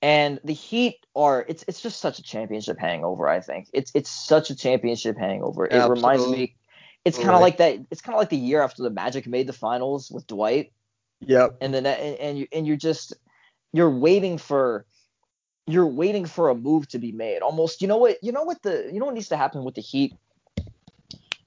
And 0.00 0.40
the 0.42 0.54
Heat 0.54 1.04
are 1.14 1.44
it's 1.48 1.64
it's 1.68 1.80
just 1.80 2.00
such 2.00 2.18
a 2.18 2.22
championship 2.22 2.78
hangover. 2.78 3.28
I 3.28 3.40
think 3.40 3.68
it's 3.72 3.92
it's 3.94 4.10
such 4.10 4.50
a 4.50 4.56
championship 4.56 5.18
hangover. 5.18 5.66
It 5.66 5.74
Absolutely. 5.74 6.00
reminds 6.00 6.28
me. 6.28 6.56
It's 7.04 7.18
kind 7.18 7.30
of 7.30 7.40
like 7.40 7.56
that. 7.58 7.80
It's 7.90 8.00
kind 8.00 8.14
of 8.14 8.20
like 8.20 8.30
the 8.30 8.36
year 8.36 8.62
after 8.62 8.82
the 8.82 8.90
Magic 8.90 9.26
made 9.26 9.48
the 9.48 9.52
finals 9.52 10.10
with 10.10 10.26
Dwight. 10.26 10.72
Yep. 11.26 11.58
And 11.60 11.72
then 11.74 11.86
and, 11.86 12.16
and 12.16 12.38
you 12.38 12.46
and 12.52 12.66
you're 12.66 12.76
just 12.76 13.14
you're 13.72 13.90
waiting 13.90 14.38
for 14.38 14.86
you're 15.66 15.86
waiting 15.86 16.26
for 16.26 16.50
a 16.50 16.54
move 16.54 16.88
to 16.88 16.98
be 16.98 17.12
made. 17.12 17.40
Almost, 17.40 17.82
you 17.82 17.88
know 17.88 17.96
what? 17.96 18.16
You 18.22 18.32
know 18.32 18.42
what 18.42 18.62
the 18.62 18.90
you 18.92 18.98
know 18.98 19.06
what 19.06 19.14
needs 19.14 19.28
to 19.28 19.36
happen 19.36 19.64
with 19.64 19.74
the 19.74 19.80
Heat 19.80 20.14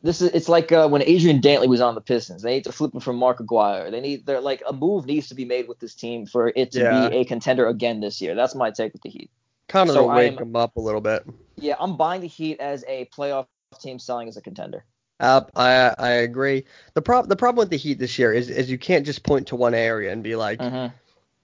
this 0.06 0.22
is 0.22 0.30
it's 0.30 0.48
like 0.48 0.72
uh, 0.72 0.88
when 0.88 1.02
Adrian 1.02 1.42
Dantley 1.42 1.68
was 1.68 1.82
on 1.82 1.96
the 1.96 2.02
Pistons. 2.02 2.44
They 2.44 2.54
need 2.54 2.64
to 2.66 2.72
flip 2.72 2.94
him 2.94 3.00
from 3.00 3.16
Mark 3.16 3.40
Aguirre. 3.40 3.90
They 3.90 4.00
need 4.00 4.26
they're 4.28 4.40
like 4.40 4.62
a 4.68 4.72
move 4.72 5.08
needs 5.08 5.28
to 5.30 5.36
be 5.36 5.46
made 5.46 5.68
with 5.68 5.80
this 5.80 5.96
team 5.96 6.28
for 6.28 6.54
it 6.56 6.72
to 6.74 6.80
yeah. 6.80 7.10
be 7.10 7.18
a 7.18 7.26
contender 7.26 7.68
again 7.68 8.02
this 8.02 8.22
year. 8.22 8.36
That's 8.36 8.54
my 8.54 8.70
take 8.70 8.94
with 8.94 9.02
the 9.02 9.10
Heat. 9.10 9.32
Kind 9.68 9.90
of 9.90 9.96
so 9.96 10.08
wake 10.08 10.38
them 10.38 10.56
up 10.56 10.78
a 10.78 10.80
little 10.80 11.02
bit. 11.02 11.26
Yeah, 11.56 11.74
I'm 11.80 11.98
buying 11.98 12.22
the 12.22 12.28
Heat 12.28 12.60
as 12.60 12.86
a 12.88 13.10
playoff 13.18 13.48
team 13.80 13.98
selling 13.98 14.28
as 14.28 14.38
a 14.38 14.42
contender. 14.42 14.86
Uh, 15.19 15.41
I 15.56 15.93
I 15.97 16.10
agree. 16.12 16.65
The 16.93 17.01
problem 17.01 17.30
the 17.30 17.36
problem 17.36 17.62
with 17.63 17.69
the 17.69 17.78
Heat 17.78 17.99
this 17.99 18.19
year 18.19 18.34
is 18.34 18.49
is 18.49 18.69
you 18.69 18.78
can't 18.78 19.06
just 19.06 19.23
point 19.23 19.47
to 19.47 19.56
one 19.56 19.73
area 19.73 20.12
and 20.12 20.23
be 20.23 20.36
like 20.36 20.60
mm-hmm. 20.60 20.93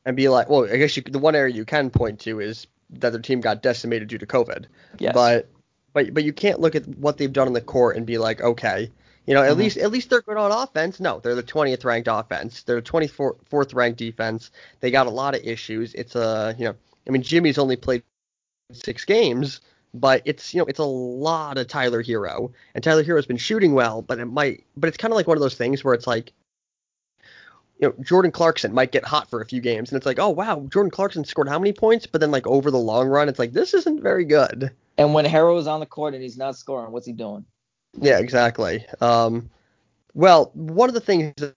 and 0.06 0.18
be 0.18 0.28
like, 0.28 0.50
well, 0.50 0.66
I 0.66 0.78
guess 0.78 0.98
you, 0.98 1.04
the 1.04 1.20
one 1.20 1.36
area 1.36 1.54
you 1.54 1.66
can 1.66 1.90
point 1.90 2.20
to 2.22 2.40
is 2.40 2.68
that 2.90 3.12
their 3.12 3.22
team 3.22 3.40
got 3.40 3.62
decimated 3.62 4.10
due 4.10 4.18
to 4.18 4.26
COVID. 4.26 4.66
Yes. 5.00 5.14
But 5.14 5.50
but 5.94 6.14
but 6.14 6.24
you 6.24 6.34
can't 6.34 6.60
look 6.60 6.76
at 6.76 6.88
what 6.88 7.18
they've 7.18 7.32
done 7.32 7.48
in 7.48 7.54
the 7.54 7.62
court 7.62 7.96
and 7.96 8.06
be 8.06 8.18
like, 8.18 8.42
okay, 8.42 8.92
you 9.26 9.34
know, 9.34 9.42
at 9.42 9.52
mm-hmm. 9.52 9.60
least 9.60 9.78
at 9.78 9.92
least 9.92 10.10
they're 10.10 10.22
good 10.22 10.38
on 10.38 10.52
offense. 10.52 11.00
No, 11.00 11.20
they're 11.20 11.36
the 11.36 11.44
20th 11.44 11.86
ranked 11.86 12.10
offense. 12.12 12.64
They're 12.64 12.82
the 12.82 12.90
24th 12.90 13.76
ranked 13.76 14.00
defense. 14.00 14.52
They 14.80 14.92
got 14.92 15.08
a 15.08 15.12
lot 15.12 15.36
of 15.36 15.42
issues. 15.44 15.94
It's 15.94 16.16
a 16.16 16.56
you 16.58 16.66
know, 16.66 16.76
I 17.08 17.12
mean, 17.12 17.22
Jimmy's 17.22 17.58
only 17.58 17.78
played 17.78 18.04
six 18.74 19.06
games, 19.06 19.62
but 19.94 20.22
it's 20.26 20.54
you 20.54 20.60
know, 20.60 20.66
it's 20.66 20.80
a 20.80 20.84
lot 20.84 21.58
of 21.58 21.68
Tyler 21.68 22.04
Herro, 22.04 22.52
and 22.76 22.84
Tyler 22.84 23.04
Herro's 23.04 23.26
been 23.26 23.38
shooting 23.38 23.74
well, 23.74 24.02
but 24.02 24.20
it 24.20 24.26
might, 24.26 24.64
but 24.78 24.88
it's 24.88 24.98
kind 24.98 25.12
of 25.12 25.16
like 25.16 25.28
one 25.28 25.38
of 25.38 25.42
those 25.42 25.56
things 25.56 25.84
where 25.84 25.94
it's 25.94 26.08
like. 26.08 26.32
You 27.80 27.88
know, 27.88 28.04
Jordan 28.04 28.30
Clarkson 28.32 28.76
might 28.76 28.92
get 28.92 29.04
hot 29.04 29.28
for 29.28 29.42
a 29.42 29.46
few 29.48 29.60
games, 29.60 29.90
and 29.90 29.98
it's 29.98 30.06
like, 30.06 30.20
oh 30.20 30.30
wow, 30.30 30.68
Jordan 30.70 30.92
Clarkson 30.92 31.26
scored 31.26 31.50
how 31.50 31.58
many 31.58 31.74
points? 31.74 32.06
But 32.06 32.22
then 32.22 32.30
like 32.30 32.46
over 32.46 32.70
the 32.70 32.78
long 32.78 33.08
run, 33.08 33.28
it's 33.28 33.40
like 33.40 33.54
this 33.54 33.74
isn't 33.74 34.04
very 34.04 34.24
good. 34.24 34.70
And 35.00 35.16
when 35.16 35.26
Herro 35.26 35.58
is 35.58 35.66
on 35.66 35.80
the 35.80 35.88
court 35.88 36.14
and 36.14 36.22
he's 36.22 36.38
not 36.38 36.56
scoring, 36.56 36.92
what's 36.92 37.08
he 37.08 37.14
doing? 37.14 37.44
Yeah, 38.00 38.20
exactly. 38.20 38.86
Um, 39.00 39.50
well, 40.14 40.52
one 40.54 40.90
of 40.90 40.94
the 40.94 41.02
things, 41.02 41.34
uh, 41.42 41.52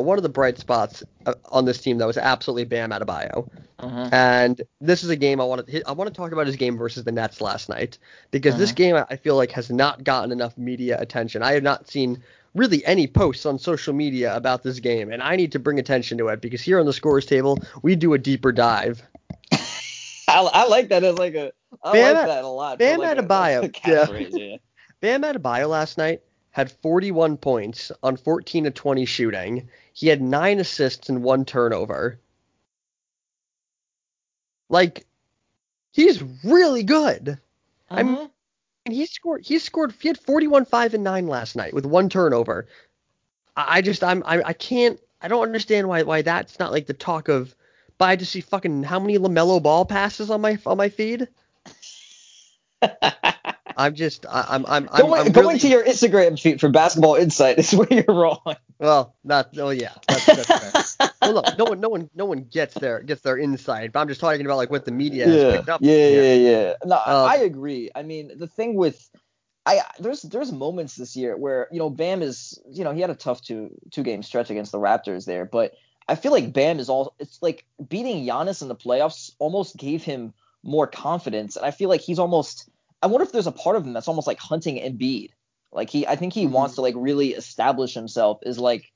one 0.00 0.18
of 0.18 0.22
the 0.22 0.28
bright 0.28 0.58
spots 0.58 1.02
uh, 1.26 1.34
on 1.50 1.64
this 1.64 1.80
team 1.80 1.98
though 1.98 2.06
was 2.06 2.18
absolutely 2.18 2.64
Bam 2.64 2.90
Adebayo. 2.90 3.48
Uh-huh. 3.78 4.08
And 4.12 4.62
this 4.80 5.02
is 5.02 5.10
a 5.10 5.16
game 5.16 5.40
I 5.40 5.44
want 5.44 5.66
to 5.66 5.82
I 5.88 5.92
want 5.92 6.08
to 6.08 6.14
talk 6.14 6.32
about 6.32 6.46
his 6.46 6.56
game 6.56 6.76
versus 6.76 7.04
the 7.04 7.12
Nets 7.12 7.40
last 7.40 7.68
night 7.68 7.98
because 8.30 8.54
uh-huh. 8.54 8.60
this 8.60 8.72
game 8.72 8.96
I 8.96 9.16
feel 9.16 9.36
like 9.36 9.50
has 9.52 9.70
not 9.70 10.04
gotten 10.04 10.32
enough 10.32 10.56
media 10.56 11.00
attention. 11.00 11.42
I 11.42 11.52
have 11.52 11.62
not 11.62 11.88
seen 11.88 12.22
really 12.54 12.84
any 12.84 13.06
posts 13.06 13.46
on 13.46 13.58
social 13.58 13.94
media 13.94 14.36
about 14.36 14.62
this 14.62 14.78
game, 14.78 15.10
and 15.10 15.22
I 15.22 15.36
need 15.36 15.52
to 15.52 15.58
bring 15.58 15.78
attention 15.78 16.18
to 16.18 16.28
it 16.28 16.40
because 16.40 16.60
here 16.60 16.78
on 16.78 16.86
the 16.86 16.92
scores 16.92 17.26
table 17.26 17.58
we 17.82 17.96
do 17.96 18.14
a 18.14 18.18
deeper 18.18 18.52
dive. 18.52 19.02
I, 19.52 20.48
I 20.52 20.66
like 20.68 20.88
that 20.88 21.02
as 21.02 21.18
like 21.18 21.34
a 21.34 21.52
I 21.82 21.92
Bam, 21.92 22.16
like 22.16 22.26
that 22.26 22.44
a 22.44 22.48
lot. 22.48 22.78
Bam 22.78 23.00
like 23.00 23.18
Adebayo. 23.18 23.62
A, 23.62 23.90
a 23.90 24.26
yeah. 24.28 24.28
yeah. 24.30 24.56
Bam 25.00 25.22
Adebayo 25.22 25.68
last 25.68 25.98
night 25.98 26.22
had 26.52 26.70
41 26.70 27.38
points 27.38 27.90
on 28.02 28.16
14 28.16 28.64
to 28.64 28.70
20 28.70 29.04
shooting. 29.04 29.68
He 29.92 30.08
had 30.08 30.22
nine 30.22 30.58
assists 30.58 31.08
and 31.08 31.22
one 31.22 31.44
turnover. 31.44 32.18
Like, 34.68 35.06
he's 35.92 36.22
really 36.44 36.82
good. 36.82 37.38
Uh-huh. 37.90 38.00
I 38.00 38.02
mean, 38.02 38.30
he 38.90 39.06
scored. 39.06 39.44
He 39.44 39.58
scored. 39.58 39.94
He 40.00 40.08
had 40.08 40.18
41, 40.18 40.64
five 40.64 40.94
and 40.94 41.04
nine 41.04 41.26
last 41.26 41.56
night 41.56 41.74
with 41.74 41.84
one 41.84 42.08
turnover. 42.08 42.66
I 43.56 43.82
just, 43.82 44.02
I'm, 44.02 44.22
I, 44.24 44.42
I 44.42 44.52
can't. 44.54 44.98
I 45.20 45.28
don't 45.28 45.42
understand 45.42 45.88
why, 45.88 46.02
why 46.02 46.22
that's 46.22 46.58
not 46.58 46.72
like 46.72 46.86
the 46.86 46.94
talk 46.94 47.28
of. 47.28 47.54
But 47.98 48.06
I 48.08 48.16
just 48.16 48.32
see 48.32 48.40
fucking 48.40 48.82
how 48.82 48.98
many 48.98 49.18
LaMelo 49.18 49.62
Ball 49.62 49.84
passes 49.84 50.30
on 50.30 50.40
my 50.40 50.58
on 50.66 50.78
my 50.78 50.88
feed. 50.88 51.28
I'm 53.76 53.94
just 53.94 54.26
I'm 54.28 54.64
I'm 54.66 54.88
I'm, 54.90 55.00
going, 55.02 55.26
I'm 55.26 55.32
going 55.32 55.46
really... 55.46 55.58
to 55.60 55.68
your 55.68 55.84
Instagram 55.84 56.40
feed 56.40 56.60
for 56.60 56.68
Basketball 56.68 57.16
Insight 57.16 57.58
is 57.58 57.72
where 57.74 57.88
you're 57.90 58.04
wrong. 58.08 58.56
Well, 58.78 59.14
not 59.24 59.50
oh 59.58 59.70
yeah, 59.70 59.92
that's, 60.08 60.26
that's 60.26 60.94
fair. 60.96 61.10
well, 61.22 61.34
look, 61.34 61.58
no 61.58 61.64
one 61.64 61.80
no 61.80 61.88
one 61.88 62.10
no 62.14 62.24
one 62.24 62.44
gets 62.44 62.74
their 62.74 63.00
gets 63.02 63.22
their 63.22 63.38
insight, 63.38 63.92
but 63.92 64.00
I'm 64.00 64.08
just 64.08 64.20
talking 64.20 64.44
about 64.44 64.56
like 64.56 64.70
what 64.70 64.84
the 64.84 64.92
media 64.92 65.26
yeah, 65.26 65.34
has 65.34 65.56
picked 65.56 65.68
up. 65.68 65.80
Yeah, 65.82 66.08
yeah, 66.08 66.34
yeah. 66.34 66.74
No, 66.84 66.96
um, 66.96 67.30
I 67.30 67.36
agree. 67.36 67.90
I 67.94 68.02
mean, 68.02 68.32
the 68.38 68.46
thing 68.46 68.74
with 68.74 69.08
I 69.64 69.80
there's 70.00 70.22
there's 70.22 70.52
moments 70.52 70.96
this 70.96 71.16
year 71.16 71.36
where 71.36 71.68
you 71.70 71.78
know 71.78 71.90
Bam 71.90 72.22
is 72.22 72.58
you 72.70 72.84
know 72.84 72.92
he 72.92 73.00
had 73.00 73.10
a 73.10 73.14
tough 73.14 73.42
two 73.42 73.70
two 73.90 74.02
game 74.02 74.22
stretch 74.22 74.50
against 74.50 74.72
the 74.72 74.78
Raptors 74.78 75.24
there, 75.24 75.44
but 75.44 75.74
I 76.08 76.16
feel 76.16 76.32
like 76.32 76.52
Bam 76.52 76.80
is 76.80 76.88
all 76.88 77.14
it's 77.18 77.40
like 77.40 77.64
beating 77.88 78.26
Giannis 78.26 78.62
in 78.62 78.68
the 78.68 78.76
playoffs 78.76 79.32
almost 79.38 79.76
gave 79.76 80.02
him 80.02 80.34
more 80.64 80.86
confidence, 80.86 81.56
and 81.56 81.64
I 81.64 81.70
feel 81.70 81.88
like 81.88 82.00
he's 82.00 82.18
almost 82.18 82.68
I 83.02 83.06
wonder 83.06 83.24
if 83.24 83.32
there's 83.32 83.46
a 83.46 83.52
part 83.52 83.76
of 83.76 83.84
him 83.84 83.92
that's 83.92 84.08
almost 84.08 84.26
like 84.26 84.38
hunting 84.38 84.76
Embiid. 84.76 85.30
Like 85.72 85.90
he, 85.90 86.06
I 86.06 86.16
think 86.16 86.32
he 86.32 86.44
mm-hmm. 86.44 86.52
wants 86.52 86.76
to 86.76 86.82
like 86.82 86.94
really 86.96 87.30
establish 87.34 87.94
himself 87.94 88.40
is 88.42 88.58
like 88.58 88.92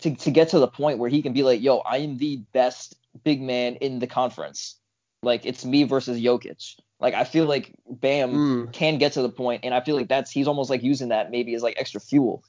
to 0.00 0.14
to 0.14 0.30
get 0.30 0.50
to 0.50 0.58
the 0.58 0.68
point 0.68 0.98
where 0.98 1.10
he 1.10 1.22
can 1.22 1.32
be 1.32 1.42
like, 1.42 1.62
yo, 1.62 1.78
I 1.78 1.98
am 1.98 2.18
the 2.18 2.38
best 2.52 2.96
big 3.24 3.40
man 3.40 3.76
in 3.76 3.98
the 3.98 4.06
conference. 4.06 4.76
Like 5.22 5.46
it's 5.46 5.64
me 5.64 5.84
versus 5.84 6.20
Jokic. 6.20 6.76
Like 6.98 7.14
I 7.14 7.24
feel 7.24 7.46
like 7.46 7.74
Bam 7.88 8.32
mm. 8.32 8.72
can 8.72 8.98
get 8.98 9.12
to 9.12 9.22
the 9.22 9.28
point, 9.28 9.64
and 9.64 9.72
I 9.72 9.80
feel 9.80 9.96
like 9.96 10.08
that's 10.08 10.30
he's 10.30 10.48
almost 10.48 10.70
like 10.70 10.82
using 10.82 11.08
that 11.08 11.30
maybe 11.30 11.54
as 11.54 11.62
like 11.62 11.76
extra 11.78 12.00
fuel. 12.00 12.42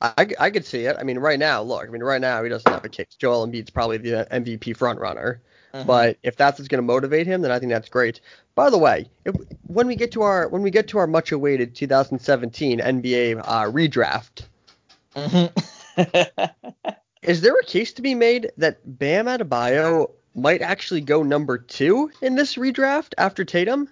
I, 0.00 0.28
I 0.38 0.50
could 0.50 0.64
see 0.64 0.84
it. 0.84 0.96
I 0.98 1.02
mean, 1.02 1.18
right 1.18 1.38
now, 1.38 1.60
look. 1.60 1.84
I 1.84 1.90
mean, 1.90 2.02
right 2.04 2.20
now 2.20 2.42
he 2.42 2.48
doesn't 2.48 2.70
have 2.70 2.84
a 2.84 2.88
case. 2.88 3.16
Joel 3.18 3.46
Embiid's 3.46 3.70
probably 3.70 3.98
the 3.98 4.28
MVP 4.30 4.76
front 4.76 5.00
runner. 5.00 5.42
Mm-hmm. 5.78 5.86
But 5.86 6.18
if 6.22 6.36
that's 6.36 6.58
what's 6.58 6.68
going 6.68 6.78
to 6.78 6.86
motivate 6.86 7.26
him, 7.26 7.42
then 7.42 7.52
I 7.52 7.58
think 7.58 7.70
that's 7.70 7.88
great. 7.88 8.20
By 8.54 8.70
the 8.70 8.78
way, 8.78 9.08
if, 9.24 9.34
when 9.66 9.86
we 9.86 9.94
get 9.94 10.12
to 10.12 10.22
our 10.22 10.48
when 10.48 10.62
we 10.62 10.70
get 10.70 10.88
to 10.88 10.98
our 10.98 11.06
much 11.06 11.30
awaited 11.30 11.74
2017 11.74 12.80
NBA 12.80 13.40
uh, 13.44 13.64
redraft, 13.70 14.46
mm-hmm. 15.14 16.44
is 17.22 17.40
there 17.40 17.54
a 17.54 17.64
case 17.64 17.92
to 17.94 18.02
be 18.02 18.14
made 18.14 18.50
that 18.56 18.80
Bam 18.84 19.26
Adebayo 19.26 20.10
might 20.34 20.62
actually 20.62 21.00
go 21.00 21.22
number 21.22 21.58
two 21.58 22.10
in 22.20 22.34
this 22.34 22.56
redraft 22.56 23.14
after 23.18 23.44
Tatum? 23.44 23.88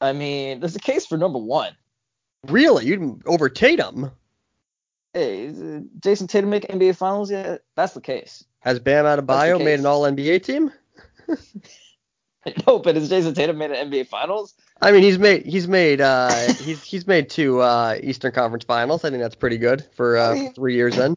I 0.00 0.12
mean, 0.12 0.60
there's 0.60 0.76
a 0.76 0.80
case 0.80 1.06
for 1.06 1.16
number 1.16 1.38
one. 1.38 1.74
Really, 2.48 2.86
you 2.86 3.20
over 3.24 3.48
Tatum? 3.48 4.10
Hey, 5.14 5.46
Jayson 6.00 6.26
Tatum 6.26 6.50
make 6.50 6.66
NBA 6.66 6.96
Finals 6.96 7.30
yet? 7.30 7.62
That's 7.76 7.94
the 7.94 8.00
case. 8.00 8.44
Has 8.62 8.78
Bam 8.78 9.04
Adebayo 9.04 9.62
made 9.62 9.80
an 9.80 9.86
All 9.86 10.02
NBA 10.02 10.44
team? 10.44 10.72
no, 12.66 12.78
but 12.78 12.96
has 12.96 13.08
Jayson 13.08 13.34
Tatum 13.34 13.58
made 13.58 13.72
an 13.72 13.90
NBA 13.90 14.06
Finals? 14.06 14.54
I 14.80 14.92
mean, 14.92 15.02
he's 15.02 15.18
made 15.18 15.44
he's 15.44 15.68
made 15.68 16.00
uh 16.00 16.30
he's 16.60 16.82
he's 16.82 17.06
made 17.06 17.28
two 17.28 17.60
uh 17.60 17.98
Eastern 18.02 18.32
Conference 18.32 18.64
Finals. 18.64 19.04
I 19.04 19.10
think 19.10 19.22
that's 19.22 19.34
pretty 19.34 19.58
good 19.58 19.84
for 19.94 20.16
uh 20.16 20.30
I 20.30 20.34
mean, 20.34 20.52
three 20.54 20.74
years 20.74 20.96
in. 20.96 21.16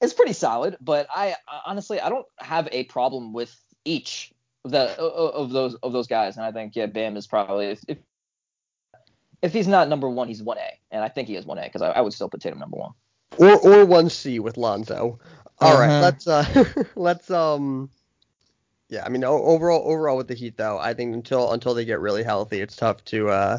It's 0.00 0.12
pretty 0.14 0.32
solid, 0.34 0.76
but 0.80 1.06
I 1.14 1.36
honestly 1.66 2.00
I 2.00 2.08
don't 2.08 2.26
have 2.38 2.68
a 2.70 2.84
problem 2.84 3.32
with 3.32 3.54
each. 3.84 4.32
that 4.64 4.98
of 4.98 5.50
those 5.50 5.74
of 5.76 5.92
those 5.92 6.06
guys, 6.06 6.36
and 6.36 6.44
I 6.44 6.52
think 6.52 6.76
yeah, 6.76 6.86
Bam 6.86 7.16
is 7.16 7.26
probably 7.26 7.66
if 7.66 7.84
if, 7.88 7.98
if 9.40 9.52
he's 9.52 9.68
not 9.68 9.88
number 9.88 10.08
one, 10.08 10.28
he's 10.28 10.42
one 10.42 10.58
A, 10.58 10.78
and 10.90 11.02
I 11.02 11.08
think 11.08 11.28
he 11.28 11.36
is 11.36 11.46
one 11.46 11.58
A 11.58 11.62
because 11.62 11.82
I, 11.82 11.90
I, 11.90 12.00
would 12.00 12.12
still 12.12 12.28
put 12.28 12.40
Tatum 12.40 12.58
number 12.58 12.76
one. 12.76 12.92
Or 13.38 13.58
or 13.58 13.84
one 13.84 14.08
C 14.08 14.38
with 14.38 14.56
Lonzo. 14.56 15.18
All 15.62 15.76
uh-huh. 15.76 16.00
let's 16.00 16.26
uh 16.26 16.64
let's 16.96 17.30
um 17.30 17.90
yeah, 18.88 19.04
I 19.06 19.08
mean 19.08 19.24
overall 19.24 19.82
overall 19.90 20.16
with 20.16 20.28
the 20.28 20.34
Heat 20.34 20.56
though, 20.56 20.78
I 20.78 20.94
think 20.94 21.14
until 21.14 21.52
until 21.52 21.74
they 21.74 21.84
get 21.84 22.00
really 22.00 22.22
healthy, 22.22 22.60
it's 22.60 22.76
tough 22.76 23.04
to 23.06 23.30
uh 23.30 23.58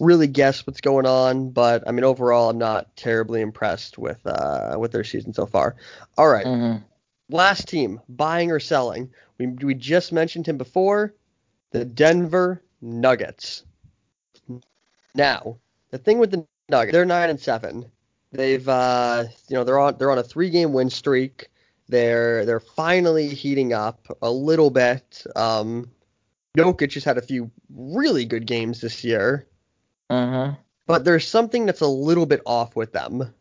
really 0.00 0.26
guess 0.26 0.66
what's 0.66 0.80
going 0.80 1.06
on. 1.06 1.50
But 1.50 1.82
I 1.88 1.92
mean 1.92 2.04
overall, 2.04 2.50
I'm 2.50 2.58
not 2.58 2.94
terribly 2.96 3.40
impressed 3.40 3.98
with 3.98 4.24
uh 4.26 4.76
with 4.78 4.92
their 4.92 5.04
season 5.04 5.34
so 5.34 5.46
far. 5.46 5.76
All 6.16 6.28
right. 6.28 6.46
mm-hmm. 6.46 6.84
Last 7.30 7.68
team, 7.68 8.00
buying 8.08 8.50
or 8.50 8.60
selling. 8.60 9.10
We 9.38 9.46
we 9.48 9.74
just 9.74 10.12
mentioned 10.12 10.46
him 10.46 10.58
before, 10.58 11.14
the 11.72 11.84
Denver 11.84 12.62
Nuggets. 12.80 13.64
Now, 15.14 15.56
the 15.90 15.98
thing 15.98 16.18
with 16.18 16.30
the 16.30 16.46
Nuggets, 16.68 16.92
they're 16.92 17.04
nine 17.04 17.30
and 17.30 17.40
seven. 17.40 17.90
They've 18.34 18.68
uh, 18.68 19.24
you 19.48 19.56
know 19.56 19.62
they're 19.62 19.78
on 19.78 19.96
they're 19.96 20.10
on 20.10 20.18
a 20.18 20.22
three 20.22 20.50
game 20.50 20.72
win 20.72 20.90
streak. 20.90 21.48
They're 21.88 22.44
they're 22.44 22.60
finally 22.60 23.28
heating 23.28 23.72
up 23.72 24.06
a 24.22 24.30
little 24.30 24.70
bit. 24.70 25.24
Um, 25.36 25.90
Jokic 26.58 26.94
has 26.94 27.04
had 27.04 27.16
a 27.16 27.22
few 27.22 27.50
really 27.72 28.24
good 28.24 28.46
games 28.46 28.80
this 28.80 29.04
year. 29.04 29.46
Uh-huh. 30.10 30.54
But 30.86 31.04
there's 31.04 31.26
something 31.26 31.64
that's 31.64 31.80
a 31.80 31.86
little 31.86 32.26
bit 32.26 32.42
off 32.44 32.74
with 32.74 32.92
them. 32.92 33.32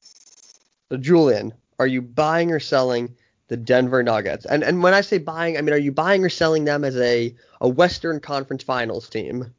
So 0.00 0.96
Julien, 0.96 1.52
are 1.80 1.86
you 1.86 2.00
buying 2.00 2.52
or 2.52 2.60
selling 2.60 3.16
the 3.48 3.56
Denver 3.56 4.02
Nuggets? 4.04 4.46
And 4.46 4.62
and 4.62 4.80
when 4.80 4.94
I 4.94 5.00
say 5.00 5.18
buying, 5.18 5.58
I 5.58 5.60
mean 5.60 5.74
are 5.74 5.78
you 5.78 5.92
buying 5.92 6.24
or 6.24 6.30
selling 6.30 6.64
them 6.64 6.84
as 6.84 6.96
a 6.96 7.34
a 7.60 7.68
Western 7.68 8.20
Conference 8.20 8.62
Finals 8.62 9.08
team? 9.08 9.52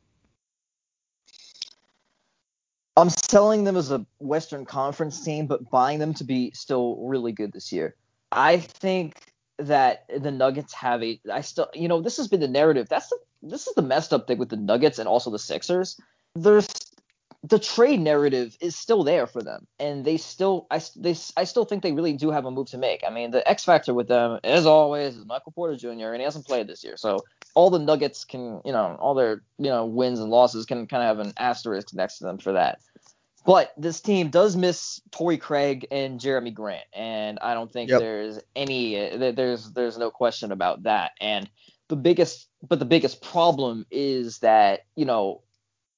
I'm 2.97 3.09
selling 3.09 3.63
them 3.63 3.77
as 3.77 3.91
a 3.91 4.05
Western 4.19 4.65
Conference 4.65 5.23
team, 5.23 5.47
but 5.47 5.69
buying 5.69 5.99
them 5.99 6.13
to 6.15 6.23
be 6.23 6.51
still 6.51 6.97
really 6.97 7.31
good 7.31 7.53
this 7.53 7.71
year. 7.71 7.95
I 8.31 8.57
think 8.57 9.33
that 9.57 10.05
the 10.09 10.31
Nuggets 10.31 10.73
have 10.73 11.01
a. 11.03 11.19
I 11.31 11.41
still, 11.41 11.69
you 11.73 11.87
know, 11.87 12.01
this 12.01 12.17
has 12.17 12.27
been 12.27 12.39
the 12.39 12.47
narrative. 12.47 12.89
That's 12.89 13.07
the. 13.07 13.17
This 13.43 13.67
is 13.67 13.73
the 13.75 13.81
messed 13.81 14.13
up 14.13 14.27
thing 14.27 14.37
with 14.37 14.49
the 14.49 14.57
Nuggets 14.57 14.99
and 14.99 15.07
also 15.07 15.31
the 15.31 15.39
Sixers. 15.39 15.99
There's 16.35 16.67
the 17.43 17.57
trade 17.57 17.99
narrative 17.99 18.55
is 18.61 18.75
still 18.75 19.03
there 19.03 19.25
for 19.25 19.41
them, 19.41 19.65
and 19.79 20.05
they 20.05 20.17
still, 20.17 20.67
I, 20.69 20.79
they, 20.95 21.15
I 21.35 21.43
still 21.45 21.65
think 21.65 21.81
they 21.81 21.91
really 21.91 22.13
do 22.13 22.29
have 22.29 22.45
a 22.45 22.51
move 22.51 22.69
to 22.69 22.77
make. 22.77 23.03
I 23.05 23.09
mean, 23.09 23.31
the 23.31 23.47
X 23.49 23.65
factor 23.65 23.93
with 23.93 24.07
them, 24.07 24.39
as 24.43 24.67
always, 24.67 25.17
is 25.17 25.25
Michael 25.25 25.51
Porter 25.51 25.75
Jr. 25.75 26.11
and 26.11 26.17
he 26.17 26.23
hasn't 26.23 26.45
played 26.45 26.67
this 26.67 26.83
year, 26.83 26.97
so 26.97 27.19
all 27.55 27.71
the 27.71 27.79
Nuggets 27.79 28.25
can, 28.25 28.61
you 28.63 28.71
know, 28.71 28.95
all 28.99 29.15
their, 29.15 29.41
you 29.57 29.69
know, 29.69 29.85
wins 29.85 30.19
and 30.19 30.29
losses 30.29 30.65
can 30.65 30.85
kind 30.85 31.03
of 31.03 31.17
have 31.17 31.25
an 31.25 31.33
asterisk 31.37 31.93
next 31.93 32.19
to 32.19 32.25
them 32.25 32.37
for 32.37 32.53
that. 32.53 32.79
But 33.43 33.73
this 33.75 34.01
team 34.01 34.29
does 34.29 34.55
miss 34.55 35.01
Torrey 35.09 35.39
Craig 35.39 35.87
and 35.89 36.19
Jerami 36.19 36.53
Grant, 36.53 36.85
and 36.93 37.39
I 37.41 37.55
don't 37.55 37.73
think 37.73 37.89
yep. 37.89 37.99
there's 37.99 38.39
any, 38.55 39.17
there's, 39.17 39.71
there's 39.71 39.97
no 39.97 40.11
question 40.11 40.51
about 40.51 40.83
that. 40.83 41.13
And 41.19 41.49
the 41.87 41.95
biggest, 41.95 42.47
but 42.61 42.77
the 42.77 42.85
biggest 42.85 43.19
problem 43.23 43.87
is 43.89 44.37
that, 44.39 44.81
you 44.95 45.05
know, 45.05 45.41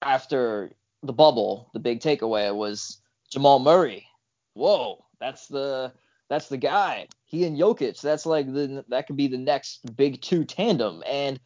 after 0.01 0.71
the 1.03 1.13
bubble, 1.13 1.69
the 1.73 1.79
big 1.79 1.99
takeaway 1.99 2.53
was 2.55 2.99
Jamal 3.29 3.59
Murray. 3.59 4.07
Whoa, 4.53 5.03
that's 5.19 5.47
the 5.47 5.93
that's 6.29 6.47
the 6.47 6.57
guy. 6.57 7.07
He 7.25 7.45
and 7.45 7.57
Jokic, 7.57 8.01
that's 8.01 8.25
like 8.25 8.51
the 8.51 8.85
that 8.89 9.07
could 9.07 9.17
be 9.17 9.27
the 9.27 9.37
next 9.37 9.95
big 9.95 10.21
two 10.21 10.45
tandem. 10.45 11.03
And 11.07 11.39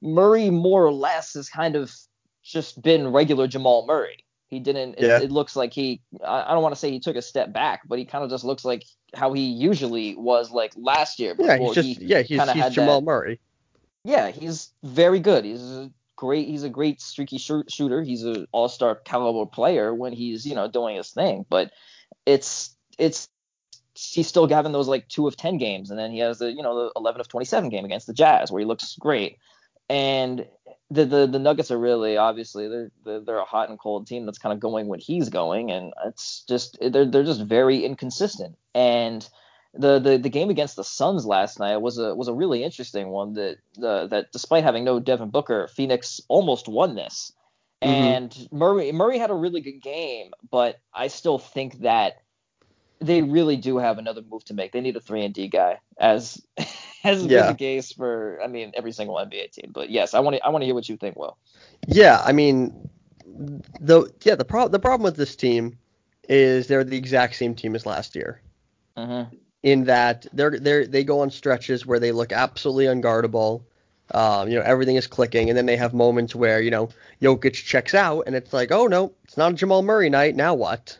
Murray 0.00 0.50
more 0.50 0.84
or 0.84 0.92
less 0.92 1.34
has 1.34 1.48
kind 1.48 1.76
of 1.76 1.92
just 2.42 2.80
been 2.80 3.08
regular 3.08 3.46
Jamal 3.46 3.86
Murray. 3.86 4.24
He 4.48 4.58
didn't. 4.58 4.96
It, 4.98 5.06
yeah. 5.06 5.20
it 5.20 5.30
looks 5.30 5.54
like 5.54 5.72
he. 5.72 6.02
I, 6.26 6.52
don't 6.52 6.62
want 6.62 6.74
to 6.74 6.78
say 6.78 6.90
he 6.90 6.98
took 6.98 7.16
a 7.16 7.22
step 7.22 7.52
back, 7.52 7.82
but 7.86 7.98
he 7.98 8.04
kind 8.04 8.24
of 8.24 8.30
just 8.30 8.44
looks 8.44 8.64
like 8.64 8.84
how 9.14 9.32
he 9.32 9.42
usually 9.42 10.16
was 10.16 10.50
like 10.50 10.72
last 10.76 11.20
year. 11.20 11.36
Yeah, 11.38 11.56
he's 11.56 11.74
just. 11.74 11.86
He 11.86 12.04
yeah, 12.04 12.22
he's, 12.22 12.50
he's 12.50 12.70
Jamal 12.70 13.00
that, 13.00 13.06
Murray. 13.06 13.40
Yeah, 14.04 14.30
he's 14.30 14.72
very 14.82 15.20
good. 15.20 15.44
He's 15.44 15.88
great. 16.20 16.46
He's 16.48 16.64
a 16.64 16.68
great 16.68 17.00
streaky 17.00 17.38
sh- 17.38 17.66
shooter. 17.68 18.02
He's 18.02 18.24
an 18.24 18.46
all-star 18.52 18.96
caliber 18.96 19.46
player 19.50 19.94
when 19.94 20.12
he's 20.12 20.44
you 20.44 20.54
know 20.54 20.68
doing 20.68 20.96
his 20.96 21.10
thing. 21.10 21.46
But 21.48 21.72
it's 22.26 22.76
it's 22.98 23.28
he's 23.94 24.28
still 24.28 24.46
having 24.46 24.72
those 24.72 24.86
like 24.86 25.08
two 25.08 25.26
of 25.26 25.36
ten 25.36 25.56
games, 25.56 25.90
and 25.90 25.98
then 25.98 26.12
he 26.12 26.18
has 26.18 26.38
the 26.38 26.52
you 26.52 26.62
know 26.62 26.84
the 26.84 26.92
11 26.94 27.22
of 27.22 27.28
27 27.28 27.70
game 27.70 27.86
against 27.86 28.06
the 28.06 28.12
Jazz 28.12 28.52
where 28.52 28.60
he 28.60 28.66
looks 28.66 28.94
great. 29.00 29.38
And 29.88 30.46
the 30.90 31.06
the, 31.06 31.26
the 31.26 31.38
Nuggets 31.38 31.70
are 31.70 31.78
really 31.78 32.18
obviously 32.18 32.68
they're, 32.68 32.90
they're, 33.04 33.20
they're 33.20 33.38
a 33.38 33.44
hot 33.44 33.70
and 33.70 33.78
cold 33.78 34.06
team 34.06 34.26
that's 34.26 34.38
kind 34.38 34.52
of 34.52 34.60
going 34.60 34.88
when 34.88 35.00
he's 35.00 35.30
going, 35.30 35.70
and 35.70 35.94
it's 36.04 36.44
just 36.46 36.76
they're 36.80 37.06
they're 37.06 37.24
just 37.24 37.42
very 37.42 37.82
inconsistent. 37.82 38.56
And 38.74 39.26
the, 39.74 39.98
the 40.00 40.18
the 40.18 40.28
game 40.28 40.50
against 40.50 40.76
the 40.76 40.84
Suns 40.84 41.24
last 41.24 41.60
night 41.60 41.76
was 41.76 41.98
a 41.98 42.14
was 42.14 42.28
a 42.28 42.34
really 42.34 42.64
interesting 42.64 43.08
one 43.08 43.34
that 43.34 43.58
uh, 43.82 44.06
that 44.08 44.32
despite 44.32 44.64
having 44.64 44.84
no 44.84 44.98
Devin 44.98 45.30
Booker, 45.30 45.68
Phoenix 45.68 46.20
almost 46.28 46.68
won 46.68 46.94
this. 46.94 47.32
Mm-hmm. 47.82 47.92
And 47.92 48.48
Murray 48.50 48.92
Murray 48.92 49.18
had 49.18 49.30
a 49.30 49.34
really 49.34 49.60
good 49.60 49.80
game, 49.80 50.32
but 50.50 50.80
I 50.92 51.06
still 51.06 51.38
think 51.38 51.80
that 51.80 52.20
they 53.00 53.22
really 53.22 53.56
do 53.56 53.78
have 53.78 53.98
another 53.98 54.22
move 54.28 54.44
to 54.46 54.54
make. 54.54 54.72
They 54.72 54.80
need 54.80 54.96
a 54.96 55.00
three 55.00 55.24
and 55.24 55.32
D 55.32 55.46
guy, 55.48 55.78
as 55.98 56.44
has 57.02 57.24
yeah. 57.24 57.42
been 57.42 57.46
the 57.52 57.58
case 57.58 57.92
for 57.92 58.40
I 58.42 58.48
mean 58.48 58.72
every 58.74 58.92
single 58.92 59.16
NBA 59.16 59.52
team. 59.52 59.70
But 59.72 59.90
yes, 59.90 60.14
I 60.14 60.20
want 60.20 60.36
to 60.36 60.44
I 60.44 60.48
want 60.48 60.62
to 60.62 60.66
hear 60.66 60.74
what 60.74 60.88
you 60.88 60.96
think, 60.96 61.16
Will. 61.16 61.38
Yeah, 61.86 62.20
I 62.24 62.32
mean 62.32 62.90
the 63.80 64.12
yeah 64.24 64.34
the 64.34 64.44
problem 64.44 64.72
the 64.72 64.80
problem 64.80 65.04
with 65.04 65.16
this 65.16 65.36
team 65.36 65.78
is 66.28 66.66
they're 66.66 66.84
the 66.84 66.98
exact 66.98 67.36
same 67.36 67.54
team 67.54 67.76
as 67.76 67.86
last 67.86 68.16
year. 68.16 68.42
Mm-hmm 68.96 69.36
in 69.62 69.84
that 69.84 70.26
they're 70.32 70.58
they 70.58 70.86
they 70.86 71.04
go 71.04 71.20
on 71.20 71.30
stretches 71.30 71.86
where 71.86 71.98
they 71.98 72.12
look 72.12 72.32
absolutely 72.32 72.86
unguardable. 72.86 73.62
Um, 74.12 74.48
you 74.48 74.56
know, 74.58 74.64
everything 74.64 74.96
is 74.96 75.06
clicking, 75.06 75.50
and 75.50 75.56
then 75.56 75.66
they 75.66 75.76
have 75.76 75.94
moments 75.94 76.34
where 76.34 76.60
you 76.60 76.70
know 76.70 76.88
Jokic 77.20 77.54
checks 77.54 77.94
out, 77.94 78.24
and 78.26 78.34
it's 78.34 78.52
like, 78.52 78.72
oh 78.72 78.86
no, 78.86 79.12
it's 79.24 79.36
not 79.36 79.52
a 79.52 79.54
Jamal 79.54 79.82
Murray 79.82 80.10
night. 80.10 80.34
Now 80.34 80.54
what? 80.54 80.98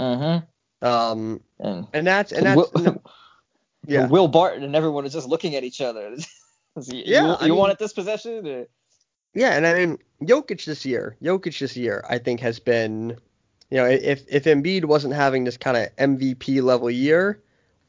Mm-hmm. 0.00 0.86
Um, 0.86 1.40
and, 1.60 1.86
and 1.92 2.06
that's 2.06 2.32
and 2.32 2.44
that's 2.46 2.72
Will, 2.72 3.02
yeah. 3.86 4.08
Will 4.08 4.28
Barton 4.28 4.64
and 4.64 4.74
everyone 4.74 5.06
is 5.06 5.12
just 5.12 5.28
looking 5.28 5.54
at 5.54 5.64
each 5.64 5.80
other. 5.80 6.10
you, 6.10 7.02
yeah, 7.06 7.26
you, 7.26 7.36
you 7.40 7.48
mean, 7.52 7.56
wanted 7.56 7.78
this 7.78 7.92
possession? 7.92 8.46
Or? 8.46 8.66
Yeah, 9.34 9.56
and 9.56 9.66
I 9.66 9.74
mean 9.74 9.98
Jokic 10.22 10.64
this 10.64 10.84
year, 10.84 11.16
Jokic 11.22 11.58
this 11.58 11.76
year, 11.76 12.04
I 12.08 12.18
think 12.18 12.40
has 12.40 12.58
been, 12.58 13.16
you 13.70 13.76
know, 13.76 13.86
if 13.86 14.24
if 14.28 14.44
Embiid 14.44 14.84
wasn't 14.84 15.14
having 15.14 15.44
this 15.44 15.56
kind 15.56 15.76
of 15.76 15.94
MVP 15.96 16.62
level 16.62 16.90
year, 16.90 17.40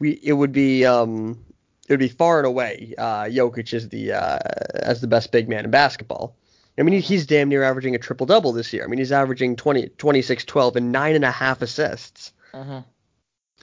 we 0.04 0.20
it 0.22 0.34
would 0.34 0.52
be 0.52 0.86
um 0.86 1.40
it 1.88 1.94
would 1.94 2.00
be 2.00 2.10
far 2.10 2.40
and 2.40 2.46
away 2.46 2.94
uh, 2.98 3.24
Jokic 3.24 3.74
is 3.74 3.88
the 3.90 4.12
uh, 4.12 4.40
as 4.76 5.00
the 5.00 5.08
best 5.08 5.32
big 5.32 5.48
man 5.48 5.64
in 5.66 5.72
basketball. 5.72 6.36
I 6.78 6.82
mean, 6.82 7.00
he's 7.00 7.26
damn 7.28 7.50
near 7.50 7.64
averaging 7.64 7.96
a 7.96 8.00
triple 8.00 8.26
double 8.26 8.52
this 8.52 8.74
year. 8.74 8.84
I 8.84 8.88
mean, 8.88 8.98
he's 8.98 9.12
averaging 9.12 9.58
20, 9.58 9.90
26, 9.90 10.44
12, 10.44 10.76
and 10.76 10.92
nine 10.92 11.14
and 11.14 11.24
a 11.24 11.30
half 11.30 11.62
assists. 11.62 12.34
Uh-huh. 12.52 12.82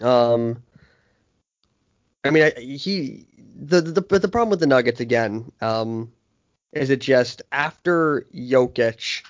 Um, 0.06 0.62
I 2.24 2.30
mean, 2.30 2.44
I, 2.44 2.60
he 2.60 3.26
the 3.56 3.80
the 3.80 4.00
the 4.00 4.28
problem 4.28 4.50
with 4.50 4.60
the 4.60 4.66
Nuggets 4.66 5.00
again, 5.00 5.50
um, 5.60 6.12
is 6.72 6.90
it 6.90 7.00
just 7.00 7.42
after 7.52 8.26
Jokic, 8.34 9.22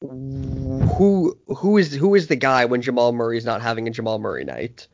who 0.00 1.36
who 1.48 1.78
is 1.78 1.92
who 1.92 2.14
is 2.14 2.28
the 2.28 2.36
guy 2.36 2.64
when 2.64 2.80
Jamal 2.80 3.12
Murray 3.12 3.38
is 3.38 3.44
not 3.44 3.60
having 3.60 3.88
a 3.88 3.90
Jamal 3.90 4.18
Murray 4.18 4.44
night? 4.44 4.86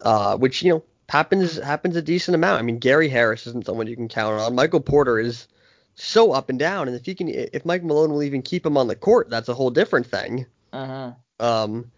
Uh, 0.00 0.36
which 0.36 0.62
you 0.62 0.72
know 0.72 0.82
happens 1.08 1.56
happens 1.56 1.96
a 1.96 2.02
decent 2.02 2.34
amount. 2.34 2.58
I 2.58 2.62
mean, 2.62 2.78
Gary 2.78 3.08
Harris 3.08 3.46
isn't 3.46 3.66
someone 3.66 3.86
you 3.86 3.96
can 3.96 4.08
count 4.08 4.40
on. 4.40 4.54
Michael 4.54 4.80
Porter 4.80 5.18
is 5.18 5.46
so 5.94 6.32
up 6.32 6.50
and 6.50 6.58
down, 6.58 6.88
and 6.88 6.96
if 6.96 7.08
you 7.08 7.14
can, 7.14 7.28
if 7.28 7.64
Mike 7.64 7.82
Malone 7.82 8.12
will 8.12 8.22
even 8.22 8.42
keep 8.42 8.64
him 8.64 8.76
on 8.76 8.88
the 8.88 8.96
court, 8.96 9.30
that's 9.30 9.48
a 9.48 9.54
whole 9.54 9.70
different 9.70 10.06
thing. 10.06 10.46
Uh-huh. 10.72 11.12
Um, 11.40 11.90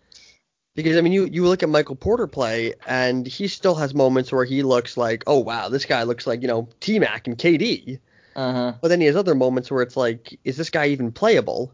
because 0.74 0.96
I 0.96 1.00
mean, 1.00 1.12
you 1.12 1.26
you 1.26 1.46
look 1.46 1.62
at 1.62 1.68
Michael 1.68 1.96
Porter 1.96 2.26
play, 2.26 2.74
and 2.86 3.26
he 3.26 3.48
still 3.48 3.74
has 3.74 3.94
moments 3.94 4.30
where 4.30 4.44
he 4.44 4.62
looks 4.62 4.96
like, 4.96 5.24
oh 5.26 5.40
wow, 5.40 5.68
this 5.68 5.84
guy 5.84 6.04
looks 6.04 6.26
like 6.26 6.42
you 6.42 6.48
know 6.48 6.68
T 6.80 6.98
Mac 6.98 7.26
and 7.26 7.36
KD. 7.36 7.98
Uh-huh. 8.36 8.74
But 8.80 8.88
then 8.88 9.00
he 9.00 9.06
has 9.08 9.16
other 9.16 9.34
moments 9.34 9.68
where 9.68 9.82
it's 9.82 9.96
like, 9.96 10.38
is 10.44 10.56
this 10.56 10.70
guy 10.70 10.86
even 10.86 11.10
playable? 11.10 11.72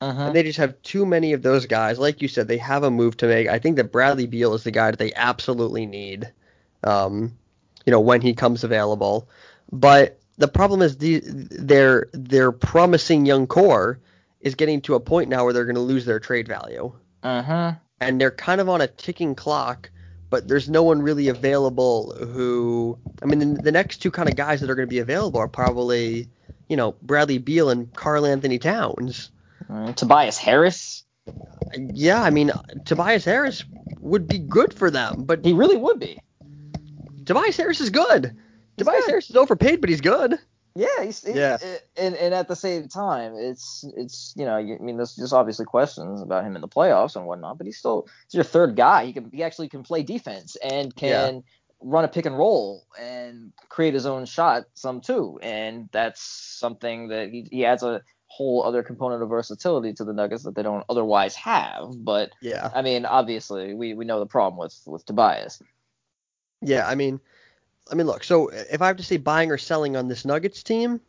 Uh-huh. 0.00 0.22
And 0.22 0.36
they 0.36 0.42
just 0.42 0.58
have 0.58 0.80
too 0.82 1.06
many 1.06 1.32
of 1.32 1.42
those 1.42 1.66
guys. 1.66 1.98
Like 1.98 2.22
you 2.22 2.28
said, 2.28 2.48
they 2.48 2.58
have 2.58 2.82
a 2.82 2.90
move 2.90 3.16
to 3.18 3.26
make. 3.26 3.48
I 3.48 3.58
think 3.58 3.76
that 3.76 3.92
Bradley 3.92 4.26
Beal 4.26 4.54
is 4.54 4.64
the 4.64 4.70
guy 4.70 4.90
that 4.90 4.98
they 4.98 5.12
absolutely 5.14 5.86
need. 5.86 6.32
Um, 6.84 7.36
you 7.84 7.90
know, 7.90 8.00
when 8.00 8.20
he 8.20 8.34
comes 8.34 8.64
available. 8.64 9.28
But 9.72 10.18
the 10.38 10.48
problem 10.48 10.82
is 10.82 10.98
the, 10.98 11.20
their 11.24 12.08
their 12.12 12.52
promising 12.52 13.26
young 13.26 13.46
core 13.46 13.98
is 14.40 14.54
getting 14.54 14.80
to 14.82 14.94
a 14.94 15.00
point 15.00 15.30
now 15.30 15.44
where 15.44 15.52
they're 15.52 15.64
going 15.64 15.76
to 15.76 15.80
lose 15.80 16.04
their 16.04 16.20
trade 16.20 16.46
value. 16.46 16.92
Uh-huh. 17.22 17.72
And 18.00 18.20
they're 18.20 18.30
kind 18.30 18.60
of 18.60 18.68
on 18.68 18.80
a 18.80 18.86
ticking 18.86 19.34
clock 19.34 19.90
but 20.30 20.48
there's 20.48 20.68
no 20.68 20.82
one 20.82 21.02
really 21.02 21.28
available 21.28 22.14
who. 22.14 22.98
I 23.22 23.26
mean, 23.26 23.38
the, 23.38 23.62
the 23.62 23.72
next 23.72 23.98
two 23.98 24.10
kind 24.10 24.28
of 24.28 24.36
guys 24.36 24.60
that 24.60 24.70
are 24.70 24.74
going 24.74 24.88
to 24.88 24.90
be 24.90 24.98
available 24.98 25.40
are 25.40 25.48
probably, 25.48 26.28
you 26.68 26.76
know, 26.76 26.94
Bradley 27.02 27.38
Beal 27.38 27.70
and 27.70 27.92
Karl-Anthony 27.94 28.58
Towns. 28.58 29.30
Uh, 29.68 29.92
Tobias 29.92 30.38
Harris. 30.38 31.04
Yeah, 31.92 32.22
I 32.22 32.30
mean, 32.30 32.52
Tobias 32.84 33.24
Harris 33.24 33.64
would 34.00 34.28
be 34.28 34.38
good 34.38 34.72
for 34.72 34.90
them, 34.90 35.24
but 35.24 35.44
He 35.44 35.52
really 35.52 35.76
would 35.76 35.98
be. 35.98 36.18
Tobias 37.24 37.56
Harris 37.56 37.80
is 37.80 37.90
good. 37.90 38.36
Tobias 38.76 39.04
good. 39.04 39.10
Harris 39.10 39.30
is 39.30 39.36
overpaid, 39.36 39.80
but 39.80 39.90
he's 39.90 40.00
good. 40.00 40.38
Yeah, 40.76 41.02
he's, 41.02 41.24
he- 41.24 41.32
Yeah. 41.32 41.56
and 41.96 42.14
and 42.14 42.34
at 42.34 42.48
the 42.48 42.54
same 42.54 42.86
time, 42.88 43.34
it's 43.34 43.84
it's 43.96 44.34
you 44.36 44.44
know, 44.44 44.56
I 44.56 44.76
mean, 44.78 44.96
there's 44.98 45.16
just 45.16 45.32
obviously 45.32 45.64
questions 45.64 46.20
about 46.20 46.44
him 46.44 46.54
in 46.54 46.60
the 46.60 46.68
playoffs 46.68 47.16
and 47.16 47.26
whatnot, 47.26 47.56
but 47.58 47.66
he's 47.66 47.78
still 47.78 48.06
he's 48.28 48.34
your 48.34 48.44
third 48.44 48.76
guy. 48.76 49.06
He 49.06 49.12
can 49.14 49.30
he 49.32 49.42
actually 49.42 49.68
can 49.70 49.82
play 49.82 50.02
defense 50.02 50.54
and 50.56 50.94
can 50.94 51.42
run 51.80 52.04
a 52.04 52.08
pick 52.08 52.26
and 52.26 52.36
roll 52.36 52.84
and 53.00 53.52
create 53.70 53.94
his 53.94 54.04
own 54.06 54.26
shot 54.26 54.64
some 54.74 55.00
too, 55.00 55.38
and 55.42 55.88
that's 55.92 56.20
something 56.20 57.08
that 57.08 57.30
he 57.30 57.48
he 57.50 57.64
adds 57.64 57.82
a 57.82 58.02
whole 58.36 58.62
other 58.64 58.82
component 58.82 59.22
of 59.22 59.30
versatility 59.30 59.94
to 59.94 60.04
the 60.04 60.12
Nuggets 60.12 60.42
that 60.42 60.54
they 60.54 60.62
don't 60.62 60.84
otherwise 60.90 61.34
have. 61.36 62.04
But 62.04 62.32
Yeah. 62.42 62.70
I 62.74 62.82
mean, 62.82 63.06
obviously, 63.06 63.74
we 63.74 63.94
we 63.94 64.04
know 64.04 64.20
the 64.20 64.26
problem 64.26 64.58
with 64.58 64.78
with 64.86 65.06
Tobias. 65.06 65.62
Yeah, 66.60 66.86
I 66.86 66.94
mean, 66.94 67.20
I 67.90 67.94
mean, 67.94 68.06
look. 68.06 68.24
So 68.24 68.48
if 68.48 68.82
I 68.82 68.88
have 68.88 68.96
to 68.98 69.02
say 69.02 69.16
buying 69.16 69.50
or 69.50 69.58
selling 69.58 69.96
on 69.96 70.08
this 70.08 70.24
Nuggets 70.24 70.62
team, 70.62 71.00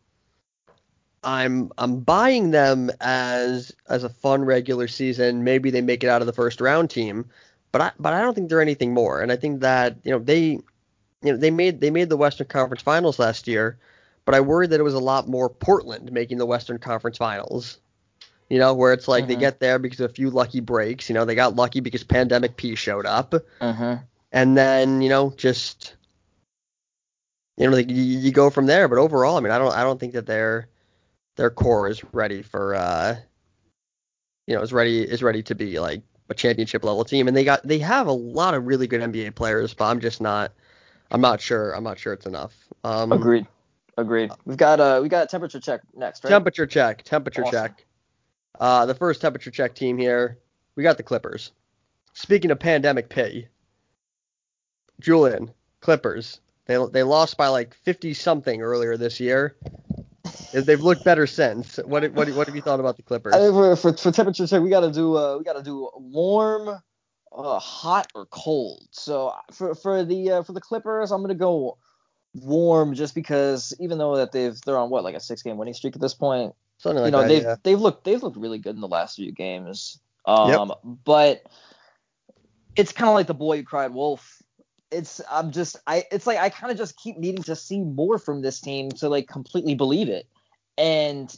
I'm 1.22 1.70
I'm 1.76 2.00
buying 2.00 2.50
them 2.50 2.90
as 3.00 3.72
as 3.88 4.04
a 4.04 4.08
fun 4.08 4.44
regular 4.44 4.88
season. 4.88 5.44
Maybe 5.44 5.70
they 5.70 5.82
make 5.82 6.02
it 6.02 6.08
out 6.08 6.22
of 6.22 6.26
the 6.26 6.32
first 6.32 6.60
round 6.60 6.88
team, 6.90 7.26
but 7.72 7.80
I 7.82 7.90
but 7.98 8.14
I 8.14 8.22
don't 8.22 8.34
think 8.34 8.48
they're 8.48 8.62
anything 8.62 8.94
more. 8.94 9.20
And 9.20 9.30
I 9.30 9.36
think 9.36 9.60
that 9.60 9.96
you 10.04 10.12
know 10.12 10.18
they 10.18 10.40
you 10.42 10.62
know 11.32 11.36
they 11.36 11.50
made 11.50 11.80
they 11.80 11.90
made 11.90 12.08
the 12.08 12.16
Western 12.16 12.46
Conference 12.46 12.82
Finals 12.82 13.18
last 13.18 13.48
year, 13.48 13.78
but 14.28 14.34
I 14.34 14.40
worried 14.40 14.68
that 14.70 14.78
it 14.78 14.82
was 14.82 14.92
a 14.92 14.98
lot 14.98 15.26
more 15.26 15.48
Portland 15.48 16.12
making 16.12 16.36
the 16.36 16.44
Western 16.44 16.76
Conference 16.78 17.16
Finals. 17.16 17.78
You 18.50 18.58
know, 18.58 18.74
where 18.74 18.92
it's 18.92 19.08
like 19.08 19.26
they 19.26 19.36
Mhm. 19.36 19.40
get 19.40 19.58
there 19.58 19.78
because 19.78 20.00
of 20.00 20.10
a 20.10 20.12
few 20.12 20.28
lucky 20.28 20.60
breaks. 20.60 21.08
You 21.08 21.14
know, 21.14 21.24
they 21.24 21.34
got 21.34 21.56
lucky 21.56 21.80
because 21.80 22.04
Pandemic 22.04 22.54
P 22.58 22.74
showed 22.74 23.06
up 23.06 23.32
Mm-hmm. 23.62 24.04
and 24.32 24.54
then 24.58 25.00
you 25.00 25.08
know 25.08 25.32
just 25.34 25.94
you 27.56 27.66
know 27.66 27.74
like 27.74 27.88
you, 27.88 28.02
you 28.02 28.30
go 28.30 28.50
from 28.50 28.66
there 28.66 28.86
but 28.86 28.98
overall 28.98 29.38
i 29.38 29.40
mean 29.40 29.50
i 29.50 29.56
don't 29.56 29.74
i 29.74 29.82
don't 29.82 29.98
think 29.98 30.12
that 30.12 30.26
their 30.26 30.68
their 31.36 31.48
core 31.48 31.88
is 31.88 32.02
ready 32.12 32.42
for 32.42 32.74
uh 32.74 33.16
you 34.46 34.54
know 34.54 34.60
is 34.60 34.74
ready 34.74 35.00
is 35.00 35.22
ready 35.22 35.42
to 35.42 35.54
be 35.54 35.80
like 35.80 36.02
a 36.28 36.34
championship 36.34 36.84
level 36.84 37.02
team 37.06 37.26
and 37.28 37.34
they 37.34 37.44
got 37.44 37.66
they 37.66 37.78
have 37.78 38.06
a 38.06 38.12
lot 38.12 38.52
of 38.52 38.66
really 38.66 38.86
good 38.86 39.00
nba 39.00 39.34
players 39.34 39.72
but 39.72 39.86
i'm 39.86 40.00
just 40.00 40.20
not 40.20 40.52
i'm 41.10 41.22
not 41.22 41.40
sure 41.40 41.72
i'm 41.72 41.84
not 41.84 41.98
sure 41.98 42.12
it's 42.12 42.26
enough 42.26 42.54
um 42.84 43.12
Agreed. 43.12 43.46
Agreed. 43.98 44.30
We've 44.44 44.56
got 44.56 44.78
uh 44.78 45.00
we 45.02 45.08
got 45.08 45.24
a 45.24 45.26
temperature 45.26 45.58
check 45.58 45.80
next, 45.92 46.22
right? 46.22 46.30
temperature 46.30 46.66
check 46.66 47.02
temperature 47.02 47.42
Awesome. 47.42 47.52
check 47.52 47.84
uh 48.60 48.86
the 48.86 48.94
first 48.94 49.20
temperature 49.20 49.50
check 49.50 49.74
team 49.74 49.98
here 49.98 50.38
we 50.76 50.84
got 50.84 50.96
the 50.96 51.02
clippers 51.02 51.50
speaking 52.12 52.52
of 52.52 52.60
pandemic 52.60 53.08
P, 53.08 53.48
julien 55.00 55.50
clippers 55.80 56.40
they 56.66 56.78
they 56.92 57.02
lost 57.02 57.36
by 57.36 57.48
like 57.48 57.74
50 57.74 58.14
something 58.14 58.62
earlier 58.62 58.96
this 58.96 59.18
year 59.18 59.56
they've 60.52 60.80
looked 60.80 61.04
better 61.04 61.26
since 61.26 61.78
what 61.78 62.08
what 62.12 62.28
what 62.30 62.46
have 62.46 62.54
you 62.54 62.62
thought 62.62 62.78
about 62.78 62.96
the 62.96 63.02
clippers 63.02 63.34
I 63.34 63.38
think 63.40 63.52
for, 63.52 63.74
for 63.74 63.92
for 63.94 64.12
temperature 64.12 64.46
check, 64.46 64.62
we 64.62 64.70
gotta 64.70 64.92
do 64.92 65.16
uh 65.16 65.38
we 65.38 65.44
gotta 65.44 65.62
do 65.62 65.90
warm, 65.96 66.80
uh, 67.36 67.58
hot 67.58 68.06
or 68.14 68.26
cold. 68.26 68.86
So 68.90 69.34
for 69.52 69.74
for 69.74 70.04
the 70.04 70.30
uh, 70.30 70.42
for 70.42 70.52
the 70.52 70.60
Clippers, 70.60 71.10
I'm 71.10 71.20
gonna 71.22 71.34
go 71.34 71.78
warm 72.34 72.94
just 72.94 73.14
because 73.14 73.74
even 73.80 73.98
though 73.98 74.16
that 74.16 74.32
they've 74.32 74.60
they're 74.62 74.78
on 74.78 74.90
what 74.90 75.04
like 75.04 75.14
a 75.14 75.20
six 75.20 75.42
game 75.42 75.56
winning 75.56 75.74
streak 75.74 75.94
at 75.94 76.00
this 76.00 76.14
point, 76.14 76.54
something 76.78 77.02
like 77.02 77.08
you 77.08 77.12
know 77.12 77.22
that 77.22 77.28
they've 77.28 77.42
yeah. 77.42 77.56
they've 77.62 77.80
looked 77.80 78.04
they've 78.04 78.22
looked 78.22 78.36
really 78.36 78.58
good 78.58 78.74
in 78.74 78.80
the 78.80 78.88
last 78.88 79.16
few 79.16 79.32
games. 79.32 80.00
Um, 80.26 80.72
but 81.04 81.42
it's 82.76 82.92
kind 82.92 83.08
of 83.08 83.14
like 83.14 83.26
the 83.26 83.34
boy 83.34 83.58
who 83.58 83.62
cried 83.64 83.92
wolf. 83.92 84.42
It's 84.90 85.20
I'm 85.30 85.50
just 85.50 85.76
I 85.86 86.04
it's 86.10 86.26
like 86.26 86.38
I 86.38 86.48
kind 86.48 86.70
of 86.70 86.78
just 86.78 86.96
keep 86.96 87.18
needing 87.18 87.42
to 87.44 87.56
see 87.56 87.80
more 87.80 88.18
from 88.18 88.42
this 88.42 88.60
team 88.60 88.90
to 88.92 89.08
like 89.08 89.28
completely 89.28 89.74
believe 89.74 90.08
it. 90.08 90.26
And 90.76 91.34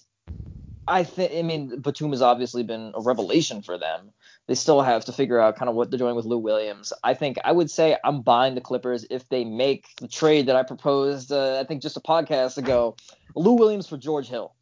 I 0.86 1.04
think 1.04 1.32
I 1.32 1.42
mean 1.42 1.80
Batum 1.80 2.10
has 2.10 2.22
obviously 2.22 2.62
been 2.62 2.92
a 2.94 3.00
revelation 3.00 3.62
for 3.62 3.78
them. 3.78 4.10
They 4.50 4.56
still 4.56 4.80
have 4.82 5.04
to 5.04 5.12
figure 5.12 5.38
out 5.38 5.54
kind 5.54 5.68
of 5.68 5.76
what 5.76 5.92
they're 5.92 5.98
doing 5.98 6.16
with 6.16 6.24
Lou 6.24 6.36
Williams. 6.38 6.92
I 7.04 7.14
think 7.14 7.38
I 7.44 7.52
would 7.52 7.70
say 7.70 7.96
I'm 8.02 8.20
buying 8.20 8.56
the 8.56 8.60
Clippers 8.60 9.06
if 9.08 9.28
they 9.28 9.44
make 9.44 9.86
the 10.00 10.08
trade 10.08 10.46
that 10.46 10.56
I 10.56 10.64
proposed. 10.64 11.30
Uh, 11.30 11.60
I 11.60 11.64
think 11.64 11.80
just 11.82 11.96
a 11.96 12.00
podcast 12.00 12.58
ago. 12.58 12.96
Lou 13.36 13.52
Williams 13.52 13.86
for 13.86 13.96
George 13.96 14.26
Hill. 14.28 14.56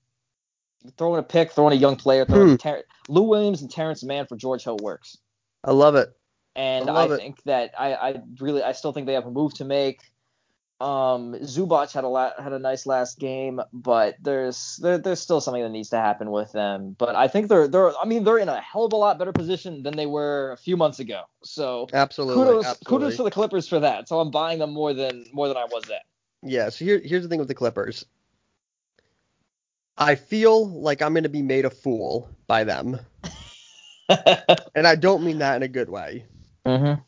Throwing 0.99 1.18
a 1.18 1.22
pick, 1.22 1.53
throwing 1.53 1.72
a 1.72 1.80
young 1.80 1.97
player, 1.97 2.26
throwing 2.26 2.51
Hmm. 2.51 2.57
Ter- 2.57 2.84
Lou 3.09 3.22
Williams 3.22 3.62
and 3.62 3.70
Terance 3.70 4.05
Mann 4.05 4.26
for 4.26 4.36
George 4.36 4.62
Hill 4.62 4.76
works. 4.82 5.16
i 5.64 5.70
love 5.72 5.95
it 5.95 6.11
And 6.55 6.91
I 6.91 6.93
I, 6.93 6.97
love 6.97 7.12
it. 7.12 7.16
think 7.20 7.43
that 7.45 7.72
I, 7.78 7.95
I 7.95 8.20
really 8.41 8.62
I 8.62 8.72
still 8.72 8.93
think 8.93 9.07
they 9.07 9.14
have 9.14 9.24
a 9.26 9.30
move 9.30 9.55
to 9.55 9.64
make. 9.64 10.03
Um, 10.81 11.35
Zubac 11.43 11.93
had 11.93 12.05
a 12.05 12.09
lot, 12.09 12.41
had 12.41 12.53
a 12.53 12.59
nice 12.59 12.87
last 12.87 13.18
game, 13.18 13.61
but 13.72 14.16
there's 14.22 14.79
there, 14.81 14.97
there's 14.99 15.20
still 15.20 15.41
something 15.41 15.62
that 15.62 15.70
needs 15.70 15.89
to 15.91 15.97
happen 15.97 16.31
with 16.31 16.53
them. 16.53 16.95
But 16.97 17.16
I 17.16 17.26
think 17.26 17.49
they're 17.49 17.66
they're 17.66 17.97
I 17.99 18.05
mean 18.05 18.22
they're 18.22 18.39
in 18.39 18.49
a 18.49 18.61
hell 18.61 18.85
of 18.85 18.93
a 18.93 18.97
lot 18.97 19.18
better 19.18 19.33
position 19.33 19.83
than 19.83 19.97
they 19.97 20.07
were 20.07 20.53
a 20.53 20.57
few 20.57 20.76
months 20.76 21.01
ago. 21.01 21.22
So 21.43 21.89
absolutely 21.93 22.45
kudos 22.45 22.66
absolutely. 22.66 22.85
kudos 22.85 23.16
for 23.16 23.22
the 23.24 23.31
Clippers 23.31 23.66
for 23.66 23.81
that. 23.81 24.09
So 24.09 24.20
I'm 24.20 24.31
buying 24.31 24.61
them 24.61 24.72
more 24.72 24.95
than 24.95 25.26
more 25.33 25.49
than 25.49 25.57
I 25.57 25.64
was 25.64 25.85
then. 25.89 25.99
Yeah, 26.43 26.68
so 26.68 26.85
here, 26.85 27.01
here's 27.05 27.22
the 27.22 27.29
thing 27.29 27.39
with 27.39 27.49
the 27.49 27.55
Clippers. 27.55 28.05
I 29.97 30.14
feel 30.14 30.68
like 30.68 31.03
I'm 31.03 31.12
going 31.12 31.24
to 31.24 31.29
be 31.29 31.43
made 31.43 31.64
a 31.64 31.70
fool 31.70 32.31
by 32.47 32.64
them. 32.64 33.01
And 34.74 34.87
I 34.87 34.95
don't 34.95 35.22
mean 35.22 35.39
that 35.41 35.57
in 35.57 35.62
a 35.62 35.68
good 35.68 35.91
way. 35.91 36.24
mm-hmm. 36.64 37.03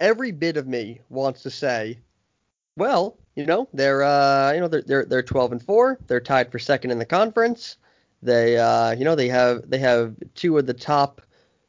Every 0.00 0.32
bit 0.32 0.56
of 0.56 0.66
me 0.66 1.00
wants 1.08 1.44
to 1.44 1.50
say, 1.50 2.00
well, 2.80 3.16
you 3.36 3.46
know, 3.46 3.68
they're 3.72 4.02
uh, 4.02 4.52
you 4.52 4.60
know, 4.60 4.68
they're 4.68 4.82
they're 4.82 5.04
they're 5.04 5.22
12 5.22 5.52
and 5.52 5.62
4. 5.62 5.98
They're 6.08 6.20
tied 6.20 6.50
for 6.50 6.58
second 6.58 6.90
in 6.90 6.98
the 6.98 7.04
conference. 7.04 7.76
They 8.22 8.58
uh, 8.58 8.92
you 8.92 9.04
know, 9.04 9.14
they 9.14 9.28
have 9.28 9.70
they 9.70 9.78
have 9.78 10.16
two 10.34 10.58
of 10.58 10.66
the 10.66 10.74
top, 10.74 11.22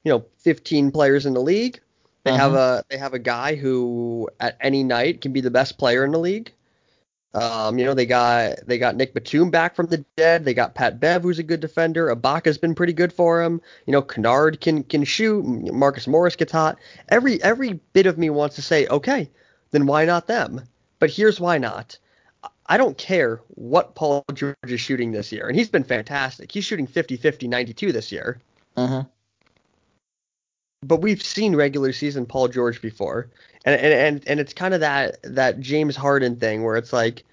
you 0.04 0.12
know, 0.12 0.26
15 0.40 0.92
players 0.92 1.26
in 1.26 1.34
the 1.34 1.42
league. 1.42 1.80
They 2.24 2.34
have 2.34 2.54
a 2.54 2.84
they 2.90 2.98
have 2.98 3.14
a 3.14 3.20
guy 3.20 3.56
who 3.56 4.30
at 4.40 4.56
any 4.62 4.84
night 4.84 5.22
can 5.22 5.34
be 5.34 5.42
the 5.42 5.52
best 5.52 5.78
player 5.78 6.06
in 6.06 6.12
the 6.12 6.20
league. 6.20 6.54
Um, 7.34 7.80
you 7.80 7.86
know, 7.86 7.94
they 7.94 8.06
got 8.06 8.58
they 8.68 8.78
got 8.78 8.96
Nick 8.96 9.14
Batum 9.14 9.50
back 9.50 9.76
from 9.76 9.88
the 9.88 10.06
dead. 10.18 10.46
They 10.46 10.54
got 10.54 10.76
Pat 10.76 11.00
Bev, 11.00 11.24
who's 11.24 11.40
a 11.40 11.44
good 11.44 11.62
defender. 11.62 12.14
Ibaka's 12.14 12.58
been 12.58 12.76
pretty 12.76 12.94
good 12.94 13.12
for 13.14 13.42
him. 13.42 13.62
You 13.86 13.94
know, 13.94 14.02
Kennard 14.02 14.62
can 14.62 14.84
can 14.84 15.04
shoot. 15.04 15.44
Marcus 15.44 16.08
Morris 16.08 16.36
gets 16.36 16.52
hot. 16.52 16.78
Every 17.10 17.42
every 17.42 17.80
bit 17.94 18.06
of 18.06 18.18
me 18.18 18.30
wants 18.30 18.56
to 18.58 18.62
say, 18.62 18.86
okay, 18.88 19.30
then 19.72 19.86
why 19.88 20.06
not 20.06 20.28
them? 20.28 20.62
But 21.02 21.10
here's 21.10 21.40
why 21.40 21.58
not. 21.58 21.98
I 22.68 22.78
don't 22.78 22.96
care 22.96 23.42
what 23.48 23.96
Paul 23.96 24.24
George 24.36 24.56
is 24.68 24.80
shooting 24.80 25.12
this 25.12 25.32
year, 25.32 25.48
and 25.48 25.58
he's 25.58 25.68
been 25.68 25.84
fantastic. 25.84 26.52
He's 26.52 26.64
shooting 26.64 26.86
50, 26.86 27.18
50, 27.18 27.48
92 27.48 27.92
this 27.92 28.12
year. 28.12 28.40
Mm-hmm. 28.78 29.08
But 30.84 31.02
we've 31.02 31.24
seen 31.24 31.56
regular 31.56 31.92
season 31.92 32.28
Paul 32.28 32.50
George 32.50 32.84
before, 32.84 33.32
and 33.66 33.76
and 33.82 33.94
and, 33.94 34.28
and 34.28 34.40
it's 34.40 34.54
kind 34.54 34.76
of 34.76 34.82
that 34.82 35.18
that 35.24 35.60
James 35.60 35.96
Harden 35.96 36.36
thing 36.36 36.64
where 36.64 36.78
it's 36.78 36.94
like, 36.94 37.24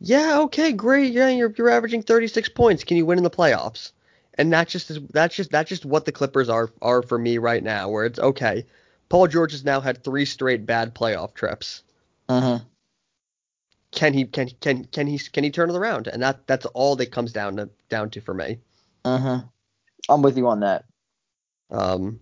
yeah, 0.00 0.40
okay, 0.40 0.72
great, 0.72 1.12
yeah, 1.12 1.28
you're 1.28 1.52
you're 1.58 1.68
averaging 1.68 2.02
36 2.02 2.48
points. 2.48 2.84
Can 2.84 2.96
you 2.96 3.04
win 3.04 3.18
in 3.18 3.24
the 3.24 3.30
playoffs? 3.30 3.92
And 4.38 4.50
that's 4.50 4.72
just 4.72 5.12
that's 5.12 5.36
just 5.36 5.50
that's 5.50 5.68
just 5.68 5.84
what 5.84 6.06
the 6.06 6.12
Clippers 6.12 6.48
are 6.48 6.70
are 6.80 7.02
for 7.02 7.18
me 7.18 7.36
right 7.36 7.62
now. 7.62 7.90
Where 7.90 8.06
it's 8.06 8.18
okay, 8.18 8.64
Paul 9.10 9.28
George 9.28 9.52
has 9.52 9.64
now 9.64 9.82
had 9.82 10.02
three 10.02 10.24
straight 10.24 10.64
bad 10.64 10.94
playoff 10.94 11.34
trips. 11.34 11.82
Mm-hmm. 12.30 12.64
Can 13.92 14.14
he 14.14 14.24
can 14.24 14.48
can 14.60 14.84
can 14.84 15.06
he 15.06 15.18
can 15.18 15.44
he 15.44 15.50
turn 15.50 15.70
it 15.70 15.76
around? 15.76 16.06
And 16.06 16.22
that 16.22 16.46
that's 16.46 16.66
all 16.66 16.96
that 16.96 17.10
comes 17.10 17.32
down 17.32 17.56
to 17.56 17.70
down 17.88 18.10
to 18.10 18.20
for 18.20 18.34
me. 18.34 18.58
Mm-hmm. 19.04 19.46
I'm 20.08 20.22
with 20.22 20.36
you 20.36 20.46
on 20.48 20.60
that. 20.60 20.84
Um, 21.70 22.20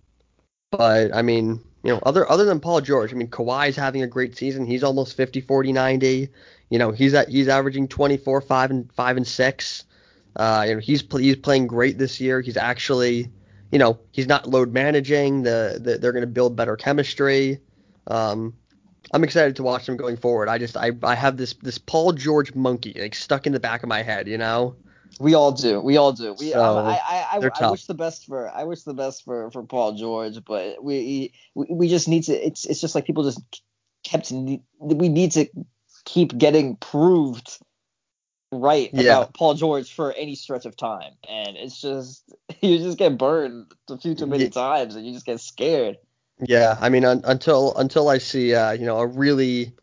but 0.71 1.13
I 1.13 1.21
mean, 1.21 1.61
you 1.83 1.93
know, 1.93 1.99
other 2.03 2.29
other 2.29 2.45
than 2.45 2.59
Paul 2.59 2.81
George, 2.81 3.13
I 3.13 3.15
mean, 3.15 3.29
Kawhi's 3.29 3.75
having 3.75 4.01
a 4.01 4.07
great 4.07 4.35
season. 4.37 4.65
He's 4.65 4.83
almost 4.83 5.15
50, 5.15 5.41
40, 5.41 5.73
90. 5.73 6.29
You 6.69 6.79
know, 6.79 6.91
he's 6.91 7.13
at 7.13 7.29
he's 7.29 7.47
averaging 7.47 7.87
24, 7.87 8.41
five 8.41 8.71
and 8.71 8.91
five 8.93 9.17
and 9.17 9.27
six. 9.27 9.85
Uh, 10.35 10.65
you 10.67 10.73
know, 10.75 10.79
he's 10.79 11.01
pl- 11.01 11.19
he's 11.19 11.35
playing 11.35 11.67
great 11.67 11.97
this 11.97 12.19
year. 12.21 12.41
He's 12.41 12.57
actually, 12.57 13.31
you 13.71 13.79
know, 13.79 13.99
he's 14.11 14.27
not 14.27 14.47
load 14.47 14.73
managing. 14.73 15.43
The, 15.43 15.79
the 15.81 15.97
they're 15.97 16.11
going 16.11 16.21
to 16.21 16.27
build 16.27 16.55
better 16.55 16.75
chemistry. 16.75 17.59
Um, 18.07 18.53
I'm 19.13 19.23
excited 19.23 19.55
to 19.57 19.63
watch 19.63 19.85
them 19.85 19.97
going 19.97 20.17
forward. 20.17 20.49
I 20.49 20.57
just 20.57 20.77
I 20.77 20.91
I 21.03 21.15
have 21.15 21.37
this 21.37 21.53
this 21.61 21.77
Paul 21.77 22.13
George 22.13 22.53
monkey 22.55 22.95
like 22.99 23.15
stuck 23.15 23.47
in 23.47 23.53
the 23.53 23.59
back 23.59 23.83
of 23.83 23.89
my 23.89 24.03
head. 24.03 24.27
You 24.27 24.37
know. 24.37 24.75
We 25.19 25.33
all 25.33 25.51
do. 25.51 25.81
We 25.81 25.97
all 25.97 26.13
do. 26.13 26.33
We. 26.39 26.51
So, 26.51 26.63
um, 26.63 26.85
I. 26.85 26.99
I. 27.31 27.37
I, 27.45 27.65
I 27.67 27.71
wish 27.71 27.85
the 27.85 27.93
best 27.93 28.25
for. 28.27 28.49
I 28.49 28.63
wish 28.63 28.83
the 28.83 28.93
best 28.93 29.25
for 29.25 29.51
for 29.51 29.63
Paul 29.63 29.93
George, 29.93 30.37
but 30.45 30.83
we. 30.83 31.33
We, 31.55 31.65
we 31.69 31.89
just 31.89 32.07
need 32.07 32.23
to. 32.23 32.33
It's. 32.33 32.65
It's 32.65 32.79
just 32.79 32.95
like 32.95 33.05
people 33.05 33.23
just 33.23 33.41
kept 34.03 34.31
we 34.31 35.09
need 35.09 35.31
to 35.33 35.47
keep 36.05 36.37
getting 36.37 36.77
proved 36.77 37.59
right 38.51 38.89
Yeah. 38.93 39.01
about 39.01 39.33
Paul 39.33 39.53
George 39.55 39.93
for 39.93 40.13
any 40.13 40.35
stretch 40.35 40.65
of 40.65 40.77
time, 40.77 41.13
and 41.27 41.57
it's 41.57 41.81
just 41.81 42.23
you 42.61 42.77
just 42.77 42.97
get 42.97 43.17
burned 43.17 43.71
a 43.89 43.97
few 43.97 44.15
too 44.15 44.25
many 44.27 44.45
Yeah. 44.45 44.49
times, 44.51 44.95
and 44.95 45.05
you 45.05 45.13
just 45.13 45.25
get 45.25 45.39
scared. 45.41 45.97
Yeah, 46.41 46.77
I 46.79 46.89
mean, 46.89 47.03
un- 47.05 47.21
until 47.25 47.75
until 47.75 48.07
I 48.09 48.17
see 48.17 48.55
uh, 48.55 48.71
you 48.71 48.85
know 48.85 48.99
a 48.99 49.07
really 49.07 49.73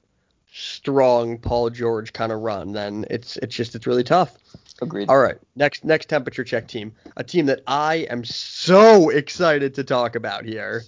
strong 0.53 1.37
Paul 1.39 1.71
George 1.71 2.13
kind 2.13 2.33
of 2.33 2.41
run, 2.41 2.73
then 2.73 3.05
it's 3.11 3.37
it's 3.39 3.55
just 3.55 3.75
it's 3.75 3.87
really 3.87 4.05
tough. 4.05 4.37
Agreed. 4.81 5.09
All 5.09 5.19
right, 5.19 5.37
next 5.55 5.85
next 5.85 6.09
temperature 6.09 6.45
check 6.45 6.69
team, 6.69 6.95
a 7.17 7.25
team 7.25 7.47
that 7.47 7.61
I 7.67 8.07
am 8.11 8.25
so 8.25 9.11
excited 9.11 9.75
to 9.75 9.85
talk 9.85 10.17
about 10.17 10.45
here. 10.45 10.83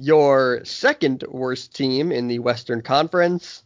Your 0.00 0.64
second 0.64 1.24
worst 1.28 1.74
team 1.74 2.10
in 2.10 2.26
the 2.26 2.40
Western 2.40 2.82
Conference, 2.82 3.62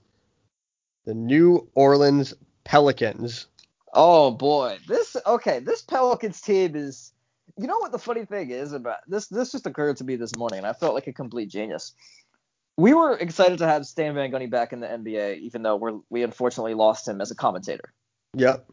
the 1.06 1.14
New 1.14 1.68
Orleans 1.74 2.34
Pelicans. 2.64 3.46
Oh 3.94 4.30
boy, 4.30 4.78
this 4.86 5.16
okay. 5.26 5.58
This 5.58 5.82
Pelicans 5.82 6.40
team 6.40 6.76
is. 6.76 7.12
You 7.58 7.66
know 7.66 7.78
what 7.78 7.90
the 7.90 7.98
funny 7.98 8.24
thing 8.24 8.50
is 8.50 8.72
about 8.72 8.98
this? 9.08 9.26
This 9.26 9.50
just 9.50 9.66
occurred 9.66 9.96
to 9.96 10.04
me 10.04 10.16
this 10.16 10.36
morning, 10.36 10.58
and 10.58 10.66
I 10.66 10.72
felt 10.72 10.94
like 10.94 11.08
a 11.08 11.12
complete 11.12 11.50
genius. 11.50 11.92
We 12.76 12.94
were 12.94 13.16
excited 13.16 13.58
to 13.58 13.66
have 13.66 13.84
Stan 13.84 14.14
Van 14.14 14.30
Gundy 14.30 14.48
back 14.48 14.72
in 14.72 14.78
the 14.78 14.86
NBA, 14.86 15.40
even 15.40 15.62
though 15.62 15.74
we're, 15.74 15.98
we 16.08 16.22
unfortunately 16.22 16.74
lost 16.74 17.08
him 17.08 17.20
as 17.20 17.32
a 17.32 17.34
commentator. 17.34 17.92
Yep. 18.34 18.70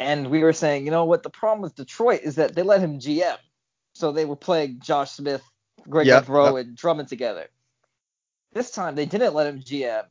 And 0.00 0.30
we 0.30 0.42
were 0.42 0.52
saying, 0.52 0.84
you 0.84 0.90
know 0.90 1.04
what? 1.04 1.22
The 1.22 1.30
problem 1.30 1.62
with 1.62 1.76
Detroit 1.76 2.22
is 2.24 2.34
that 2.34 2.56
they 2.56 2.62
let 2.62 2.80
him 2.80 2.98
GM, 2.98 3.36
so 3.94 4.10
they 4.10 4.24
were 4.24 4.34
playing 4.34 4.80
Josh 4.80 5.12
Smith, 5.12 5.42
Greg 5.88 6.08
Yep, 6.08 6.26
Monroe, 6.26 6.56
yep. 6.56 6.66
and 6.66 6.76
Drummond 6.76 7.08
together. 7.08 7.46
This 8.52 8.72
time 8.72 8.96
they 8.96 9.06
didn't 9.06 9.34
let 9.34 9.46
him 9.46 9.60
GM, 9.60 10.04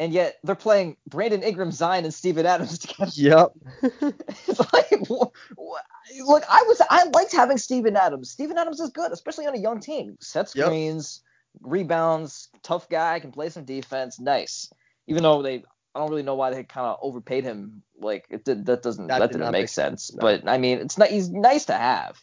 and 0.00 0.12
yet 0.12 0.38
they're 0.42 0.56
playing 0.56 0.96
Brandon 1.06 1.42
Ingram, 1.44 1.70
Zion, 1.70 2.04
and 2.04 2.12
Steven 2.12 2.44
Adams 2.46 2.78
together. 2.84 3.12
Yep. 3.14 3.52
It's 4.48 4.72
like, 4.72 5.06
wh- 5.08 5.30
wh- 5.56 6.26
look, 6.26 6.42
I 6.50 6.64
was 6.66 6.80
I 6.90 7.04
liked 7.14 7.32
having 7.32 7.58
Steven 7.58 7.94
Adams. 7.96 8.30
Steven 8.30 8.58
Adams 8.58 8.80
is 8.80 8.90
good, 8.90 9.12
especially 9.12 9.46
on 9.46 9.54
a 9.54 9.58
young 9.60 9.78
team. 9.80 10.16
Set 10.20 10.50
Yep. 10.56 10.66
screens, 10.66 11.22
rebounds, 11.60 12.48
tough 12.62 12.88
guy, 12.88 13.20
can 13.20 13.30
play 13.32 13.48
some 13.50 13.64
defense. 13.64 14.18
Nice. 14.18 14.72
Even 15.06 15.22
though 15.22 15.42
they, 15.42 15.62
I 15.94 15.98
don't 15.98 16.10
really 16.10 16.22
know 16.22 16.34
why 16.34 16.50
they 16.50 16.64
kind 16.64 16.86
of 16.86 16.98
overpaid 17.02 17.44
him. 17.44 17.82
Like 18.00 18.26
it 18.30 18.44
did, 18.44 18.66
that 18.66 18.82
doesn't 18.82 19.08
That 19.08 19.18
that, 19.18 19.26
did 19.32 19.38
didn't 19.38 19.52
make 19.52 19.62
make 19.62 19.68
sense. 19.68 20.12
no. 20.12 20.20
But 20.20 20.48
I 20.48 20.58
mean, 20.58 20.78
it's 20.78 20.96
not. 20.98 21.08
He's 21.08 21.28
nice 21.28 21.66
to 21.66 21.74
have. 21.74 22.18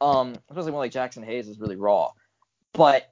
Um, 0.00 0.36
especially 0.50 0.72
one 0.72 0.80
like 0.80 0.92
Jaxson 0.92 1.24
Hayes 1.24 1.48
is 1.48 1.58
really 1.58 1.76
raw. 1.76 2.10
But 2.74 3.10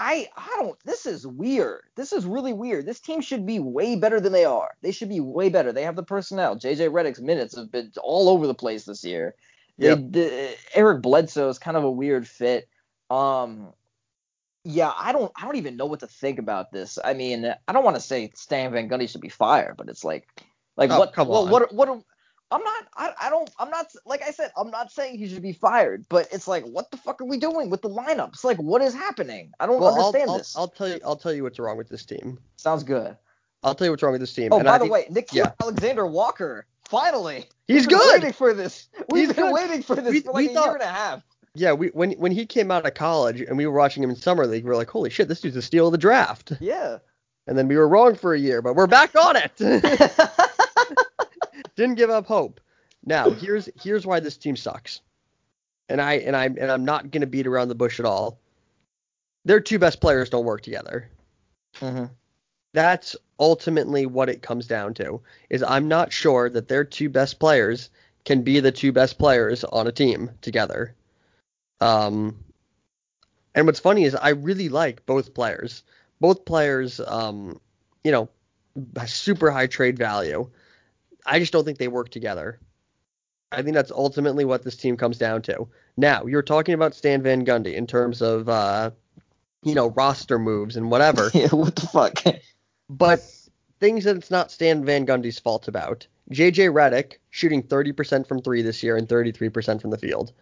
I 0.00 0.28
I 0.36 0.56
don't 0.58 0.78
this 0.84 1.04
is 1.04 1.26
weird. 1.26 1.82
This 1.94 2.12
is 2.12 2.24
really 2.24 2.52
weird. 2.54 2.86
This 2.86 3.00
team 3.00 3.20
should 3.20 3.44
be 3.44 3.58
way 3.58 3.96
better 3.96 4.18
than 4.18 4.32
they 4.32 4.46
are. 4.46 4.70
They 4.82 4.92
should 4.92 5.10
be 5.10 5.20
way 5.20 5.50
better. 5.50 5.72
They 5.72 5.82
have 5.84 5.96
the 5.96 6.02
personnel. 6.02 6.56
JJ 6.56 6.90
Redick's 6.90 7.20
minutes 7.20 7.54
have 7.56 7.70
been 7.70 7.92
all 8.02 8.28
over 8.30 8.46
the 8.46 8.54
place 8.54 8.84
this 8.84 9.04
year. 9.04 9.34
They, 9.78 9.88
Yep. 9.88 9.98
the, 10.10 10.56
Eric 10.74 11.02
Bledsoe 11.02 11.48
is 11.50 11.58
kind 11.58 11.76
of 11.76 11.84
a 11.84 11.90
weird 11.90 12.26
fit. 12.26 12.66
Um 13.10 13.72
yeah, 14.64 14.92
I 14.96 15.12
don't 15.12 15.30
I 15.36 15.44
don't 15.44 15.56
even 15.56 15.76
know 15.76 15.86
what 15.86 16.00
to 16.00 16.06
think 16.06 16.38
about 16.38 16.72
this. 16.72 16.98
I 17.04 17.12
mean, 17.14 17.44
I 17.68 17.72
don't 17.72 17.84
want 17.84 17.96
to 17.96 18.02
say 18.02 18.30
Stan 18.34 18.72
Van 18.72 18.88
Gundy 18.88 19.08
should 19.08 19.20
be 19.20 19.28
fired, 19.28 19.76
but 19.76 19.88
it's 19.88 20.04
like 20.04 20.26
like 20.76 20.90
Oh, 20.90 20.98
what 20.98 21.18
on. 21.18 21.50
what 21.50 21.74
what 21.74 21.88
are- 21.88 22.02
I'm 22.52 22.62
not 22.62 22.86
I, 22.96 23.12
I 23.22 23.30
don't 23.30 23.48
I'm 23.58 23.70
not 23.70 23.86
like 24.04 24.22
I 24.22 24.30
said 24.32 24.50
I'm 24.56 24.70
not 24.70 24.90
saying 24.90 25.18
he 25.18 25.28
should 25.28 25.42
be 25.42 25.52
fired, 25.52 26.04
but 26.08 26.28
it's 26.32 26.48
like 26.48 26.64
what 26.64 26.90
the 26.90 26.96
fuck 26.96 27.20
are 27.20 27.24
we 27.24 27.38
doing 27.38 27.70
with 27.70 27.82
the 27.82 27.90
lineups? 27.90 28.42
Like 28.44 28.58
what 28.58 28.82
is 28.82 28.92
happening? 28.94 29.52
I 29.60 29.66
don't 29.66 29.80
Well, 29.80 29.94
I'll, 29.94 30.06
understand 30.06 30.30
I'll, 30.30 30.38
this. 30.38 30.56
I'll 30.56 30.68
tell 30.68 30.88
you. 30.88 30.98
I'll 31.04 31.16
tell 31.16 31.32
you 31.32 31.42
what's 31.44 31.58
wrong 31.58 31.76
with 31.76 31.88
this 31.88 32.04
team. 32.04 32.38
Sounds 32.56 32.82
good. 32.82 33.16
I'll 33.62 33.74
tell 33.74 33.86
you 33.86 33.90
what's 33.92 34.02
wrong 34.02 34.12
with 34.12 34.20
this 34.22 34.32
team. 34.32 34.48
Oh, 34.52 34.56
and 34.56 34.64
by 34.64 34.74
I 34.74 34.78
the 34.78 34.84
think 34.84 34.92
way, 34.92 35.06
Nick 35.10 35.32
yeah. 35.32 35.52
Alexander 35.62 36.06
Walker, 36.06 36.66
finally. 36.88 37.46
he's 37.68 37.86
good. 37.86 37.98
We've 37.98 37.98
been 37.98 37.98
good. 37.98 38.22
Waiting 38.22 38.32
for 38.32 38.54
this. 38.54 38.88
We've 39.10 39.26
He's 39.28 39.36
been 39.36 39.44
good. 39.46 39.52
waiting 39.54 39.82
for 39.82 39.96
this 39.96 40.12
We- 40.12 40.20
for 40.20 40.32
we 40.32 40.42
like 40.48 40.50
a 40.50 40.54
thought- 40.54 40.64
year 40.66 40.74
and 40.74 40.82
a 40.82 40.86
half. 40.86 41.22
Yeah, 41.54 41.72
we 41.72 41.88
when 41.88 42.12
when 42.12 42.32
he 42.32 42.46
came 42.46 42.70
out 42.70 42.86
of 42.86 42.94
college 42.94 43.40
and 43.40 43.56
we 43.56 43.66
were 43.66 43.76
watching 43.76 44.02
him 44.02 44.10
in 44.10 44.16
summer 44.16 44.46
league, 44.46 44.64
we 44.64 44.70
were 44.70 44.76
like, 44.76 44.88
holy 44.90 45.10
shit, 45.10 45.26
this 45.28 45.40
dude's 45.40 45.56
a 45.56 45.62
steal 45.62 45.86
of 45.86 45.92
the 45.92 45.98
draft. 45.98 46.52
Yeah. 46.60 46.98
And 47.48 47.58
then 47.58 47.66
we 47.68 47.76
were 47.76 47.88
wrong 47.88 48.14
for 48.14 48.32
a 48.34 48.38
year, 48.38 48.62
but 48.62 48.76
we're 48.76 48.86
back 48.86 49.14
on 49.16 49.34
it. 49.36 49.52
Didn't 51.80 51.94
give 51.94 52.10
up 52.10 52.26
hope. 52.26 52.60
Now 53.06 53.30
here's 53.40 53.70
here's 53.82 54.06
why 54.06 54.20
this 54.20 54.36
team 54.36 54.54
sucks. 54.54 55.00
And 55.88 55.98
I 55.98 56.16
and 56.16 56.36
I 56.36 56.44
and 56.44 56.70
I'm 56.70 56.84
not 56.84 57.10
gonna 57.10 57.26
beat 57.26 57.46
around 57.46 57.68
the 57.68 57.74
bush 57.74 57.98
at 57.98 58.04
all. 58.04 58.38
Their 59.46 59.60
two 59.60 59.78
best 59.78 59.98
players 59.98 60.28
don't 60.28 60.44
work 60.44 60.60
together. 60.60 61.08
hmm 61.78 62.04
That's 62.74 63.16
ultimately 63.38 64.04
what 64.04 64.28
it 64.28 64.42
comes 64.42 64.66
down 64.66 64.92
to. 64.94 65.22
Is 65.48 65.62
I'm 65.62 65.88
not 65.88 66.12
sure 66.12 66.50
that 66.50 66.68
their 66.68 66.84
two 66.84 67.08
best 67.08 67.38
players 67.38 67.88
can 68.26 68.42
be 68.42 68.60
the 68.60 68.72
two 68.72 68.92
best 68.92 69.16
players 69.16 69.64
on 69.64 69.86
a 69.86 69.92
team 69.92 70.32
together. 70.42 70.94
Um, 71.80 72.44
and 73.54 73.64
what's 73.64 73.80
funny 73.80 74.04
is 74.04 74.14
I 74.14 74.28
really 74.30 74.68
like 74.68 75.06
both 75.06 75.32
players. 75.32 75.82
Both 76.20 76.44
players, 76.44 77.00
um, 77.00 77.58
you 78.04 78.12
know, 78.12 78.28
super 79.06 79.50
high 79.50 79.66
trade 79.66 79.96
value. 79.96 80.50
I 81.30 81.38
just 81.38 81.52
don't 81.52 81.64
think 81.64 81.78
they 81.78 81.88
work 81.88 82.08
together. 82.08 82.58
I 83.52 83.62
think 83.62 83.74
that's 83.74 83.92
ultimately 83.92 84.44
what 84.44 84.64
this 84.64 84.76
team 84.76 84.96
comes 84.96 85.16
down 85.16 85.42
to. 85.42 85.68
Now, 85.96 86.26
you're 86.26 86.42
talking 86.42 86.74
about 86.74 86.94
Stan 86.94 87.22
Van 87.22 87.46
Gundy 87.46 87.74
in 87.74 87.86
terms 87.86 88.20
of, 88.20 88.48
uh, 88.48 88.90
you 89.62 89.74
know, 89.74 89.90
roster 89.90 90.38
moves 90.40 90.76
and 90.76 90.90
whatever 90.90 91.30
Yeah, 91.34 91.48
what 91.48 91.76
the 91.76 91.86
fuck? 91.86 92.22
but 92.88 93.24
things 93.78 94.04
that 94.04 94.16
it's 94.16 94.30
not 94.30 94.50
Stan 94.50 94.84
Van 94.84 95.06
Gundy's 95.06 95.38
fault 95.38 95.68
about. 95.68 96.06
JJ 96.32 96.72
Redick 96.72 97.18
shooting 97.30 97.62
30% 97.62 98.26
from 98.26 98.42
three 98.42 98.62
this 98.62 98.82
year 98.82 98.96
and 98.96 99.08
33% 99.08 99.80
from 99.80 99.90
the 99.90 99.98
field. 99.98 100.32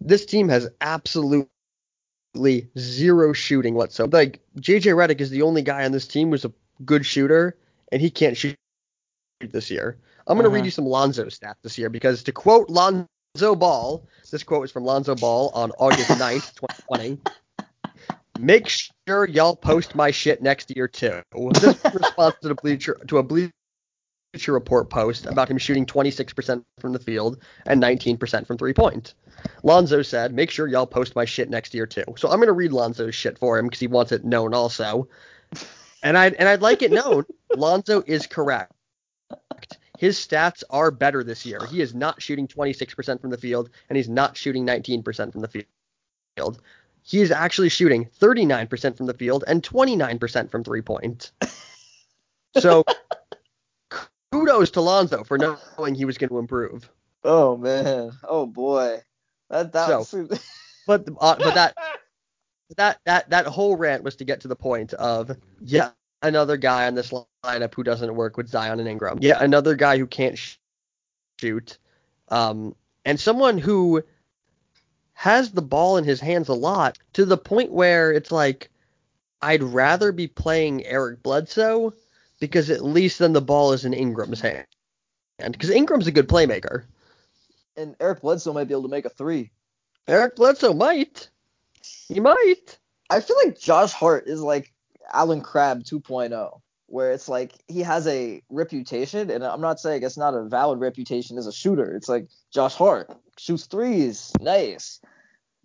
This 0.00 0.24
team 0.24 0.48
has 0.48 0.68
absolutely 0.80 1.48
zero 2.78 3.34
shooting 3.34 3.74
whatsoever. 3.74 4.16
Like 4.16 4.40
JJ 4.58 4.94
Redick 4.94 5.20
is 5.20 5.30
the 5.30 5.42
only 5.42 5.62
guy 5.62 5.84
on 5.84 5.92
this 5.92 6.08
team 6.08 6.30
who's 6.30 6.44
a 6.46 6.52
good 6.84 7.04
shooter, 7.04 7.56
and 7.92 8.00
he 8.00 8.10
can't 8.10 8.36
shoot 8.36 8.56
this 9.40 9.70
year. 9.70 9.98
I'm 10.26 10.36
gonna 10.36 10.48
Uh-huh. 10.48 10.54
read 10.56 10.64
you 10.64 10.70
some 10.70 10.86
Lonzo 10.86 11.26
stats 11.26 11.56
this 11.62 11.78
year 11.78 11.88
because 11.90 12.22
to 12.24 12.32
quote 12.32 12.68
Lonzo 12.70 13.06
Ball, 13.54 14.02
this 14.30 14.42
quote 14.42 14.64
is 14.64 14.70
from 14.72 14.84
Lonzo 14.84 15.14
Ball 15.14 15.50
on 15.54 15.70
August 15.72 16.08
9th, 16.10 16.54
2020. 16.54 17.18
Make 18.38 18.68
sure 18.68 19.26
y'all 19.28 19.56
post 19.56 19.94
my 19.94 20.10
shit 20.10 20.42
next 20.42 20.74
year 20.74 20.88
too. 20.88 21.20
This 21.60 21.82
response 21.92 22.34
to 22.42 22.48
the 22.48 22.54
bleacher 22.54 22.98
to 23.08 23.18
a 23.18 23.22
bleacher 23.22 23.52
report 24.48 24.90
post 24.90 25.24
about 25.26 25.50
him 25.50 25.56
shooting 25.56 25.86
26% 25.86 26.62
from 26.78 26.92
the 26.92 26.98
field 26.98 27.38
and 27.66 27.82
19% 27.82 28.46
from 28.46 28.58
three 28.58 28.74
point. 28.74 29.14
Lonzo 29.62 30.02
said, 30.02 30.34
"Make 30.34 30.50
sure 30.50 30.66
y'all 30.66 30.86
post 30.86 31.16
my 31.16 31.24
shit 31.24 31.48
next 31.48 31.72
year 31.72 31.86
too." 31.86 32.04
So 32.18 32.28
I'm 32.30 32.40
gonna 32.40 32.52
read 32.52 32.72
Lonzo's 32.72 33.14
shit 33.14 33.38
for 33.38 33.58
him 33.58 33.66
because 33.66 33.80
he 33.80 33.86
wants 33.86 34.12
it 34.12 34.24
known 34.24 34.52
also. 34.54 35.08
And 36.02 36.18
I 36.18 36.26
and 36.28 36.48
I'd 36.48 36.62
like 36.62 36.82
it 36.82 36.92
known. 36.92 37.24
Lonzo 37.56 38.02
is 38.06 38.26
correct. 38.26 38.72
His 39.98 40.18
stats 40.18 40.62
are 40.70 40.90
better 40.90 41.24
this 41.24 41.46
year. 41.46 41.58
He 41.70 41.80
is 41.80 41.94
not 41.94 42.20
shooting 42.20 42.46
26% 42.46 43.20
from 43.20 43.30
the 43.30 43.38
field, 43.38 43.70
and 43.88 43.96
he's 43.96 44.08
not 44.08 44.36
shooting 44.36 44.66
19% 44.66 45.32
from 45.32 45.40
the 45.40 45.64
field. 46.36 46.60
He 47.02 47.20
is 47.20 47.30
actually 47.30 47.68
shooting 47.70 48.08
39% 48.20 48.96
from 48.96 49.06
the 49.06 49.14
field 49.14 49.44
and 49.46 49.62
29% 49.62 50.50
from 50.50 50.64
three 50.64 50.82
point. 50.82 51.30
So 52.58 52.84
kudos 54.32 54.70
to 54.72 54.80
Lonzo 54.80 55.24
for 55.24 55.38
knowing 55.38 55.94
he 55.94 56.04
was 56.04 56.18
going 56.18 56.30
to 56.30 56.38
improve. 56.38 56.90
Oh 57.24 57.56
man. 57.56 58.10
Oh 58.28 58.46
boy. 58.46 59.00
That 59.50 59.72
that 59.72 59.86
So- 60.04 60.26
was 60.28 60.50
But 60.86 61.08
uh, 61.20 61.36
but 61.38 61.54
that 61.54 61.74
that 62.76 63.00
that 63.06 63.30
that 63.30 63.46
whole 63.46 63.76
rant 63.76 64.04
was 64.04 64.14
to 64.16 64.24
get 64.24 64.40
to 64.42 64.48
the 64.48 64.54
point 64.54 64.94
of 64.94 65.32
yeah 65.60 65.90
another 66.22 66.56
guy 66.56 66.86
on 66.86 66.94
this 66.94 67.12
lineup 67.44 67.74
who 67.74 67.82
doesn't 67.82 68.14
work 68.14 68.36
with 68.36 68.48
Zion 68.48 68.80
and 68.80 68.88
Ingram. 68.88 69.18
Yeah, 69.20 69.38
another 69.40 69.74
guy 69.74 69.98
who 69.98 70.06
can't 70.06 70.38
sh- 70.38 70.56
shoot. 71.40 71.78
Um, 72.28 72.74
and 73.04 73.18
someone 73.20 73.58
who 73.58 74.02
has 75.12 75.52
the 75.52 75.62
ball 75.62 75.96
in 75.96 76.04
his 76.04 76.20
hands 76.20 76.48
a 76.48 76.54
lot 76.54 76.98
to 77.14 77.24
the 77.24 77.38
point 77.38 77.72
where 77.72 78.12
it's 78.12 78.32
like 78.32 78.70
I'd 79.40 79.62
rather 79.62 80.12
be 80.12 80.26
playing 80.26 80.84
Eric 80.84 81.22
Bledsoe 81.22 81.92
because 82.40 82.68
at 82.70 82.84
least 82.84 83.18
then 83.18 83.32
the 83.32 83.40
ball 83.40 83.72
is 83.72 83.84
in 83.84 83.94
Ingram's 83.94 84.40
hand. 84.40 84.66
And 85.38 85.52
because 85.52 85.70
Ingram's 85.70 86.06
a 86.06 86.12
good 86.12 86.28
playmaker. 86.28 86.84
and 87.76 87.94
Eric 88.00 88.22
Bledsoe 88.22 88.52
might 88.52 88.68
be 88.68 88.74
able 88.74 88.82
to 88.82 88.88
make 88.88 89.04
a 89.04 89.10
three. 89.10 89.50
Eric 90.08 90.36
Bledsoe 90.36 90.72
might. 90.74 91.28
He 92.08 92.20
might. 92.20 92.78
I 93.10 93.20
feel 93.20 93.36
like 93.44 93.58
Josh 93.58 93.92
Hart 93.92 94.26
is 94.26 94.40
like 94.40 94.72
Allen 95.12 95.40
Crabbe 95.40 95.82
2.0, 95.82 96.60
where 96.86 97.12
it's 97.12 97.28
like 97.28 97.52
he 97.68 97.80
has 97.80 98.06
a 98.06 98.42
reputation, 98.50 99.30
and 99.30 99.44
I'm 99.44 99.60
not 99.60 99.80
saying 99.80 100.02
it's 100.02 100.16
not 100.16 100.34
a 100.34 100.44
valid 100.44 100.80
reputation 100.80 101.38
as 101.38 101.46
a 101.46 101.52
shooter. 101.52 101.94
It's 101.94 102.08
like 102.08 102.28
Josh 102.52 102.74
Hart 102.74 103.10
shoots 103.38 103.66
threes, 103.66 104.32
nice, 104.40 105.00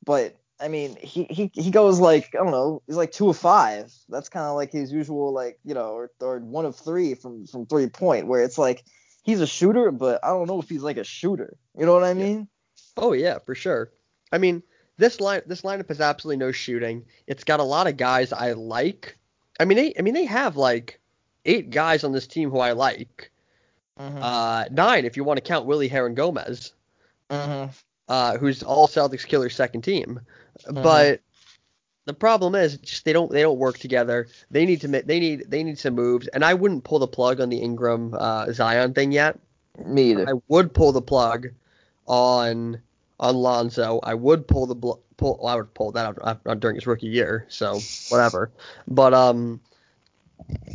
but 0.06 0.36
I 0.60 0.68
mean, 0.68 0.96
he, 1.02 1.24
he 1.30 1.52
he 1.54 1.72
goes 1.72 2.00
like 2.00 2.36
I 2.36 2.44
don't 2.44 2.52
know, 2.52 2.84
he's 2.86 2.96
like 2.96 3.12
two 3.12 3.30
of 3.30 3.38
five. 3.38 3.92
That's 4.10 4.30
kind 4.30 4.46
of 4.46 4.56
like 4.56 4.72
his 4.72 4.92
usual 4.92 5.34
like 5.34 5.60
you 5.64 5.74
know, 5.74 5.90
or, 5.90 6.12
or 6.22 6.40
one 6.40 6.66
of 6.66 6.76
three 6.76 7.16
from 7.16 7.48
from 7.48 7.66
three 7.66 7.88
point, 7.88 8.28
where 8.28 8.44
it's 8.44 8.58
like 8.58 8.84
he's 9.24 9.42
a 9.42 9.48
shooter, 9.48 9.92
but 9.92 10.24
I 10.24 10.30
don't 10.30 10.48
know 10.48 10.60
if 10.60 10.70
he's 10.70 10.84
like 10.84 10.98
a 10.98 11.04
shooter. 11.04 11.58
You 11.78 11.86
know 11.86 11.94
what 11.94 12.04
I 12.04 12.14
mean? 12.14 12.48
Oh 12.98 13.14
yeah, 13.14 13.40
for 13.40 13.56
sure. 13.56 13.92
I 14.32 14.38
mean, 14.38 14.62
this 14.98 15.20
line 15.20 15.42
this 15.48 15.62
lineup 15.62 15.88
has 15.88 16.00
absolutely 16.00 16.38
no 16.38 16.52
shooting. 16.52 17.06
It's 17.26 17.44
got 17.44 17.60
a 17.60 17.64
lot 17.64 17.88
of 17.88 17.98
guys 17.98 18.32
I 18.32 18.54
like. 18.54 19.18
I 19.60 19.66
mean, 19.66 19.78
they 19.78 19.94
I 19.98 20.02
mean 20.02 20.14
they 20.14 20.26
have 20.26 20.58
like 20.58 21.00
eight 21.46 21.70
guys 21.70 22.04
on 22.04 22.12
this 22.12 22.28
team 22.28 22.50
who 22.50 22.60
I 22.60 22.72
like. 22.72 23.32
Mm-hmm. 24.00 24.20
Uh, 24.22 24.66
nine 24.72 25.06
if 25.06 25.18
you 25.18 25.24
want 25.24 25.38
to 25.38 25.42
count 25.42 25.66
Willy 25.66 25.90
Hernangomez, 25.90 26.72
mm-hmm. 27.30 27.72
uh, 28.08 28.38
who's 28.38 28.64
all 28.64 28.88
Celtics 28.88 29.26
killer 29.26 29.50
second 29.50 29.82
team. 29.82 30.20
Mhm. 30.66 30.84
But 30.84 31.22
the 32.06 32.14
problem 32.14 32.56
is 32.56 32.78
just 32.78 33.06
they 33.06 33.14
don't 33.14 33.32
they 33.32 33.42
don't 33.42 33.60
work 33.60 33.78
together. 33.78 34.28
They 34.50 34.66
need 34.66 34.82
to 34.82 34.88
ma- 34.88 35.02
they 35.06 35.20
need 35.20 35.46
they 35.48 35.64
need 35.64 35.78
some 35.78 35.96
moves, 35.96 36.28
and 36.30 36.44
I 36.44 36.54
wouldn't 36.54 36.84
pull 36.84 37.00
the 37.00 37.08
plug 37.08 37.40
on 37.40 37.50
the 37.50 37.58
Ingram 37.58 38.16
uh, 38.18 38.52
Zion 38.52 38.94
thing 38.94 39.12
yet. 39.12 39.40
Me 39.86 40.12
either. 40.12 40.30
I 40.30 40.34
would 40.48 40.74
pull 40.74 40.92
the 40.92 41.02
plug 41.02 41.50
on 42.08 42.82
on 43.22 43.36
Lonzo. 43.36 44.00
I 44.04 44.14
would 44.16 44.48
pull 44.48 44.66
the 44.66 44.76
bl- 44.76 45.00
pull. 45.16 45.40
Well, 45.42 45.54
I 45.54 45.56
would 45.56 45.74
pull 45.74 45.92
that 45.94 46.06
out, 46.06 46.42
out 46.46 46.60
during 46.60 46.76
his 46.76 46.86
rookie 46.88 47.08
year. 47.08 47.46
So 47.48 47.80
whatever. 48.10 48.52
But 48.88 49.14
um, 49.14 49.62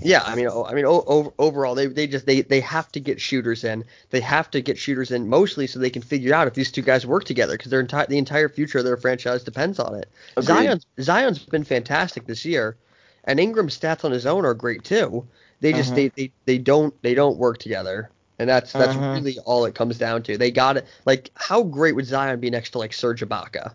yeah. 0.03 0.23
I 0.25 0.35
mean, 0.37 0.49
I 0.49 0.73
mean, 0.73 0.87
o- 0.87 1.35
overall, 1.39 1.75
they 1.75 1.87
they 1.87 2.07
just 2.07 2.25
they 2.25 2.43
they 2.43 2.61
have 2.61 2.91
to 2.93 3.01
get 3.01 3.21
shooters 3.21 3.65
in. 3.65 3.85
They 4.11 4.21
have 4.21 4.51
to 4.53 4.61
get 4.63 4.79
shooters 4.79 5.11
in 5.11 5.29
mostly 5.29 5.67
so 5.67 5.79
they 5.79 5.91
can 5.91 6.03
figure 6.03 6.33
out 6.35 6.47
if 6.47 6.55
these 6.55 6.71
two 6.71 6.83
guys 6.83 7.05
work 7.05 7.25
together 7.25 7.55
because 7.57 7.71
their 7.71 7.81
entire 7.81 8.07
the 8.07 8.19
entire 8.19 8.49
future 8.49 8.79
of 8.79 8.85
their 8.85 8.97
franchise 8.97 9.43
depends 9.43 9.79
on 9.79 9.95
it. 9.97 10.09
Agreed. 10.37 10.47
Zion's 10.47 10.87
Zion's 11.01 11.39
been 11.41 11.65
fantastic 11.65 12.27
this 12.27 12.45
year, 12.45 12.77
and 13.25 13.41
Ingram's 13.41 13.79
stats 13.79 14.05
on 14.05 14.13
his 14.13 14.25
own 14.25 14.45
are 14.45 14.55
great 14.55 14.85
too. 14.85 15.27
They 15.61 15.73
just 15.73 15.93
Mhm. 15.93 15.97
they, 15.97 16.09
they 16.09 16.33
they 16.45 16.59
don't 16.59 16.95
they 17.03 17.15
don't 17.15 17.39
work 17.39 17.59
together, 17.59 18.11
and 18.39 18.49
that's 18.49 18.73
that's 18.73 18.95
Mhm. 18.95 19.15
really 19.15 19.39
all 19.41 19.65
it 19.65 19.75
comes 19.75 19.99
down 19.99 20.23
to. 20.25 20.37
They 20.37 20.51
got 20.51 20.77
it. 20.77 20.87
Like, 21.05 21.31
how 21.35 21.63
great 21.63 21.95
would 21.95 22.07
Zion 22.07 22.41
be 22.41 22.51
next 22.51 22.71
to 22.71 22.79
like 22.79 22.93
Serge 22.93 23.23
Ibaka? 23.23 23.73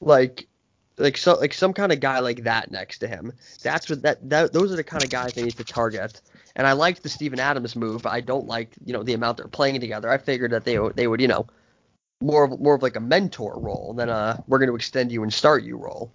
Like, 0.00 0.46
like 0.96 1.16
so 1.16 1.34
like 1.38 1.54
some 1.54 1.72
kind 1.72 1.92
of 1.92 2.00
guy 2.00 2.18
like 2.20 2.44
that 2.44 2.70
next 2.70 2.98
to 2.98 3.08
him. 3.08 3.32
That's 3.62 3.88
what 3.88 4.02
that, 4.02 4.28
that 4.28 4.52
those 4.52 4.72
are 4.72 4.76
the 4.76 4.84
kind 4.84 5.04
of 5.04 5.10
guys 5.10 5.32
they 5.32 5.42
need 5.42 5.56
to 5.56 5.64
target. 5.64 6.20
And 6.56 6.66
I 6.66 6.72
liked 6.72 7.02
the 7.02 7.08
Steven 7.08 7.38
Adams 7.38 7.76
move. 7.76 8.02
But 8.02 8.12
I 8.12 8.20
don't 8.20 8.46
like 8.46 8.70
you 8.84 8.92
know 8.92 9.02
the 9.02 9.14
amount 9.14 9.38
they're 9.38 9.48
playing 9.48 9.80
together. 9.80 10.10
I 10.10 10.18
figured 10.18 10.52
that 10.52 10.64
they 10.64 10.78
would 10.78 10.96
they 10.96 11.06
would 11.06 11.20
you 11.20 11.28
know 11.28 11.46
more 12.20 12.44
of 12.44 12.60
more 12.60 12.74
of 12.74 12.82
like 12.82 12.96
a 12.96 13.00
mentor 13.00 13.58
role 13.58 13.94
than 13.94 14.08
a 14.08 14.42
we're 14.46 14.58
going 14.58 14.68
to 14.68 14.76
extend 14.76 15.12
you 15.12 15.22
and 15.22 15.32
start 15.32 15.62
you 15.62 15.76
role. 15.76 16.12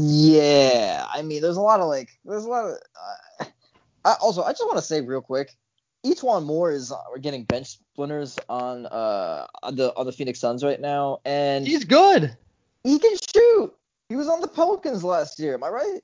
Yeah, 0.00 1.04
I 1.12 1.22
mean, 1.22 1.42
there's 1.42 1.56
a 1.56 1.60
lot 1.60 1.80
of 1.80 1.88
like, 1.88 2.10
there's 2.24 2.44
a 2.44 2.48
lot 2.48 2.66
of. 2.66 2.78
Uh, 3.40 3.44
I, 4.04 4.14
also, 4.20 4.44
I 4.44 4.52
just 4.52 4.64
want 4.64 4.78
to 4.78 4.84
say 4.84 5.00
real 5.00 5.20
quick, 5.20 5.56
E'Twaun 6.14 6.44
Moore 6.44 6.70
is 6.70 6.92
uh, 6.92 6.96
we're 7.10 7.18
getting 7.18 7.44
bench 7.44 7.78
splinters 7.92 8.38
on 8.48 8.86
uh 8.86 9.46
on 9.62 9.76
the 9.76 9.94
on 9.96 10.06
the 10.06 10.12
Phoenix 10.12 10.38
Suns 10.40 10.64
right 10.64 10.80
now, 10.80 11.18
and 11.24 11.66
He's 11.66 11.84
good. 11.84 12.36
he 12.84 12.98
can 12.98 13.16
shoot. 13.34 13.74
He 14.08 14.16
was 14.16 14.28
on 14.28 14.40
the 14.40 14.48
Pelicans 14.48 15.04
last 15.04 15.38
year. 15.38 15.54
Am 15.54 15.64
I 15.64 15.68
right? 15.68 16.00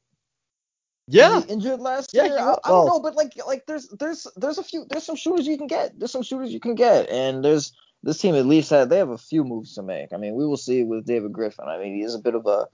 Yeah. 1.07 1.41
He 1.43 1.53
injured 1.53 1.81
last 1.81 2.11
Yeah, 2.15 2.25
year. 2.25 2.39
I. 2.39 2.43
I 2.43 2.45
don't 2.45 2.61
Well- 2.69 2.87
know, 2.87 3.01
but 3.01 3.15
like 3.15 3.33
like 3.47 3.67
there's 3.67 3.89
there's 3.99 4.27
there's 4.37 4.59
a 4.59 4.63
few 4.65 4.87
there's 4.89 5.05
some 5.05 5.17
shooters 5.17 5.47
you 5.47 5.59
can 5.59 5.67
get. 5.67 5.99
There's 5.99 6.11
some 6.13 6.23
shooters 6.23 6.53
you 6.53 6.61
can 6.61 6.75
get, 6.75 7.09
and 7.11 7.45
there's 7.45 7.73
this 8.03 8.19
team 8.19 8.35
at 8.35 8.47
least 8.47 8.71
had 8.71 8.91
they 8.91 8.99
have 8.99 9.11
a 9.11 9.19
few 9.19 9.45
moves 9.45 9.75
to 9.75 9.83
make. 9.83 10.13
I 10.13 10.17
mean, 10.19 10.35
we 10.35 10.47
will 10.47 10.57
see 10.59 10.83
with 10.85 11.07
David 11.07 11.33
Griffin. 11.33 11.67
I 11.69 11.79
mean, 11.79 11.95
he 11.95 12.03
is 12.03 12.15
a 12.15 12.19
bit 12.19 12.35
of 12.35 12.47
a 12.47 12.67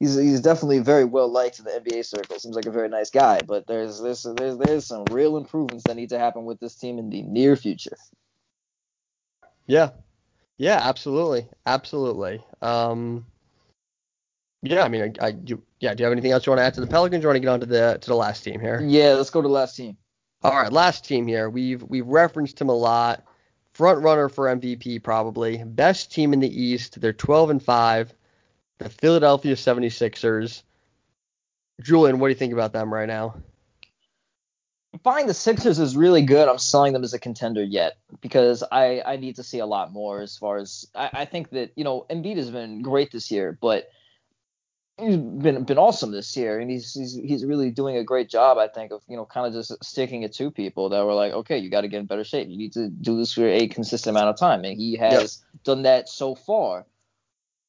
he's 0.00 0.14
he's 0.16 0.40
definitely 0.40 0.80
very 0.80 1.04
well 1.04 1.28
liked 1.28 1.58
in 1.58 1.64
the 1.64 1.70
NBA 1.70 2.04
circle. 2.04 2.38
Seems 2.38 2.56
like 2.56 2.66
a 2.66 2.70
very 2.70 2.88
nice 2.88 3.10
guy, 3.10 3.42
but 3.42 3.66
there's 3.66 4.00
there's 4.00 4.22
there's 4.22 4.56
there's 4.56 4.86
some 4.86 5.04
real 5.08 5.36
improvements 5.36 5.84
that 5.84 5.96
need 5.96 6.10
to 6.10 6.18
happen 6.18 6.44
with 6.44 6.60
this 6.60 6.74
team 6.74 6.98
in 6.98 7.10
the 7.10 7.22
near 7.22 7.56
future. 7.56 7.96
Yeah. 9.66 9.90
Yeah, 10.56 10.80
absolutely. 10.82 11.48
Absolutely. 11.66 12.44
Um 12.62 13.26
Yeah, 14.62 14.84
I 14.84 14.88
mean 14.88 15.14
I, 15.20 15.26
I 15.26 15.32
do 15.32 15.62
yeah, 15.80 15.94
do 15.94 16.02
you 16.02 16.04
have 16.04 16.12
anything 16.12 16.30
else 16.30 16.46
you 16.46 16.50
want 16.50 16.60
to 16.60 16.64
add 16.64 16.74
to 16.74 16.80
the 16.80 16.86
Pelicans 16.86 17.24
or 17.24 17.28
want 17.28 17.36
to 17.36 17.40
get 17.40 17.48
on 17.48 17.60
to 17.60 17.66
the 17.66 17.98
to 18.00 18.08
the 18.08 18.16
last 18.16 18.42
team 18.44 18.60
here? 18.60 18.80
Yeah, 18.82 19.14
let's 19.14 19.30
go 19.30 19.42
to 19.42 19.48
the 19.48 19.54
last 19.54 19.76
team. 19.76 19.96
All 20.42 20.52
right, 20.52 20.72
last 20.72 21.06
team 21.06 21.26
here. 21.26 21.48
We've 21.48 21.82
we've 21.82 22.06
referenced 22.06 22.60
him 22.60 22.68
a 22.68 22.76
lot. 22.76 23.24
Front 23.72 24.02
runner 24.02 24.28
for 24.28 24.46
MVP 24.46 25.02
probably. 25.02 25.64
Best 25.64 26.12
team 26.12 26.32
in 26.32 26.40
the 26.40 26.62
East. 26.62 27.00
They're 27.00 27.12
12 27.12 27.50
and 27.50 27.62
5. 27.62 28.14
The 28.84 28.90
Philadelphia 28.90 29.54
76ers. 29.54 30.62
Julien, 31.80 32.20
what 32.20 32.28
do 32.28 32.30
you 32.30 32.38
think 32.38 32.52
about 32.52 32.72
them 32.72 32.92
right 32.92 33.08
now? 33.08 33.34
buying 35.02 35.26
the 35.26 35.34
Sixers 35.34 35.78
is 35.78 35.96
really 35.96 36.22
good. 36.22 36.48
I'm 36.48 36.58
selling 36.58 36.92
them 36.92 37.04
as 37.04 37.14
a 37.14 37.18
contender 37.18 37.62
yet 37.62 37.96
because 38.20 38.62
I, 38.70 39.02
I 39.04 39.16
need 39.16 39.36
to 39.36 39.42
see 39.42 39.58
a 39.58 39.66
lot 39.66 39.92
more 39.92 40.20
as 40.20 40.36
far 40.36 40.58
as 40.58 40.86
I, 40.94 41.10
I 41.12 41.24
think 41.24 41.50
that 41.50 41.72
you 41.76 41.84
know 41.84 42.06
Embiid 42.10 42.36
has 42.36 42.50
been 42.50 42.82
great 42.82 43.10
this 43.10 43.30
year, 43.30 43.56
but 43.60 43.88
he's 44.98 45.16
been 45.16 45.64
been 45.64 45.78
awesome 45.78 46.12
this 46.12 46.36
year, 46.36 46.60
and 46.60 46.70
he's 46.70 46.92
he's 46.94 47.14
he's 47.14 47.44
really 47.44 47.70
doing 47.70 47.96
a 47.96 48.04
great 48.04 48.28
job. 48.28 48.58
I 48.58 48.68
think 48.68 48.92
of 48.92 49.02
you 49.08 49.16
know 49.16 49.24
kind 49.24 49.46
of 49.46 49.52
just 49.52 49.84
sticking 49.84 50.22
it 50.22 50.32
to 50.34 50.50
people 50.50 50.90
that 50.90 51.04
were 51.04 51.14
like, 51.14 51.32
okay, 51.32 51.58
you 51.58 51.70
got 51.70 51.82
to 51.82 51.88
get 51.88 52.00
in 52.00 52.06
better 52.06 52.24
shape. 52.24 52.48
You 52.48 52.56
need 52.56 52.74
to 52.74 52.88
do 52.88 53.16
this 53.16 53.32
for 53.32 53.46
a 53.46 53.66
consistent 53.66 54.16
amount 54.16 54.30
of 54.30 54.38
time, 54.38 54.64
and 54.64 54.76
he 54.76 54.96
has 54.96 55.42
done 55.64 55.82
that 55.82 56.08
so 56.08 56.34
far. 56.34 56.86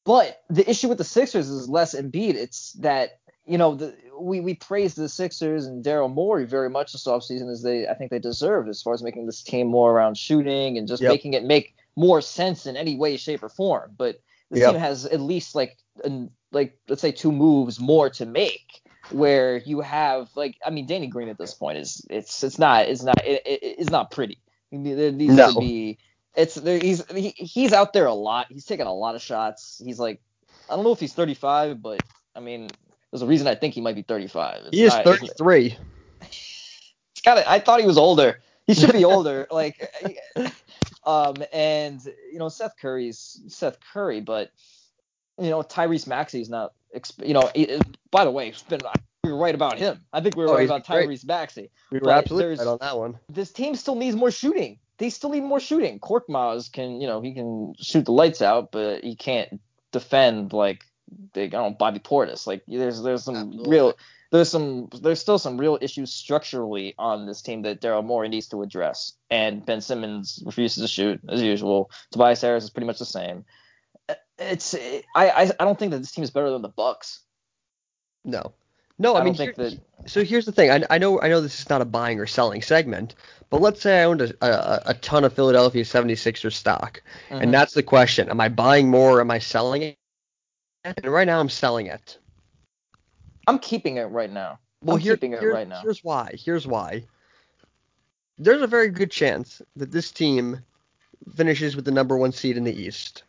But 0.06 0.42
the 0.48 0.68
issue 0.70 0.88
with 0.88 0.98
the 0.98 1.04
Sixers 1.04 1.50
is 1.50 1.68
less 1.68 1.94
Embiid. 1.96 2.36
It's 2.36 2.74
that 2.74 3.20
you 3.46 3.58
know 3.58 3.74
the, 3.74 3.94
we 4.20 4.40
we 4.40 4.54
praised 4.54 4.96
the 4.96 5.08
Sixers 5.08 5.66
and 5.66 5.84
Daryl 5.84 6.12
Morey 6.12 6.46
very 6.46 6.70
much 6.70 6.92
this 6.92 7.06
offseason 7.06 7.50
as 7.52 7.62
they 7.62 7.88
I 7.88 7.94
think 7.94 8.12
they 8.12 8.20
deserved 8.20 8.68
as 8.70 8.82
far 8.82 8.94
as 8.94 9.02
making 9.02 9.26
this 9.26 9.42
team 9.42 9.68
more 9.68 9.92
around 9.92 10.16
shooting 10.16 10.78
and 10.78 10.88
just 10.88 11.02
Yep. 11.02 11.10
making 11.12 11.34
it 11.34 11.44
make 11.44 11.74
more 11.96 12.20
sense 12.22 12.66
in 12.66 12.76
any 12.76 12.96
way, 12.96 13.18
shape, 13.18 13.42
or 13.42 13.50
form. 13.50 13.92
But 13.98 14.20
the 14.50 14.60
Yep. 14.60 14.72
team 14.72 14.80
has 14.80 15.06
at 15.06 15.20
least 15.20 15.54
like 15.56 15.76
an, 16.04 16.30
like 16.52 16.78
let's 16.88 17.02
say 17.02 17.12
two 17.12 17.32
moves 17.32 17.80
more 17.80 18.08
to 18.10 18.26
make 18.26 18.82
where 19.10 19.58
you 19.58 19.80
have 19.80 20.30
like 20.36 20.56
I 20.64 20.70
mean 20.70 20.86
Danny 20.86 21.08
Green 21.08 21.28
at 21.28 21.38
this 21.38 21.54
point 21.54 21.78
is 21.78 22.06
it's 22.10 22.44
it's 22.44 22.58
not 22.60 22.88
it's 22.88 23.02
not 23.02 23.18
it, 23.26 23.42
it, 23.46 23.60
it's 23.78 23.90
not 23.90 24.12
pretty. 24.12 24.38
There 24.72 25.12
needs 25.12 25.34
No. 25.36 25.52
to 25.54 25.58
be 25.60 25.98
it's 26.36 26.54
there 26.56 26.78
he's 26.78 27.04
he, 27.10 27.30
he's 27.36 27.72
out 27.72 27.92
there 27.92 28.06
a 28.06 28.14
lot. 28.14 28.46
He's 28.50 28.66
taking 28.66 28.86
a 28.86 28.92
lot 28.92 29.14
of 29.14 29.22
shots. 29.22 29.80
He's 29.84 29.98
like 29.98 30.20
I 30.70 30.74
don't 30.74 30.84
know 30.84 30.92
if 30.92 31.00
he's 31.00 31.14
35, 31.14 31.82
but 31.82 32.02
I 32.34 32.40
mean 32.40 32.68
there's 33.10 33.22
a 33.22 33.26
reason 33.26 33.46
I 33.46 33.54
think 33.54 33.74
he 33.74 33.80
might 33.80 33.94
be 33.94 34.02
35. 34.02 34.62
It's 34.66 34.76
He 34.76 34.84
is 34.84 34.92
not- 34.92 35.00
it's- 35.06 35.18
33. 35.20 35.76
it's 36.20 37.20
got 37.24 37.38
I 37.46 37.58
thought 37.58 37.80
he 37.80 37.86
was 37.86 37.98
older. 37.98 38.40
He 38.66 38.74
should 38.74 38.92
be 38.92 39.04
older. 39.04 39.46
like, 39.52 39.80
um, 41.04 41.36
and 41.52 42.04
you 42.32 42.38
know 42.38 42.48
Seth 42.48 42.76
Curry's 42.80 43.40
Seth 43.48 43.78
Curry, 43.92 44.20
but 44.20 44.50
you 45.40 45.50
know 45.50 45.62
Tyrese 45.62 46.06
Maxey's 46.06 46.50
not. 46.50 46.72
You 47.22 47.34
know, 47.34 47.50
by 48.10 48.24
the 48.24 48.30
way, 48.30 48.48
it's 48.48 48.62
been 48.62 48.80
we 49.22 49.32
were 49.32 49.38
right 49.38 49.54
about 49.54 49.78
him. 49.78 50.00
I 50.12 50.20
think 50.20 50.36
we 50.36 50.44
were 50.44 50.50
Oh, 50.50 50.54
right 50.54 50.64
about 50.64 50.86
great. 50.86 51.08
Tyrese 51.08 51.26
Maxey. 51.26 51.70
We 51.90 51.98
were 51.98 52.10
absolutely 52.10 52.56
right 52.56 52.66
on 52.66 52.78
that 52.80 52.96
one. 52.96 53.18
This 53.28 53.52
team 53.52 53.74
still 53.74 53.96
needs 53.96 54.16
more 54.16 54.30
shooting. 54.30 54.78
They 54.98 55.10
still 55.10 55.30
need 55.30 55.42
more 55.42 55.60
shooting. 55.60 56.00
Korkmaz 56.00 56.72
can, 56.72 57.00
you 57.00 57.06
know, 57.06 57.20
he 57.20 57.34
can 57.34 57.74
shoot 57.78 58.04
the 58.06 58.12
lights 58.12 58.40
out, 58.40 58.72
but 58.72 59.04
he 59.04 59.14
can't 59.14 59.60
defend 59.92 60.52
like 60.52 60.84
they, 61.34 61.44
I 61.44 61.48
don't 61.48 61.70
know, 61.72 61.76
Bobby 61.78 61.98
Portis. 61.98 62.46
Like 62.46 62.62
there's 62.66 63.02
there's 63.02 63.24
some 63.24 63.36
Absolutely. 63.36 63.70
real 63.70 63.94
there's 64.32 64.48
some 64.48 64.88
there's 65.02 65.20
still 65.20 65.38
some 65.38 65.58
real 65.58 65.78
issues 65.80 66.12
structurally 66.12 66.94
on 66.98 67.26
this 67.26 67.42
team 67.42 67.62
that 67.62 67.80
Daryl 67.80 68.04
Morey 68.04 68.28
needs 68.28 68.48
to 68.48 68.62
address. 68.62 69.12
And 69.30 69.64
Ben 69.64 69.80
Simmons 69.80 70.42
refuses 70.46 70.82
to 70.82 70.88
shoot 70.88 71.20
as 71.28 71.42
usual. 71.42 71.90
Tobias 72.10 72.40
Harris 72.40 72.64
is 72.64 72.70
pretty 72.70 72.86
much 72.86 72.98
the 72.98 73.04
same. 73.04 73.44
It's 74.38 74.74
I 74.74 75.28
I, 75.30 75.42
I 75.60 75.64
don't 75.64 75.78
think 75.78 75.92
that 75.92 75.98
this 75.98 76.12
team 76.12 76.24
is 76.24 76.30
better 76.30 76.50
than 76.50 76.62
the 76.62 76.68
Bucks. 76.68 77.20
No. 78.24 78.52
No, 78.98 79.14
I, 79.14 79.20
I 79.20 79.24
mean, 79.24 79.34
here- 79.34 79.52
that- 79.56 79.78
so 80.06 80.24
here's 80.24 80.46
the 80.46 80.52
thing. 80.52 80.70
I, 80.70 80.82
I 80.88 80.98
know 80.98 81.20
I 81.20 81.28
know 81.28 81.40
this 81.40 81.60
is 81.60 81.68
not 81.68 81.82
a 81.82 81.84
buying 81.84 82.18
or 82.20 82.26
selling 82.26 82.62
segment, 82.62 83.14
but 83.50 83.60
let's 83.60 83.80
say 83.80 84.00
I 84.00 84.04
owned 84.04 84.22
a, 84.22 84.32
a, 84.44 84.82
a 84.86 84.94
ton 84.94 85.24
of 85.24 85.32
Philadelphia 85.32 85.84
76ers 85.84 86.52
stock, 86.54 87.02
Mhm. 87.30 87.40
and 87.42 87.52
that's 87.54 87.74
the 87.74 87.82
question: 87.82 88.28
Am 88.28 88.40
I 88.40 88.48
buying 88.48 88.88
more? 88.90 89.18
Or 89.18 89.20
am 89.20 89.30
I 89.30 89.38
selling 89.38 89.82
it? 89.82 89.96
And 90.84 91.06
right 91.06 91.26
now, 91.26 91.40
I'm 91.40 91.48
selling 91.48 91.86
it. 91.86 92.18
I'm 93.46 93.58
keeping 93.58 93.96
it 93.96 94.04
right 94.04 94.30
now. 94.30 94.58
Well, 94.82 94.96
I'm 94.96 95.00
here, 95.00 95.14
keeping 95.14 95.32
it 95.32 95.42
right 95.42 95.68
now. 95.68 95.82
here's 95.82 96.04
why. 96.04 96.32
Here's 96.36 96.66
why. 96.66 97.04
There's 98.38 98.62
a 98.62 98.66
very 98.66 98.88
good 98.90 99.10
chance 99.10 99.62
that 99.76 99.90
this 99.92 100.10
team 100.12 100.60
finishes 101.34 101.74
with 101.76 101.84
the 101.84 101.90
number 101.90 102.16
one 102.16 102.32
seed 102.32 102.56
in 102.56 102.64
the 102.64 102.74
East. 102.74 103.24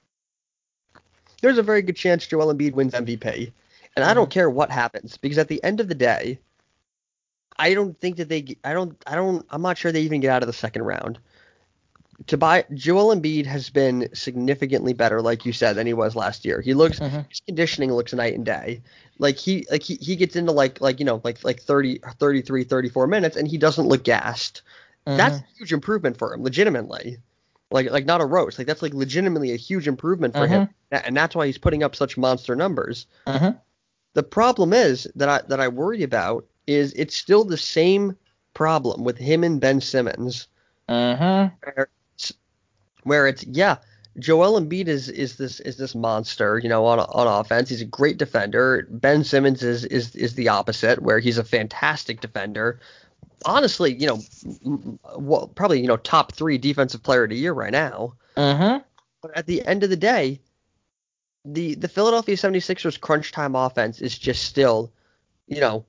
There's 1.42 1.58
a 1.58 1.64
very 1.64 1.82
good 1.82 1.96
chance 1.96 2.28
Joel 2.28 2.54
Embiid 2.54 2.74
wins 2.74 2.94
MVP, 2.94 3.52
and 3.96 4.06
I 4.06 4.14
Mm-hmm. 4.14 4.14
don't 4.14 4.30
care 4.30 4.50
what 4.50 4.72
happens 4.72 5.18
because 5.18 5.38
at 5.38 5.48
the 5.48 5.64
end 5.64 5.80
of 5.80 5.88
the 5.88 5.96
day, 5.96 6.40
I 7.60 7.74
don't 7.74 8.00
think 8.00 8.18
that 8.18 8.30
they. 8.30 8.58
I 8.64 8.74
don't. 8.74 8.96
I 9.08 9.16
don't. 9.16 9.46
I'm 9.50 9.62
not 9.62 9.78
sure 9.78 9.92
they 9.92 10.02
even 10.02 10.22
get 10.22 10.32
out 10.32 10.44
of 10.44 10.48
the 10.48 10.54
second 10.54 10.84
round. 10.84 11.20
to 12.28 12.38
buy 12.38 12.66
Joel 12.74 13.16
Embiid 13.16 13.46
has 13.46 13.70
been 13.70 14.10
significantly 14.14 14.92
better, 14.94 15.22
like 15.22 15.46
you 15.46 15.54
said, 15.54 15.74
than 15.74 15.86
he 15.86 15.94
was 15.94 16.16
last 16.16 16.46
year. 16.46 16.62
He 16.62 16.74
looks 16.74 17.00
Mhm. 17.00 17.26
his 17.30 17.42
conditioning 17.42 17.94
looks 17.94 18.12
night 18.14 18.34
and 18.34 18.44
day. 18.46 18.82
Like 19.20 19.38
he 19.38 19.68
like 19.70 19.84
he, 19.84 19.96
he 20.02 20.16
gets 20.16 20.36
into 20.36 20.52
like 20.52 20.82
like 20.82 21.00
you 21.00 21.06
know 21.06 21.22
like 21.24 21.44
like 21.44 21.62
30 21.62 22.00
33 22.20 22.64
34 22.64 23.06
minutes 23.08 23.38
and 23.38 23.48
he 23.48 23.58
doesn't 23.58 23.88
look 23.88 24.04
gassed. 24.04 24.62
That's 25.06 25.36
Mm-hmm. 25.38 25.46
a 25.46 25.58
huge 25.58 25.74
improvement 25.74 26.18
for 26.18 26.34
him, 26.34 26.44
legitimately. 26.44 27.18
Like 27.70 27.92
like 27.92 28.06
not 28.06 28.22
a 28.22 28.26
roast. 28.26 28.58
Like 28.58 28.68
that's 28.68 28.82
like 28.82 28.94
legitimately 28.96 29.52
a 29.52 29.58
huge 29.58 29.88
improvement 29.88 30.34
for 30.36 30.48
him. 30.48 30.70
And 30.92 31.16
that's 31.16 31.36
why 31.36 31.46
he's 31.46 31.58
putting 31.60 31.84
up 31.84 31.96
such 31.96 32.18
monster 32.18 32.56
numbers. 32.56 33.06
Mhm. 33.28 33.58
The 34.16 34.24
problem 34.24 34.74
is 34.74 35.08
that 35.16 35.30
I 35.30 35.42
that 35.50 35.60
I 35.60 35.68
worry 35.68 36.02
about 36.04 36.46
is 36.68 36.94
it's 36.94 37.16
still 37.16 37.44
the 37.44 37.58
same 37.58 38.16
problem 38.54 39.04
with 39.04 39.18
him 39.18 39.44
and 39.44 39.60
Ben 39.62 39.82
Simmons 39.82 40.48
Mhm. 40.90 41.52
where 41.64 41.90
it's, 42.16 42.34
where 43.04 43.28
it's 43.28 43.44
yeah, 43.46 43.78
Joel 44.20 44.60
Embiid 44.60 44.88
is 44.88 45.10
is 45.10 45.36
this 45.38 45.60
is 45.62 45.78
this 45.78 45.94
monster, 45.96 46.60
you 46.60 46.70
know, 46.70 46.86
on 46.86 47.00
on 47.00 47.28
offense. 47.28 47.70
He's 47.70 47.82
a 47.82 47.86
great 47.86 48.18
defender. 48.18 48.88
Ben 48.90 49.24
Simmons 49.24 49.64
is 49.64 49.86
is 49.86 50.16
is 50.16 50.36
the 50.36 50.50
opposite, 50.50 51.02
where 51.02 51.20
he's 51.20 51.38
a 51.38 51.44
fantastic 51.44 52.22
defender. 52.22 52.80
Honestly, 53.46 53.94
you 53.94 54.08
know, 54.08 54.20
well, 55.18 55.48
probably 55.50 55.80
you 55.80 55.88
know 55.88 55.98
top 55.98 56.32
three 56.34 56.58
defensive 56.58 57.04
player 57.04 57.24
of 57.26 57.30
the 57.30 57.36
year 57.36 57.54
right 57.54 57.72
now. 57.72 58.14
Mhm. 58.36 58.84
But 59.22 59.38
at 59.38 59.46
the 59.46 59.66
end 59.66 59.84
of 59.84 59.90
the 59.92 59.96
day, 59.98 60.40
the 61.46 61.76
the 61.76 61.88
Philadelphia 61.88 62.36
76ers 62.36 63.00
crunch 63.00 63.32
time 63.32 63.56
offense 63.56 64.02
is 64.02 64.18
just 64.18 64.46
still, 64.46 64.92
you 65.48 65.60
know, 65.62 65.86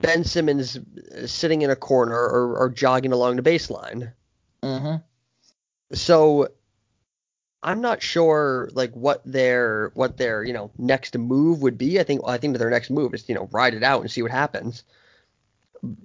Ben 0.00 0.24
Simmons 0.24 0.76
uh, 0.76 1.26
sitting 1.26 1.62
in 1.62 1.70
a 1.70 1.76
corner 1.76 2.14
or, 2.14 2.56
or 2.56 2.70
jogging 2.70 3.12
along 3.12 3.36
the 3.36 3.42
baseline. 3.42 4.12
Mhm. 4.62 5.02
So 5.92 6.48
I'm 7.62 7.80
not 7.80 8.02
sure 8.02 8.70
like 8.72 8.92
what 8.92 9.22
their 9.24 9.90
what 9.94 10.16
their 10.16 10.44
you 10.44 10.52
know 10.52 10.70
next 10.78 11.16
move 11.16 11.62
would 11.62 11.76
be. 11.78 11.98
I 11.98 12.04
think 12.04 12.20
I 12.26 12.38
think 12.38 12.52
that 12.54 12.58
their 12.58 12.70
next 12.70 12.90
move 12.90 13.14
is 13.14 13.28
you 13.28 13.34
know 13.34 13.48
ride 13.52 13.74
it 13.74 13.82
out 13.82 14.00
and 14.00 14.10
see 14.10 14.22
what 14.22 14.30
happens. 14.30 14.84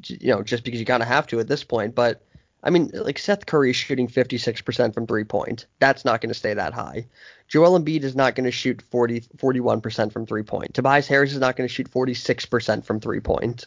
You 0.05 0.27
know, 0.27 0.43
just 0.43 0.63
because 0.63 0.79
you 0.79 0.85
kind 0.85 1.03
of 1.03 1.09
have 1.09 1.27
to 1.27 1.39
at 1.39 1.47
this 1.47 1.63
point. 1.63 1.95
But 1.95 2.23
I 2.63 2.69
mean, 2.69 2.91
like 2.93 3.19
Seth 3.19 3.45
Curry 3.45 3.71
is 3.71 3.75
shooting 3.75 4.07
56% 4.07 4.93
from 4.93 5.05
three 5.05 5.23
point. 5.23 5.65
That's 5.79 6.05
not 6.05 6.21
going 6.21 6.29
to 6.29 6.35
stay 6.35 6.53
that 6.53 6.73
high. 6.73 7.07
Joel 7.53 7.79
Embiid 7.79 8.01
is 8.01 8.15
not 8.15 8.33
going 8.33 8.45
to 8.45 8.51
shoot 8.51 8.81
40 8.81 9.21
41% 9.37 10.11
from 10.11 10.25
three 10.25 10.41
point. 10.41 10.73
Tobias 10.73 11.07
Harris 11.07 11.33
is 11.33 11.37
not 11.37 11.55
going 11.55 11.69
to 11.69 11.71
shoot 11.71 11.87
46% 11.91 12.83
from 12.83 12.99
three 12.99 13.19
point. 13.19 13.65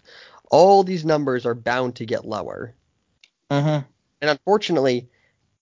All 0.50 0.82
these 0.82 1.04
numbers 1.04 1.46
are 1.46 1.54
bound 1.54 1.94
to 1.96 2.04
get 2.04 2.24
lower. 2.24 2.74
Mhm. 3.48 3.84
And 4.20 4.30
unfortunately, 4.30 5.08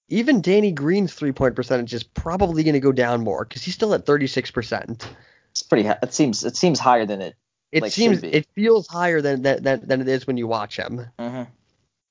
even 0.08 0.40
Danny 0.40 0.72
Green's 0.72 1.12
three 1.12 1.32
point 1.32 1.54
percentage 1.54 1.92
is 1.92 2.02
probably 2.02 2.62
going 2.62 2.72
to 2.72 2.80
go 2.80 2.92
down 2.92 3.22
more 3.22 3.44
because 3.44 3.62
he's 3.62 3.74
still 3.74 3.92
at 3.92 4.06
36%. 4.06 5.06
It's 5.50 5.62
pretty. 5.62 5.86
It 5.86 6.14
seems. 6.14 6.44
It 6.44 6.56
seems 6.56 6.80
higher 6.80 7.04
than 7.04 7.20
it. 7.20 7.36
It 7.72 7.82
Like, 7.82 7.92
seems 7.92 8.22
it 8.22 8.46
feels 8.54 8.86
higher 8.88 9.20
than, 9.20 9.42
than 9.42 9.86
than 9.86 10.00
it 10.00 10.08
is 10.08 10.26
when 10.26 10.38
you 10.38 10.46
watch 10.46 10.78
him. 10.78 11.10
Mhm. 11.18 11.46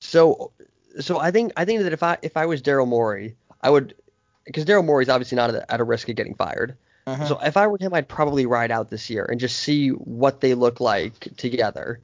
So 0.00 0.52
so 1.00 1.18
I 1.18 1.32
think 1.32 1.50
I 1.56 1.64
think 1.64 1.82
that 1.82 1.92
if 1.92 2.04
I 2.04 2.18
if 2.22 2.36
I 2.36 2.46
was 2.46 2.62
Daryl 2.62 2.86
Morey, 2.86 3.34
I 3.60 3.70
would 3.70 3.96
because 4.44 4.64
Daryl 4.64 4.84
Morey's 4.84 5.08
obviously 5.08 5.36
not 5.36 5.50
at 5.50 5.56
a, 5.56 5.72
at 5.72 5.80
a 5.80 5.84
risk 5.84 6.08
of 6.08 6.16
getting 6.16 6.34
fired. 6.34 6.76
Mhm. 7.06 7.28
So 7.28 7.38
if 7.42 7.56
I 7.56 7.66
were 7.66 7.78
him, 7.78 7.92
I'd 7.92 8.08
probably 8.08 8.46
ride 8.46 8.70
out 8.70 8.90
this 8.90 9.10
year 9.10 9.24
and 9.24 9.38
just 9.38 9.58
see 9.58 9.90
what 9.90 10.40
they 10.40 10.54
look 10.54 10.80
like 10.80 11.36
together. 11.36 12.00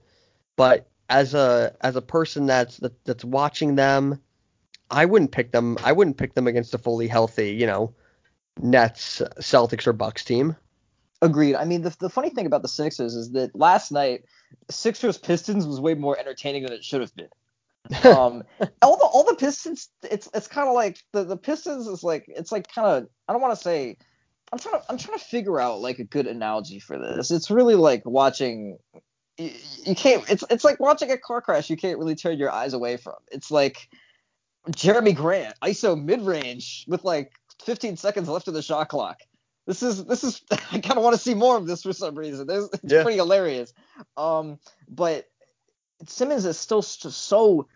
But 0.56 0.86
as 1.08 1.34
a 1.34 1.74
as 1.80 1.96
a 1.96 2.02
person 2.02 2.46
that's 2.46 2.76
that, 2.78 3.04
that's 3.04 3.24
watching 3.24 3.76
them, 3.76 4.20
I 4.90 5.06
wouldn't 5.06 5.32
pick 5.32 5.52
them. 5.52 5.78
I 5.82 5.92
wouldn't 5.92 6.18
pick 6.18 6.34
them 6.34 6.46
against 6.46 6.74
a 6.74 6.78
fully 6.78 7.08
healthy, 7.08 7.52
you 7.52 7.66
know, 7.66 7.94
Nets, 8.60 9.22
Celtics, 9.38 9.86
or 9.86 9.92
Bucks 9.92 10.24
team. 10.24 10.56
Agreed. 11.22 11.54
I 11.54 11.64
mean, 11.64 11.82
the, 11.82 11.94
the 11.98 12.10
funny 12.10 12.30
thing 12.30 12.46
about 12.46 12.62
the 12.62 12.68
Sixers 12.68 13.14
is 13.14 13.32
that 13.32 13.54
last 13.54 13.92
night, 13.92 14.24
Sixers 14.70 15.18
Pistons 15.18 15.66
was 15.66 15.80
way 15.80 15.94
more 15.94 16.18
entertaining 16.18 16.62
than 16.62 16.72
it 16.72 16.84
should 16.84 17.02
have 17.02 17.14
been. 17.14 17.28
Um, 18.04 18.44
all 18.82 18.96
the 18.96 19.04
all 19.04 19.24
the 19.24 19.36
Pistons, 19.36 19.88
it's 20.02 20.28
it's 20.34 20.48
kind 20.48 20.68
of 20.68 20.74
like 20.74 20.98
the 21.12 21.24
the 21.24 21.36
Pistons 21.36 21.86
is 21.86 22.02
like 22.02 22.24
it's 22.28 22.52
like 22.52 22.72
kind 22.72 22.86
of 22.88 23.08
I 23.28 23.32
don't 23.32 23.42
want 23.42 23.54
to 23.56 23.62
say. 23.62 23.96
I'm 24.52 24.58
trying 24.58 24.80
to 24.80 24.84
I'm 24.90 24.98
trying 24.98 25.16
to 25.18 25.24
figure 25.24 25.60
out 25.60 25.80
like 25.80 26.00
a 26.00 26.04
good 26.04 26.26
analogy 26.26 26.80
for 26.80 26.98
this. 26.98 27.30
It's 27.30 27.50
really 27.52 27.76
like 27.76 28.02
watching. 28.04 28.78
You, 29.38 29.52
you 29.84 29.94
can't. 29.94 30.28
It's 30.28 30.42
it's 30.50 30.64
like 30.64 30.80
watching 30.80 31.10
a 31.12 31.18
car 31.18 31.40
crash. 31.40 31.70
You 31.70 31.76
can't 31.76 31.98
really 31.98 32.16
turn 32.16 32.36
your 32.36 32.50
eyes 32.50 32.72
away 32.72 32.96
from. 32.96 33.14
It's 33.30 33.52
like 33.52 33.88
Jerami 34.70 35.14
Grant, 35.14 35.54
ISO 35.62 36.00
mid 36.00 36.22
range 36.22 36.84
with 36.88 37.04
like 37.04 37.32
15 37.64 37.96
seconds 37.96 38.28
left 38.28 38.48
of 38.48 38.54
the 38.54 38.62
shot 38.62 38.88
clock. 38.88 39.20
This 39.66 39.82
is 39.84 40.04
this 40.06 40.24
is 40.24 40.42
I 40.50 40.80
kind 40.80 40.98
of 40.98 41.04
want 41.04 41.14
to 41.14 41.22
see 41.22 41.34
more 41.34 41.56
of 41.56 41.66
this 41.66 41.82
for 41.82 41.92
some 41.92 42.16
reason. 42.16 42.46
This, 42.46 42.68
it's 42.72 42.92
Yeah. 42.92 43.02
pretty 43.02 43.18
hilarious. 43.18 43.72
Um, 44.16 44.58
but 44.88 45.26
Simmons 46.06 46.44
is 46.44 46.58
still 46.58 46.82
so 46.82 47.68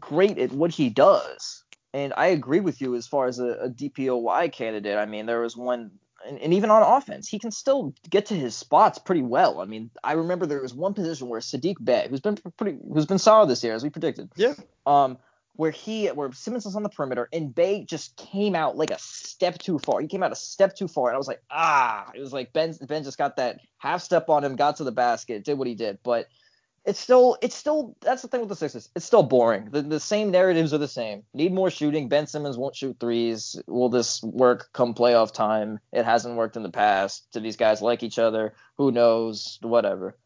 great 0.00 0.38
at 0.38 0.52
what 0.52 0.70
he 0.70 0.88
does, 0.90 1.64
and 1.92 2.12
I 2.16 2.26
agree 2.28 2.60
with 2.60 2.80
you 2.80 2.94
as 2.94 3.06
far 3.06 3.26
as 3.26 3.38
a, 3.38 3.52
a 3.52 3.68
DPOY 3.70 4.52
candidate. 4.52 4.98
I 4.98 5.06
mean, 5.06 5.26
there 5.26 5.40
was 5.40 5.56
one. 5.56 5.90
And, 6.26 6.36
and 6.40 6.52
even 6.52 6.68
on 6.70 6.82
offense, 6.82 7.28
he 7.28 7.38
can 7.38 7.52
still 7.52 7.94
get 8.10 8.26
to 8.26 8.34
his 8.34 8.56
spots 8.56 8.98
pretty 8.98 9.22
well. 9.22 9.60
I 9.60 9.66
mean, 9.66 9.88
I 10.02 10.14
remember 10.14 10.46
there 10.46 10.60
was 10.60 10.74
one 10.74 10.92
position 10.92 11.28
where 11.28 11.38
Sadiq 11.38 11.76
Bey, 11.82 12.08
who's 12.10 12.20
been 12.20 12.36
pretty, 12.56 12.76
who's 12.92 13.06
been 13.06 13.20
solid 13.20 13.48
this 13.48 13.62
year, 13.62 13.72
as 13.72 13.84
we 13.84 13.88
predicted, 13.88 14.28
Yeah. 14.34 14.54
um, 14.84 15.16
where 15.54 15.70
he 15.70 16.06
where 16.08 16.32
Simmons 16.32 16.64
was 16.64 16.74
on 16.74 16.82
the 16.82 16.88
perimeter 16.88 17.28
and 17.32 17.54
Bey 17.54 17.84
just 17.84 18.16
came 18.16 18.56
out 18.56 18.76
like 18.76 18.90
a 18.90 18.98
step 18.98 19.58
too 19.58 19.78
far. 19.78 20.00
He 20.00 20.08
came 20.08 20.24
out 20.24 20.32
a 20.32 20.36
step 20.36 20.74
too 20.74 20.88
far, 20.88 21.08
and 21.08 21.14
I 21.14 21.18
was 21.18 21.28
like, 21.28 21.40
ah, 21.52 22.10
it 22.12 22.20
was 22.20 22.32
like 22.32 22.52
Ben 22.52 22.74
Ben 22.88 23.04
just 23.04 23.16
got 23.16 23.36
that 23.36 23.60
half 23.78 24.02
step 24.02 24.28
on 24.28 24.42
him, 24.42 24.56
got 24.56 24.76
to 24.78 24.84
the 24.84 24.92
basket, 24.92 25.44
did 25.44 25.56
what 25.56 25.68
he 25.68 25.76
did, 25.76 25.98
but 26.02 26.26
it's 26.88 26.98
still 26.98 27.36
it's 27.42 27.54
still 27.54 27.94
that's 28.00 28.22
the 28.22 28.28
thing 28.28 28.40
with 28.40 28.48
the 28.48 28.56
Sixers. 28.56 28.88
It's 28.96 29.04
still 29.04 29.22
boring. 29.22 29.68
The 29.70 29.82
the 29.82 30.00
same 30.00 30.30
narratives 30.30 30.72
are 30.72 30.78
the 30.78 30.88
same. 30.88 31.22
Need 31.34 31.52
more 31.52 31.70
shooting. 31.70 32.08
Ben 32.08 32.26
Simmons 32.26 32.56
won't 32.56 32.74
shoot 32.74 32.96
threes. 32.98 33.60
Will 33.66 33.90
this 33.90 34.22
work 34.22 34.70
come 34.72 34.94
playoff 34.94 35.32
time? 35.32 35.78
It 35.92 36.04
hasn't 36.04 36.36
worked 36.36 36.56
in 36.56 36.62
the 36.62 36.70
past. 36.70 37.28
Do 37.32 37.40
these 37.40 37.56
guys 37.56 37.82
like 37.82 38.02
each 38.02 38.18
other? 38.18 38.54
Who 38.78 38.90
knows? 38.90 39.58
Whatever. 39.60 40.16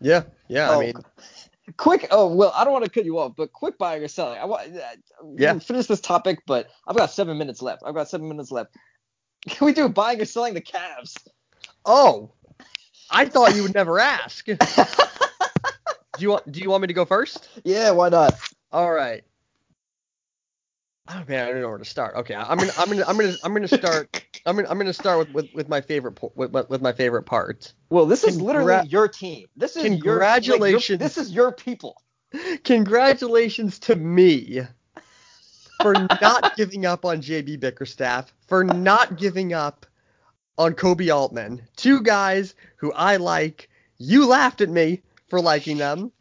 Yeah. 0.00 0.22
Yeah. 0.48 0.70
Oh, 0.70 0.78
I 0.78 0.86
mean, 0.86 0.94
quick 1.76 2.08
oh 2.10 2.26
well 2.34 2.52
i 2.56 2.64
don't 2.64 2.72
want 2.72 2.84
to 2.84 2.90
cut 2.90 3.04
you 3.04 3.18
off 3.20 3.34
but 3.36 3.52
quick 3.52 3.78
buying 3.78 4.02
or 4.02 4.08
selling 4.08 4.36
i 4.36 4.44
want 4.44 4.66
uh, 4.74 4.80
Yeah. 5.36 5.54
yeah 5.54 5.58
finish 5.60 5.86
this 5.86 6.00
topic 6.00 6.40
but 6.44 6.68
i've 6.88 6.96
got 6.96 7.12
seven 7.12 7.38
minutes 7.38 7.62
left 7.62 7.82
i've 7.86 7.94
got 7.94 8.08
seven 8.08 8.28
minutes 8.28 8.50
left 8.50 8.74
can 9.48 9.64
we 9.64 9.72
do 9.72 9.88
buying 9.88 10.20
or 10.20 10.24
selling 10.24 10.54
the 10.54 10.60
Cavs? 10.60 11.16
oh, 11.86 12.32
I 13.10 13.26
thought 13.26 13.54
you 13.54 13.62
would 13.62 13.74
never 13.74 13.98
ask. 13.98 14.46
do 16.16 16.22
you 16.22 16.30
want 16.30 16.50
Do 16.50 16.60
you 16.60 16.70
want 16.70 16.82
me 16.82 16.86
to 16.88 16.94
go 16.94 17.04
first? 17.04 17.48
yeah 17.64 17.90
why 17.90 18.08
not 18.08 18.34
All 18.70 18.90
right. 18.92 19.22
Oh 21.08 21.24
man, 21.28 21.46
I 21.46 21.50
don't 21.52 21.60
know 21.60 21.68
where 21.68 21.78
to 21.78 21.84
start. 21.84 22.14
Okay, 22.16 22.34
I'm 22.34 22.56
gonna 22.58 22.72
I'm 22.78 22.88
gonna 22.88 23.04
I'm 23.06 23.16
gonna 23.18 23.34
I'm 23.42 23.52
gonna 23.52 23.66
start 23.68 24.24
I'm 24.46 24.56
gonna 24.56 24.68
I'm 24.68 24.78
gonna 24.78 24.92
start 24.92 25.18
with 25.18 25.30
with, 25.34 25.54
with 25.54 25.68
my 25.68 25.80
favorite 25.80 26.12
po- 26.12 26.32
with, 26.36 26.52
with 26.52 26.80
my 26.80 26.92
favorite 26.92 27.24
part. 27.24 27.72
well 27.90 28.06
this 28.06 28.22
is 28.24 28.38
Congra- 28.38 28.42
literally 28.42 28.88
your 28.88 29.08
team 29.08 29.46
this 29.56 29.76
is 29.76 29.84
your 29.84 29.90
like, 29.90 30.02
your- 30.46 30.58
Congratulations. 30.58 30.98
this 31.00 31.18
is 31.18 31.32
your 31.32 31.50
people 31.52 32.00
Congratulations 32.64 33.78
to 33.80 33.96
me 33.96 34.62
for 35.80 35.94
not 36.20 36.52
giving 36.56 36.86
up 36.86 37.04
on 37.04 37.20
JB 37.20 37.58
Bickerstaff, 37.60 38.32
for 38.46 38.62
not 38.62 39.16
giving 39.18 39.52
up 39.52 39.84
on 40.56 40.74
Koby 40.74 41.14
Altman. 41.14 41.62
Two 41.76 42.00
guys 42.02 42.54
who 42.76 42.92
I 42.92 43.16
like. 43.16 43.68
You 43.98 44.26
laughed 44.26 44.60
at 44.60 44.68
me 44.70 45.02
for 45.32 45.40
liking 45.40 45.78
them. 45.78 46.12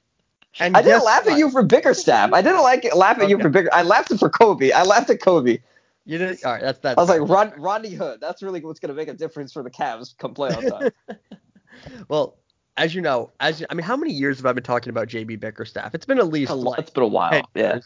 And 0.58 0.76
i 0.76 0.82
didn't 0.82 1.04
laugh 1.04 1.26
what? 1.26 1.34
at 1.34 1.40
you 1.40 1.50
for 1.50 1.64
bickerstaff 1.64 2.34
i 2.34 2.42
didn't 2.42 2.62
like 2.62 2.84
it, 2.84 2.94
laugh 2.94 3.18
at 3.20 3.30
you 3.30 3.40
for 3.40 3.48
bigger 3.48 3.70
i 3.74 3.84
laughed 3.84 4.12
at 4.12 4.20
for 4.20 4.30
koby 4.30 4.74
i 4.74 4.84
laughed 4.84 5.10
at 5.10 5.20
koby 5.22 5.62
You 6.04 6.18
did 6.18 6.44
all 6.44 6.52
right. 6.52 6.62
That's 6.62 6.80
that's. 6.80 6.98
i 6.98 7.02
was 7.02 7.10
like 7.10 7.22
Rod, 7.22 7.54
rodney 7.58 7.92
hood 7.92 8.20
that's 8.20 8.42
really 8.44 8.60
what's 8.60 8.82
going 8.82 8.90
to 8.90 8.94
make 8.94 9.08
a 9.08 9.14
difference 9.14 9.54
for 9.54 9.64
the 9.64 9.72
Cavs 9.72 10.18
come 10.18 10.34
playoff 10.34 10.70
time 10.70 10.92
well, 12.10 12.38
as 12.76 12.94
you 12.94 13.02
know, 13.02 13.32
as 13.40 13.62
you, 13.62 13.66
I 13.70 13.76
mean, 13.76 13.86
how 13.86 13.96
many 13.96 14.12
years 14.12 14.38
have 14.38 14.46
I 14.46 14.52
been 14.52 14.64
talking 14.64 14.90
about 14.90 15.08
JB 15.08 15.40
Bickerstaff? 15.40 15.96
It's 15.96 16.06
been 16.06 16.20
at 16.20 16.28
least 16.28 16.52
A 16.52 16.56
lot- 16.56 16.72
like 16.72 16.80
it's 16.80 16.90
been 16.90 17.04
a 17.04 17.08
while 17.08 17.32
10 17.32 17.44
yeah. 17.56 17.80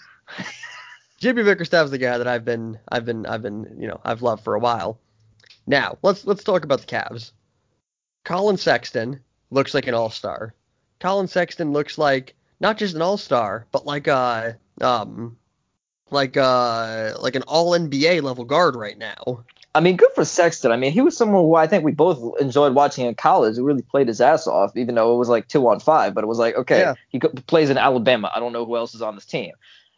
JB 1.22 1.46
Bickerstaff 1.46 1.86
is 1.86 1.92
the 1.92 1.98
guy 2.00 2.18
that 2.18 2.28
I've 2.28 2.46
been, 2.46 2.80
I've 2.92 3.06
been, 3.06 3.26
I've 3.28 3.42
been, 3.44 3.78
you 3.80 3.88
know, 3.88 4.02
I've 4.04 4.22
loved 4.22 4.44
for 4.44 4.56
a 4.56 4.60
while. 4.60 5.00
Now 5.68 5.98
let's 6.02 6.26
let's 6.26 6.44
talk 6.44 6.64
about 6.64 6.82
the 6.82 6.88
Cavs. 6.88 7.32
Collin 8.24 8.58
Sexton 8.58 9.20
looks 9.52 9.74
like 9.74 9.88
an 9.88 9.94
all-star. 9.94 10.54
Collin 11.06 11.28
Sexton 11.28 11.72
looks 11.72 12.00
like 12.00 12.34
not 12.60 12.80
just 12.80 12.96
an 12.96 13.02
all-star, 13.04 13.68
but 13.72 13.86
like 13.86 14.08
a 14.08 14.58
um, 14.82 15.38
like 16.10 16.36
uh, 16.36 17.14
like 17.20 17.36
an 17.36 17.44
all 17.44 17.78
NBA 17.78 18.24
level 18.24 18.44
guard 18.44 18.76
right 18.76 18.98
now. 18.98 19.44
I 19.76 19.82
mean, 19.82 19.98
good 19.98 20.10
for 20.16 20.26
Sexton. 20.26 20.72
I 20.72 20.78
mean, 20.78 20.92
he 20.92 21.02
was 21.02 21.16
someone 21.16 21.44
who 21.44 21.54
I 21.54 21.68
think 21.68 21.84
we 21.84 21.92
both 21.92 22.42
enjoyed 22.42 22.74
watching 22.74 23.06
in 23.06 23.14
college. 23.14 23.56
He 23.56 23.62
really 23.62 23.84
played 23.84 24.08
his 24.08 24.20
ass 24.20 24.48
off, 24.48 24.76
even 24.76 24.96
though 24.96 25.14
it 25.14 25.20
was 25.20 25.30
like 25.30 25.48
two 25.48 25.68
on 25.68 25.80
five. 25.80 26.16
But 26.16 26.24
it 26.24 26.28
was 26.28 26.40
like, 26.40 26.56
okay, 26.56 26.80
Yeah. 26.80 26.96
he 27.10 27.20
plays 27.20 27.70
in 27.70 27.78
Alabama. 27.78 28.32
I 28.36 28.40
don't 28.40 28.52
know 28.52 28.66
who 28.66 28.76
else 28.76 28.96
is 28.96 29.04
on 29.04 29.14
this 29.14 29.28
team. 29.28 29.52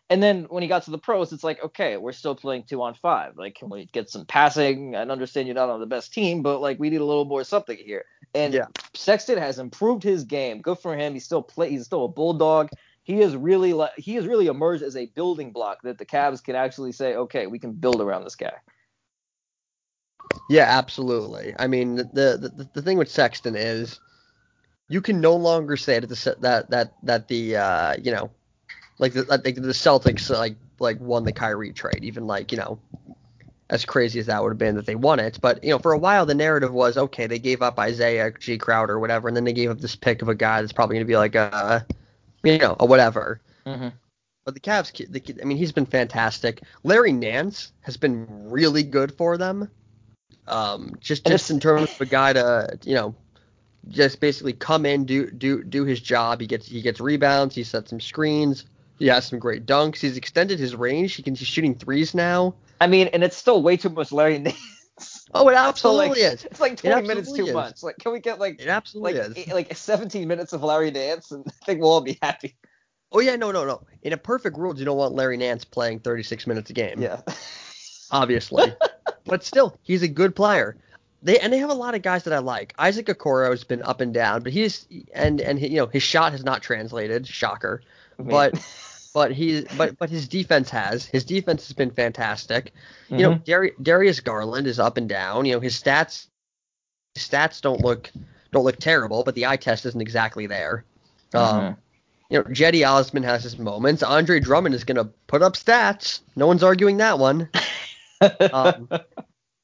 And 0.10 0.22
then 0.22 0.46
when 0.50 0.62
he 0.62 0.68
got 0.68 0.84
to 0.84 0.92
the 0.92 0.98
pros, 0.98 1.32
it's 1.32 1.44
like, 1.44 1.64
okay, 1.64 1.96
we're 1.96 2.12
still 2.12 2.36
playing 2.36 2.64
two 2.64 2.82
on 2.82 2.96
five. 2.96 3.38
Like, 3.38 3.56
can 3.56 3.70
we 3.70 3.86
get 3.94 4.10
some 4.10 4.26
passing? 4.26 4.94
I 4.96 5.04
understand 5.04 5.48
you're 5.48 5.56
not 5.56 5.70
on 5.70 5.80
the 5.80 5.86
best 5.86 6.14
team, 6.14 6.42
but 6.42 6.60
like 6.60 6.80
we 6.80 6.90
need 6.90 7.00
a 7.00 7.06
little 7.06 7.26
more 7.26 7.46
something 7.46 7.78
here. 7.78 8.04
And 8.34 8.54
Yeah. 8.54 8.66
Sexton 8.94 9.38
has 9.38 9.60
improved 9.60 10.04
his 10.04 10.24
game. 10.24 10.62
Good 10.62 10.80
for 10.80 10.96
him. 10.96 11.14
He's 11.14 11.26
still 11.26 11.42
play. 11.42 11.70
He's 11.70 11.86
still 11.86 12.06
a 12.06 12.10
bulldog. 12.10 12.70
He 13.04 13.22
is 13.22 13.36
really 13.36 13.74
like 13.74 13.92
he 13.98 14.16
has 14.16 14.28
really 14.28 14.48
emerged 14.48 14.84
as 14.84 14.96
a 14.98 15.06
building 15.08 15.52
block 15.52 15.82
that 15.84 15.98
the 15.98 16.06
Cavs 16.06 16.44
can 16.44 16.56
actually 16.56 16.92
say, 16.92 17.16
okay, 17.16 17.48
we 17.48 17.60
can 17.60 17.72
build 17.72 18.02
around 18.02 18.24
this 18.24 18.36
guy. 18.36 18.54
Yeah, 20.50 20.66
absolutely. 20.68 21.54
I 21.58 21.68
mean, 21.68 21.96
the 21.96 22.04
the, 22.14 22.68
the 22.74 22.82
thing 22.82 22.98
with 22.98 23.10
Sexton 23.10 23.56
is 23.56 24.00
you 24.90 25.02
can 25.02 25.22
no 25.22 25.36
longer 25.36 25.78
say 25.78 26.00
that 26.00 26.08
the 26.08 26.36
that 26.42 26.70
that 26.70 26.94
that 27.04 27.28
the 27.28 27.56
uh, 27.56 27.96
you 28.02 28.12
know 28.12 28.30
like 29.00 29.14
the 29.14 29.24
like 29.24 29.56
the 29.56 29.74
Celtics 29.74 30.30
like 30.30 30.58
like 30.80 31.00
won 31.00 31.24
the 31.24 31.32
Kyrie 31.32 31.74
trade, 31.74 32.04
even 32.04 32.28
like 32.28 32.52
you 32.52 32.58
know 32.58 32.80
as 33.70 33.86
crazy 33.86 34.20
as 34.20 34.28
that 34.28 34.42
would 34.42 34.50
have 34.50 34.58
been 34.58 34.76
that 34.76 34.86
they 34.86 34.96
won 34.96 35.20
it. 35.20 35.40
But 35.42 35.64
you 35.64 35.72
know, 35.72 35.80
for 35.80 35.92
a 35.92 35.98
while 35.98 36.26
the 36.26 36.36
narrative 36.36 36.74
was 36.74 36.98
okay, 36.98 37.28
they 37.28 37.40
gave 37.40 37.62
up 37.62 37.80
Isaiah 37.80 38.32
Jae 38.32 38.60
Crowder 38.60 38.94
or 38.94 39.00
whatever, 39.00 39.28
and 39.28 39.36
then 39.36 39.44
they 39.44 39.54
gave 39.54 39.70
up 39.70 39.80
this 39.80 39.96
pick 39.96 40.22
of 40.22 40.30
a 40.30 40.36
guy 40.36 40.62
that's 40.62 40.74
probably 40.74 40.96
going 40.96 41.06
to 41.06 41.12
be 41.12 41.18
like 41.18 41.36
a 41.36 41.86
you 42.44 42.58
know 42.58 42.76
a 42.80 42.86
whatever. 42.86 43.42
Mm-hmm. 43.66 43.90
But 44.46 44.54
the 44.54 44.62
Cavs, 44.62 44.94
the, 45.12 45.42
I 45.42 45.46
mean, 45.46 45.58
he's 45.58 45.74
been 45.74 45.86
fantastic. 45.86 46.64
Larry 46.84 47.12
Nance 47.12 47.74
has 47.82 47.98
been 47.98 48.26
really 48.50 48.82
good 48.82 49.12
for 49.12 49.38
them. 49.38 49.70
Um, 50.48 50.94
just 51.02 51.26
just 51.26 51.52
in 51.52 51.60
terms 51.60 51.92
of 51.92 52.00
a 52.00 52.06
guy 52.06 52.32
to, 52.32 52.80
you 52.86 52.96
know, 52.96 53.14
just 53.90 54.22
basically 54.22 54.54
come 54.54 54.86
in, 54.86 55.04
do 55.04 55.30
do 55.30 55.64
do 55.64 55.84
his 55.84 56.00
job. 56.00 56.40
He 56.40 56.48
gets 56.48 56.66
he 56.66 56.82
gets 56.82 57.02
rebounds. 57.02 57.56
He 57.56 57.64
sets 57.64 57.90
some 57.90 58.00
screens. 58.00 58.64
He 58.98 59.08
has 59.08 59.26
some 59.26 59.38
great 59.38 59.66
dunks. 59.66 59.98
He's 59.98 60.16
extended 60.16 60.60
his 60.60 60.76
range. 60.76 61.16
He 61.16 61.24
can 61.24 61.36
he's 61.36 61.48
shooting 61.48 61.76
threes 61.76 62.16
now. 62.16 62.56
I 62.80 62.88
mean, 62.88 63.08
and 63.08 63.24
it's 63.24 63.36
still 63.38 63.62
way 63.62 63.78
too 63.78 63.90
much 63.90 64.12
Larry 64.12 64.38
Nance. 64.40 64.58
Oh, 65.34 65.48
it 65.50 65.54
So, 65.54 65.58
absolutely 65.60 66.24
like, 66.24 66.34
is. 66.34 66.46
It's 66.46 66.60
like 66.60 66.78
20 66.78 67.08
minutes 67.08 67.32
too 67.32 67.48
is. 67.48 67.54
much. 67.54 67.84
Like, 67.84 67.98
can 68.00 68.12
we 68.14 68.20
get 68.20 68.40
like 68.40 68.62
It 68.62 68.68
absolutely 68.68 69.14
like 69.20 69.30
is. 69.32 69.38
eight- 69.38 69.54
like 69.54 69.76
17 69.76 70.28
minutes 70.28 70.54
of 70.54 70.64
Larry 70.64 70.92
Nance, 70.92 71.32
and 71.32 71.46
I 71.62 71.66
think 71.66 71.82
we'll 71.82 71.92
all 71.92 72.02
be 72.02 72.18
happy. 72.22 72.56
Oh 73.12 73.20
yeah, 73.20 73.36
no, 73.36 73.52
no, 73.52 73.66
no. 73.66 73.82
In 74.02 74.14
a 74.14 74.18
perfect 74.18 74.58
world, 74.58 74.80
you 74.80 74.86
don't 74.86 74.98
want 74.98 75.14
Larry 75.16 75.38
Nance 75.38 75.64
playing 75.66 76.00
36 76.00 76.46
minutes 76.48 76.70
a 76.70 76.74
game. 76.74 77.02
Yeah. 77.02 77.22
obviously. 78.12 78.74
but 79.26 79.44
still, 79.44 79.78
he's 79.84 80.04
a 80.04 80.08
good 80.08 80.36
player. 80.36 80.78
They 81.24 81.40
and 81.40 81.52
they 81.52 81.58
have 81.58 81.70
a 81.72 81.74
lot 81.76 81.96
of 81.96 82.02
guys 82.04 82.24
that 82.26 82.34
I 82.34 82.40
like. 82.40 82.74
Isaac 82.78 83.08
Okoro 83.08 83.50
has 83.50 83.64
been 83.64 83.82
up 83.82 84.02
and 84.02 84.14
down, 84.14 84.44
but 84.44 84.52
he's 84.54 84.88
and 85.14 85.42
and 85.42 85.58
he, 85.58 85.68
you 85.70 85.78
know 85.78 85.88
his 85.88 86.04
shot 86.04 86.32
has 86.32 86.44
not 86.44 86.62
translated. 86.62 87.28
Shocker. 87.28 87.82
I 88.20 88.22
mean- 88.22 88.30
But 88.32 88.54
but 89.18 89.32
he 89.32 89.66
but 89.78 89.98
but 89.98 90.12
his 90.12 90.28
defense 90.28 90.70
has. 90.70 91.04
His 91.04 91.26
defense 91.26 91.66
has 91.66 91.74
been 91.74 91.90
fantastic. 91.90 92.72
You 93.10 93.18
know, 93.18 93.34
Dari- 93.40 93.74
Darius 93.82 94.20
Garland 94.20 94.68
is 94.68 94.80
up 94.80 94.96
and 94.96 95.10
down. 95.10 95.46
You 95.46 95.54
know, 95.54 95.60
his 95.60 95.74
stats 95.74 96.28
his 97.16 97.28
stats 97.28 97.60
don't 97.60 97.82
look 97.82 98.12
don't 98.52 98.64
look 98.64 98.78
terrible, 98.78 99.24
but 99.24 99.34
the 99.34 99.48
eye 99.48 99.58
test 99.58 99.88
isn't 99.88 100.00
exactly 100.00 100.46
there. 100.46 100.86
Um, 101.34 101.78
you 102.30 102.38
know, 102.38 102.44
Cedi 102.44 102.88
Osman 102.88 103.24
has 103.24 103.42
his 103.42 103.58
moments. 103.58 104.04
Andre 104.04 104.40
Drummond 104.40 104.76
is 104.76 104.84
going 104.84 104.98
to 104.98 105.06
put 105.26 105.42
up 105.42 105.54
stats. 105.54 106.20
No 106.36 106.46
one's 106.46 106.62
arguing 106.62 106.98
that 106.98 107.18
one. 107.18 107.50
Um, 108.52 108.88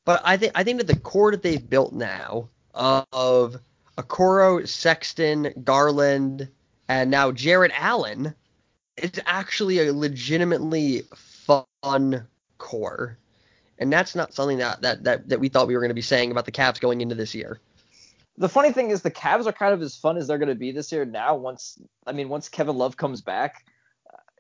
but 0.06 0.22
I 0.24 0.38
think 0.38 0.52
I 0.54 0.64
think 0.64 0.78
that 0.78 0.86
the 0.86 0.96
core 1.00 1.32
that 1.32 1.42
they've 1.42 1.70
built 1.70 1.92
now 1.94 2.50
of 2.76 3.58
Okoro, 3.98 4.68
Sexton, 4.68 5.54
Garland, 5.64 6.50
and 6.88 7.10
now 7.10 7.32
Jarrett 7.32 7.72
Allen 7.76 8.36
is 8.98 9.20
actually 9.26 9.88
a 9.88 9.94
legitimately 9.94 11.04
fun 11.14 12.28
core. 12.58 13.18
And 13.80 13.92
that's 13.92 14.16
not 14.16 14.34
something 14.34 14.60
that, 14.60 14.82
that, 14.82 15.04
that, 15.04 15.30
that 15.30 15.40
we 15.40 15.50
thought 15.50 15.68
we 15.68 15.74
were 15.76 15.82
going 15.82 15.90
to 15.90 15.96
be 15.96 16.02
saying 16.02 16.32
about 16.32 16.46
the 16.46 16.52
Cavs 16.52 16.80
going 16.80 17.02
into 17.02 17.16
this 17.16 17.34
year. 17.34 17.60
the 18.38 18.50
funny 18.50 18.72
thing 18.72 18.90
is 18.92 19.02
the 19.02 19.12
Cavs 19.12 19.46
are 19.46 19.52
kind 19.52 19.74
of 19.74 19.82
as 19.82 19.96
fun 19.96 20.18
as 20.18 20.28
they're 20.28 20.38
going 20.38 20.50
to 20.50 20.56
be 20.56 20.72
this 20.72 20.92
year 20.92 21.06
now. 21.06 21.36
Once 21.36 21.80
I 22.08 22.12
mean, 22.14 22.30
once 22.30 22.50
Kevin 22.50 22.78
Love 22.78 22.98
comes 22.98 23.22
back, 23.22 23.66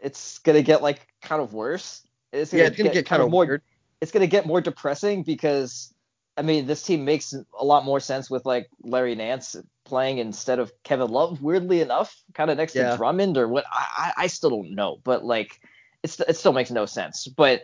it's 0.01 0.39
going 0.39 0.55
to 0.55 0.63
get 0.63 0.81
like 0.81 1.07
kind 1.21 1.41
of 1.41 1.53
worse. 1.53 2.01
It's 2.31 2.53
Yeah, 2.53 2.65
it's 2.65 2.77
going 2.77 2.89
to 2.89 2.93
get 2.93 3.05
kind 3.05 3.21
of 3.21 3.29
more. 3.29 3.45
weird. 3.45 3.61
It's 4.01 4.11
going 4.11 4.21
to 4.21 4.27
get 4.27 4.45
more 4.45 4.61
depressing 4.61 5.23
because 5.23 5.93
I 6.35 6.41
mean, 6.41 6.65
this 6.65 6.83
team 6.83 7.05
makes 7.05 7.33
a 7.33 7.65
lot 7.65 7.85
more 7.85 7.99
sense 7.99 8.29
with 8.29 8.45
like 8.45 8.69
Larry 8.81 9.15
Nance 9.15 9.55
playing 9.85 10.17
instead 10.17 10.59
of 10.59 10.71
Kevin 10.83 11.09
Love. 11.09 11.41
Weirdly 11.41 11.81
enough, 11.81 12.15
kind 12.33 12.49
of 12.49 12.57
next 12.57 12.75
Yeah. 12.75 12.91
to 12.91 12.97
Drummond 12.97 13.37
or 13.37 13.47
what? 13.47 13.65
I, 13.71 14.13
I 14.17 14.27
still 14.27 14.49
don't 14.49 14.73
know, 14.73 14.97
but 15.03 15.23
like 15.23 15.59
it's 16.01 16.19
it 16.19 16.35
still 16.37 16.53
makes 16.53 16.71
no 16.71 16.85
sense. 16.85 17.27
But 17.27 17.63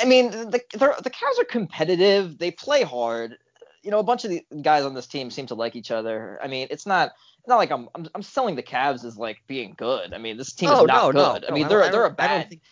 I 0.00 0.06
mean, 0.06 0.30
the 0.30 0.62
the 0.72 1.10
Cavs 1.10 1.38
are 1.38 1.44
competitive. 1.44 2.38
They 2.38 2.50
play 2.50 2.82
hard. 2.82 3.36
You 3.82 3.90
know, 3.90 3.98
a 3.98 4.04
bunch 4.04 4.24
of 4.24 4.30
the 4.30 4.44
guys 4.62 4.84
on 4.84 4.94
this 4.94 5.06
team 5.06 5.30
seem 5.30 5.46
to 5.46 5.54
like 5.54 5.76
each 5.76 5.90
other. 5.90 6.38
I 6.42 6.48
mean, 6.48 6.68
it's 6.70 6.86
not 6.86 7.12
not 7.48 7.56
like 7.56 7.70
I'm 7.70 7.88
I'm, 7.94 8.06
I'm 8.14 8.22
selling 8.22 8.54
the 8.56 8.62
Cavs 8.62 9.04
as 9.04 9.16
like 9.16 9.38
being 9.46 9.74
good. 9.76 10.12
I 10.14 10.18
mean, 10.18 10.36
this 10.36 10.52
team 10.52 10.70
Oh, 10.70 10.82
is 10.82 10.86
not 10.88 11.14
no, 11.14 11.20
no, 11.22 11.32
good. 11.34 11.44
I 11.50 11.52
mean, 11.54 11.64
I 11.64 11.68
they're 11.68 11.82
I 11.84 11.88
they're 11.90 12.06
a 12.06 12.08
don't- 12.10 12.20
I 12.20 12.26
don't 12.28 12.38
bad 12.40 12.48
think- 12.50 12.62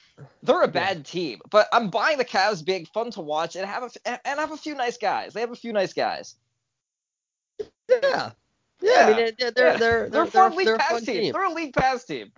they're 0.42 0.62
a 0.62 0.68
bad 0.68 1.04
team. 1.04 1.40
But 1.50 1.68
I'm 1.72 1.90
buying 1.90 2.16
the 2.18 2.24
Cavs 2.24 2.64
being 2.64 2.86
fun 2.86 3.10
to 3.12 3.20
watch 3.20 3.54
and 3.56 3.66
have 3.66 3.82
a 3.82 3.86
f- 4.06 4.20
and 4.24 4.40
have 4.40 4.50
a 4.52 4.56
few 4.56 4.74
nice 4.74 4.96
guys. 4.96 5.34
They 5.34 5.40
have 5.40 5.52
a 5.52 5.56
few 5.56 5.72
nice 5.74 5.92
guys. 5.92 6.36
Yeah. 7.88 7.98
Yeah, 8.02 8.30
Yeah. 8.82 8.92
I 9.00 9.06
mean, 9.06 9.16
they're, 9.38 9.50
they're, 9.50 9.66
Yeah. 9.72 9.76
they're, 9.76 9.78
They're 9.78 10.06
a 10.06 10.10
they're, 10.10 10.26
fun 10.26 10.56
league 10.56 10.66
they're 10.66 10.76
pass 10.78 10.90
fun 10.92 11.04
team. 11.04 11.20
team. 11.22 11.32
They're 11.32 11.44
a 11.44 11.52
league 11.52 11.74
pass 11.74 12.04
team. 12.04 12.32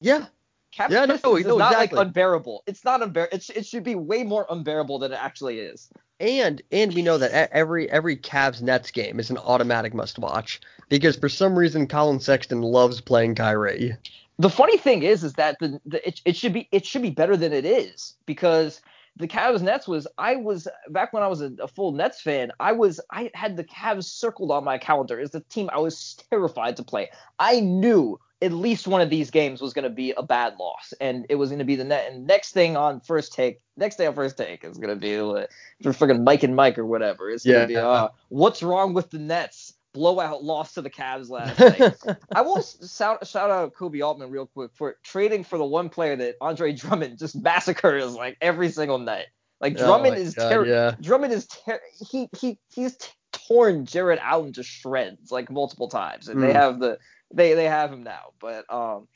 Yeah, 0.00 0.26
Cavs 0.74 0.90
Yeah, 0.90 1.04
no, 1.06 1.14
Pistons 1.14 1.38
is 1.40 1.46
no, 1.46 1.56
not 1.58 1.72
exactly. 1.72 1.96
like 1.98 2.06
unbearable. 2.08 2.62
It's 2.66 2.84
not 2.84 3.02
unbearable. 3.02 3.36
It, 3.36 3.42
sh- 3.42 3.50
it 3.56 3.66
should 3.66 3.82
be 3.84 3.94
way 3.94 4.22
more 4.22 4.46
unbearable 4.50 4.98
than 4.98 5.12
it 5.12 5.18
actually 5.20 5.58
is. 5.60 5.88
And 6.18 6.62
and 6.72 6.94
we 6.94 7.02
know 7.02 7.18
that 7.18 7.50
every 7.52 7.90
every 7.90 8.16
Cavs 8.16 8.62
Nets 8.62 8.90
game 8.90 9.20
is 9.20 9.30
an 9.30 9.36
automatic 9.36 9.92
must 9.92 10.18
watch 10.18 10.60
because 10.88 11.16
for 11.16 11.28
some 11.28 11.58
reason 11.58 11.86
Collin 11.86 12.20
Sexton 12.20 12.62
loves 12.62 13.00
playing 13.00 13.34
Kyrie. 13.34 13.96
The 14.38 14.50
funny 14.50 14.76
thing 14.76 15.02
is, 15.02 15.24
is 15.24 15.34
that 15.34 15.58
the, 15.60 15.80
the 15.84 16.06
it, 16.06 16.20
it 16.24 16.36
should 16.36 16.52
be 16.52 16.68
it 16.72 16.86
should 16.86 17.02
be 17.02 17.10
better 17.10 17.36
than 17.36 17.52
it 17.52 17.66
is 17.66 18.14
because 18.24 18.80
the 19.16 19.28
Cavs 19.28 19.60
Nets 19.60 19.86
was 19.86 20.06
I 20.16 20.36
was 20.36 20.68
back 20.88 21.12
when 21.12 21.22
I 21.22 21.26
was 21.26 21.42
a, 21.42 21.52
a 21.60 21.68
full 21.68 21.92
Nets 21.92 22.20
fan. 22.22 22.50
I 22.60 22.72
was 22.72 22.98
I 23.10 23.30
had 23.34 23.56
the 23.56 23.64
Cavs 23.64 24.04
circled 24.04 24.50
on 24.50 24.64
my 24.64 24.78
calendar 24.78 25.20
as 25.20 25.32
the 25.32 25.40
team 25.40 25.68
I 25.72 25.78
was 25.78 26.16
terrified 26.30 26.76
to 26.76 26.82
play. 26.82 27.10
I 27.38 27.60
knew 27.60 28.18
at 28.42 28.52
least 28.52 28.86
one 28.86 29.00
of 29.00 29.08
these 29.10 29.30
games 29.30 29.60
was 29.62 29.72
going 29.72 29.84
to 29.84 29.90
be 29.90 30.12
a 30.12 30.22
bad 30.22 30.56
loss, 30.58 30.92
and 31.00 31.24
it 31.30 31.36
was 31.36 31.48
going 31.50 31.58
to 31.60 31.64
be 31.64 31.76
the 31.76 31.84
net. 31.84 32.10
And 32.10 32.26
next 32.26 32.52
thing 32.52 32.76
on 32.76 33.00
first 33.00 33.32
take, 33.32 33.60
next 33.76 33.96
day 33.96 34.06
on 34.06 34.14
first 34.14 34.36
take 34.36 34.62
is 34.64 34.76
going 34.78 34.90
to 34.90 34.96
be 34.96 35.16
uh, 35.16 35.46
for 35.82 35.92
friggin' 35.92 36.22
Mike 36.24 36.42
and 36.42 36.54
Mike 36.54 36.78
or 36.78 36.84
whatever. 36.86 37.30
It's 37.30 37.44
going 37.44 37.66
to 37.66 37.72
Yeah. 37.72 37.80
be 37.80 37.84
uh, 37.84 38.08
what's 38.28 38.62
wrong 38.62 38.92
with 38.94 39.10
the 39.10 39.18
Nets? 39.18 39.72
Blowout 39.94 40.44
loss 40.44 40.74
to 40.74 40.82
the 40.82 40.90
Cavs 40.90 41.30
last 41.30 41.58
night. 41.80 41.94
I 42.34 42.42
will 42.42 42.60
shout 42.60 43.26
shout 43.26 43.50
out 43.50 43.72
Koby 43.72 44.04
Altman 44.04 44.28
real 44.30 44.44
quick 44.44 44.72
for 44.74 44.96
trading 45.02 45.42
for 45.42 45.56
the 45.56 45.64
one 45.64 45.88
player 45.88 46.14
that 46.16 46.34
Andre 46.42 46.72
Drummond 46.74 47.18
just 47.18 47.34
massacres 47.42 48.14
like 48.14 48.36
every 48.42 48.68
single 48.68 48.98
night. 48.98 49.24
Like 49.58 49.72
Oh 49.78 49.86
Drummond 49.86 50.16
my 50.16 50.20
is 50.20 50.34
God, 50.34 50.50
ter- 50.50 50.66
yeah. 50.66 50.94
Drummond 51.00 51.32
is 51.32 51.46
ter- 51.46 51.80
he 52.10 52.28
he 52.38 52.58
he's 52.74 52.98
t- 52.98 53.08
torn 53.32 53.86
Jarrett 53.86 54.18
Allen 54.22 54.52
to 54.52 54.62
shreds 54.62 55.32
like 55.32 55.50
multiple 55.50 55.88
times, 55.88 56.28
and 56.28 56.42
they 56.42 56.48
Mm. 56.48 56.52
have 56.52 56.78
the 56.78 56.98
they 57.32 57.54
they 57.54 57.64
have 57.64 57.92
him 57.92 58.02
now. 58.02 58.32
But 58.40 58.72
um, 58.72 59.08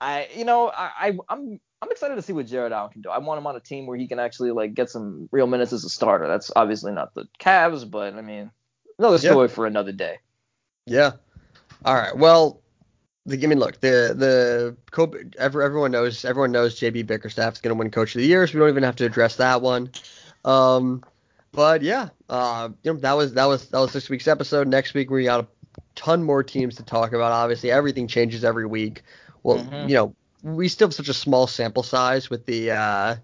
I 0.00 0.28
you 0.36 0.44
know 0.44 0.68
I, 0.68 0.90
I 0.98 1.18
I'm 1.28 1.60
I'm 1.80 1.90
excited 1.90 2.14
to 2.16 2.22
see 2.22 2.32
what 2.32 2.46
Jarrett 2.46 2.72
Allen 2.72 2.92
can 2.92 3.02
do. 3.02 3.10
I 3.10 3.18
want 3.18 3.38
him 3.38 3.46
on 3.46 3.56
a 3.56 3.60
team 3.60 3.86
where 3.86 3.96
he 3.96 4.06
can 4.06 4.18
actually 4.18 4.50
like 4.52 4.74
get 4.74 4.90
some 4.90 5.28
real 5.32 5.46
minutes 5.46 5.72
as 5.72 5.84
a 5.84 5.88
starter. 5.88 6.28
That's 6.28 6.50
obviously 6.54 6.92
not 6.92 7.14
the 7.14 7.26
Cavs, 7.40 7.88
but 7.90 8.14
I 8.14 8.22
mean 8.22 8.50
another 8.98 9.18
Yeah. 9.18 9.30
story 9.30 9.48
for 9.48 9.66
another 9.66 9.92
day. 9.92 10.18
Yeah. 10.86 11.12
All 11.84 11.94
right. 11.94 12.16
Well, 12.16 12.60
the, 13.26 13.42
I 13.42 13.46
mean, 13.46 13.58
look, 13.58 13.80
the 13.80 14.14
the 14.16 14.76
Koby, 14.90 15.34
everyone 15.36 15.90
knows 15.92 16.24
everyone 16.24 16.52
knows 16.52 16.78
JB 16.78 17.06
Bickerstaff 17.06 17.54
is 17.54 17.60
going 17.60 17.74
to 17.74 17.78
win 17.78 17.90
Coach 17.90 18.14
of 18.14 18.20
the 18.20 18.26
Year, 18.26 18.46
so 18.46 18.54
we 18.54 18.60
don't 18.60 18.68
even 18.70 18.82
have 18.82 18.96
to 18.96 19.04
address 19.06 19.36
that 19.36 19.62
one. 19.62 19.90
Um, 20.44 21.04
but 21.52 21.82
yeah, 21.82 22.08
uh, 22.28 22.70
you 22.82 22.92
know, 22.92 22.98
that 23.00 23.12
was 23.12 23.34
that 23.34 23.44
was 23.46 23.68
that 23.68 23.78
was 23.78 23.92
this 23.92 24.08
week's 24.08 24.26
episode. 24.28 24.66
Next 24.68 24.94
week 24.94 25.10
we 25.10 25.24
got 25.24 25.40
a 25.40 25.46
ton 25.94 26.22
more 26.22 26.42
teams 26.42 26.76
to 26.76 26.82
talk 26.82 27.12
about. 27.12 27.32
Obviously, 27.32 27.70
everything 27.70 28.06
changes 28.08 28.44
every 28.44 28.66
week. 28.66 29.02
Well, 29.42 29.58
Mhm. 29.58 29.88
you 29.88 29.94
know, 29.94 30.14
we 30.42 30.68
still 30.68 30.88
have 30.88 30.94
such 30.94 31.08
a 31.08 31.14
small 31.14 31.46
sample 31.46 31.82
size 31.82 32.28
with 32.30 32.46
the 32.46 32.72
uh, 32.72 33.16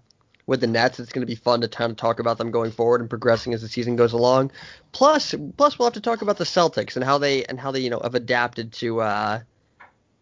with 0.47 0.61
the 0.61 0.67
Nets. 0.67 0.99
It's 0.99 1.11
going 1.11 1.21
to 1.21 1.27
be 1.27 1.35
fun 1.35 1.61
to 1.61 1.67
kind 1.67 1.91
of 1.91 1.97
talk 1.97 2.19
about 2.19 2.37
them 2.37 2.49
going 2.51 2.71
forward 2.71 3.01
and 3.01 3.09
progressing 3.09 3.53
as 3.53 3.61
the 3.61 3.67
season 3.67 3.95
goes 3.95 4.13
along. 4.13 4.51
Plus, 4.91 5.35
plus 5.57 5.77
we'll 5.77 5.85
have 5.87 5.93
to 5.93 6.01
talk 6.01 6.21
about 6.21 6.37
the 6.37 6.43
Celtics 6.43 6.95
and 6.95 7.03
how 7.05 7.17
they 7.17 7.43
and 7.45 7.59
how 7.59 7.71
they 7.71 7.81
you 7.81 7.89
know 7.89 7.99
have 8.03 8.15
adapted 8.15 8.73
to 8.73 9.01
uh, 9.01 9.39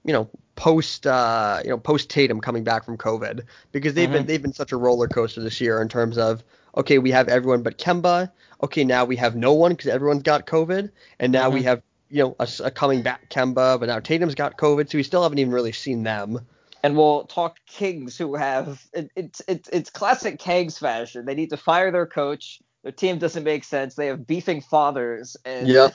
you 0.03 0.13
know 0.13 0.30
post 0.55 1.05
uh, 1.07 1.61
you 1.63 1.69
know 1.69 1.78
post 1.78 2.09
Tatum 2.09 2.41
coming 2.41 2.63
back 2.63 2.84
from 2.84 2.97
COVID 2.97 3.43
because 3.71 3.93
they've 3.93 4.11
been 4.11 4.23
Mhm. 4.23 4.28
they've 4.28 4.41
been 4.41 4.53
such 4.53 4.71
a 4.71 4.78
roller 4.78 5.07
coaster 5.07 5.41
this 5.41 5.61
year 5.61 5.82
in 5.82 5.88
terms 5.88 6.17
of 6.17 6.43
okay 6.75 6.97
we 6.97 7.11
have 7.11 7.28
everyone 7.28 7.61
but 7.63 7.78
Kemba 7.78 8.32
okay 8.63 8.84
now 8.84 9.05
we 9.05 9.15
have 9.17 9.36
no 9.36 9.53
one 9.53 9.71
because 9.73 9.88
everyone's 9.88 10.23
got 10.23 10.45
COVID 10.47 10.89
and 11.19 11.32
now 11.32 11.49
we 11.49 11.61
Mhm. 11.61 11.65
have 11.65 11.82
you 12.09 12.23
know 12.23 12.35
a 12.39 12.71
coming 12.71 13.01
back 13.01 13.29
Kemba 13.29 13.79
but 13.79 13.87
now 13.87 13.99
Tatum's 13.99 14.35
got 14.35 14.57
COVID 14.57 14.89
so 14.89 14.97
we 14.97 15.03
still 15.03 15.23
haven't 15.23 15.39
even 15.39 15.53
really 15.53 15.71
seen 15.71 16.03
them. 16.03 16.39
and 16.83 16.95
we'll 16.95 17.25
talk 17.25 17.57
Kings 17.65 18.17
who 18.17 18.35
have 18.35 18.85
it, 18.93 19.09
it's 19.15 19.41
it's 19.47 19.67
it's 19.69 19.89
classic 19.89 20.39
Kings 20.39 20.77
fashion. 20.77 21.25
They 21.25 21.35
need 21.35 21.49
to 21.49 21.57
fire 21.57 21.91
their 21.91 22.05
coach. 22.05 22.59
Their 22.83 22.91
team 22.91 23.17
doesn't 23.17 23.43
make 23.43 23.63
sense. 23.63 23.95
They 23.95 24.07
have 24.07 24.25
beefing 24.27 24.61
fathers. 24.61 25.35
And, 25.43 25.67
Yep. 25.67 25.93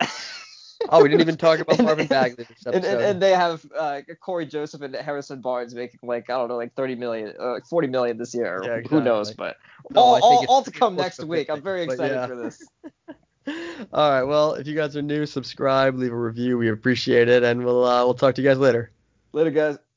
oh, 0.90 1.02
we 1.02 1.08
didn't 1.08 1.22
even 1.22 1.36
talk 1.36 1.58
about 1.60 1.78
And- 1.78 1.86
Marvin 1.86 2.06
Bagley 2.16 2.44
this 2.44 2.64
And, 2.66 2.74
episode. 2.76 2.92
and, 2.94 3.02
and 3.04 3.22
they 3.22 3.30
have 3.32 3.64
uh, 3.76 4.00
Cory 4.20 4.46
Joseph 4.46 4.82
and 4.82 4.94
Harrison 4.94 5.40
Barnes 5.40 5.74
making 5.74 6.00
like 6.02 6.28
I 6.30 6.34
don't 6.34 6.48
know 6.48 6.56
like 6.56 6.74
30 6.74 6.94
million, 6.96 7.34
uh, 7.40 7.58
40 7.68 7.88
million 7.88 8.18
this 8.18 8.34
year. 8.34 8.60
Yeah, 8.62 8.80
Who 8.88 9.00
knows? 9.02 9.32
But 9.32 9.56
No, 9.90 10.00
all, 10.02 10.20
all, 10.22 10.46
all 10.48 10.62
to 10.62 10.70
come 10.70 10.94
next 10.96 11.24
week. 11.24 11.50
I'm 11.50 11.62
very 11.62 11.82
excited 11.84 12.14
yeah. 12.14 12.26
for 12.26 12.36
this. 12.36 12.62
All 13.92 14.10
right. 14.10 14.22
Well, 14.22 14.54
if 14.54 14.66
you 14.66 14.74
guys 14.74 14.96
are 14.96 15.02
new, 15.02 15.26
subscribe, 15.26 15.96
leave 15.96 16.12
a 16.12 16.16
review. 16.16 16.58
We 16.58 16.70
appreciate 16.70 17.28
it, 17.28 17.42
and 17.42 17.64
we'll 17.64 17.84
uh, 17.84 18.04
we'll 18.04 18.14
talk 18.14 18.34
to 18.36 18.42
you 18.42 18.48
guys 18.48 18.58
later. 18.58 18.90
Later, 19.32 19.50
guys. 19.50 19.78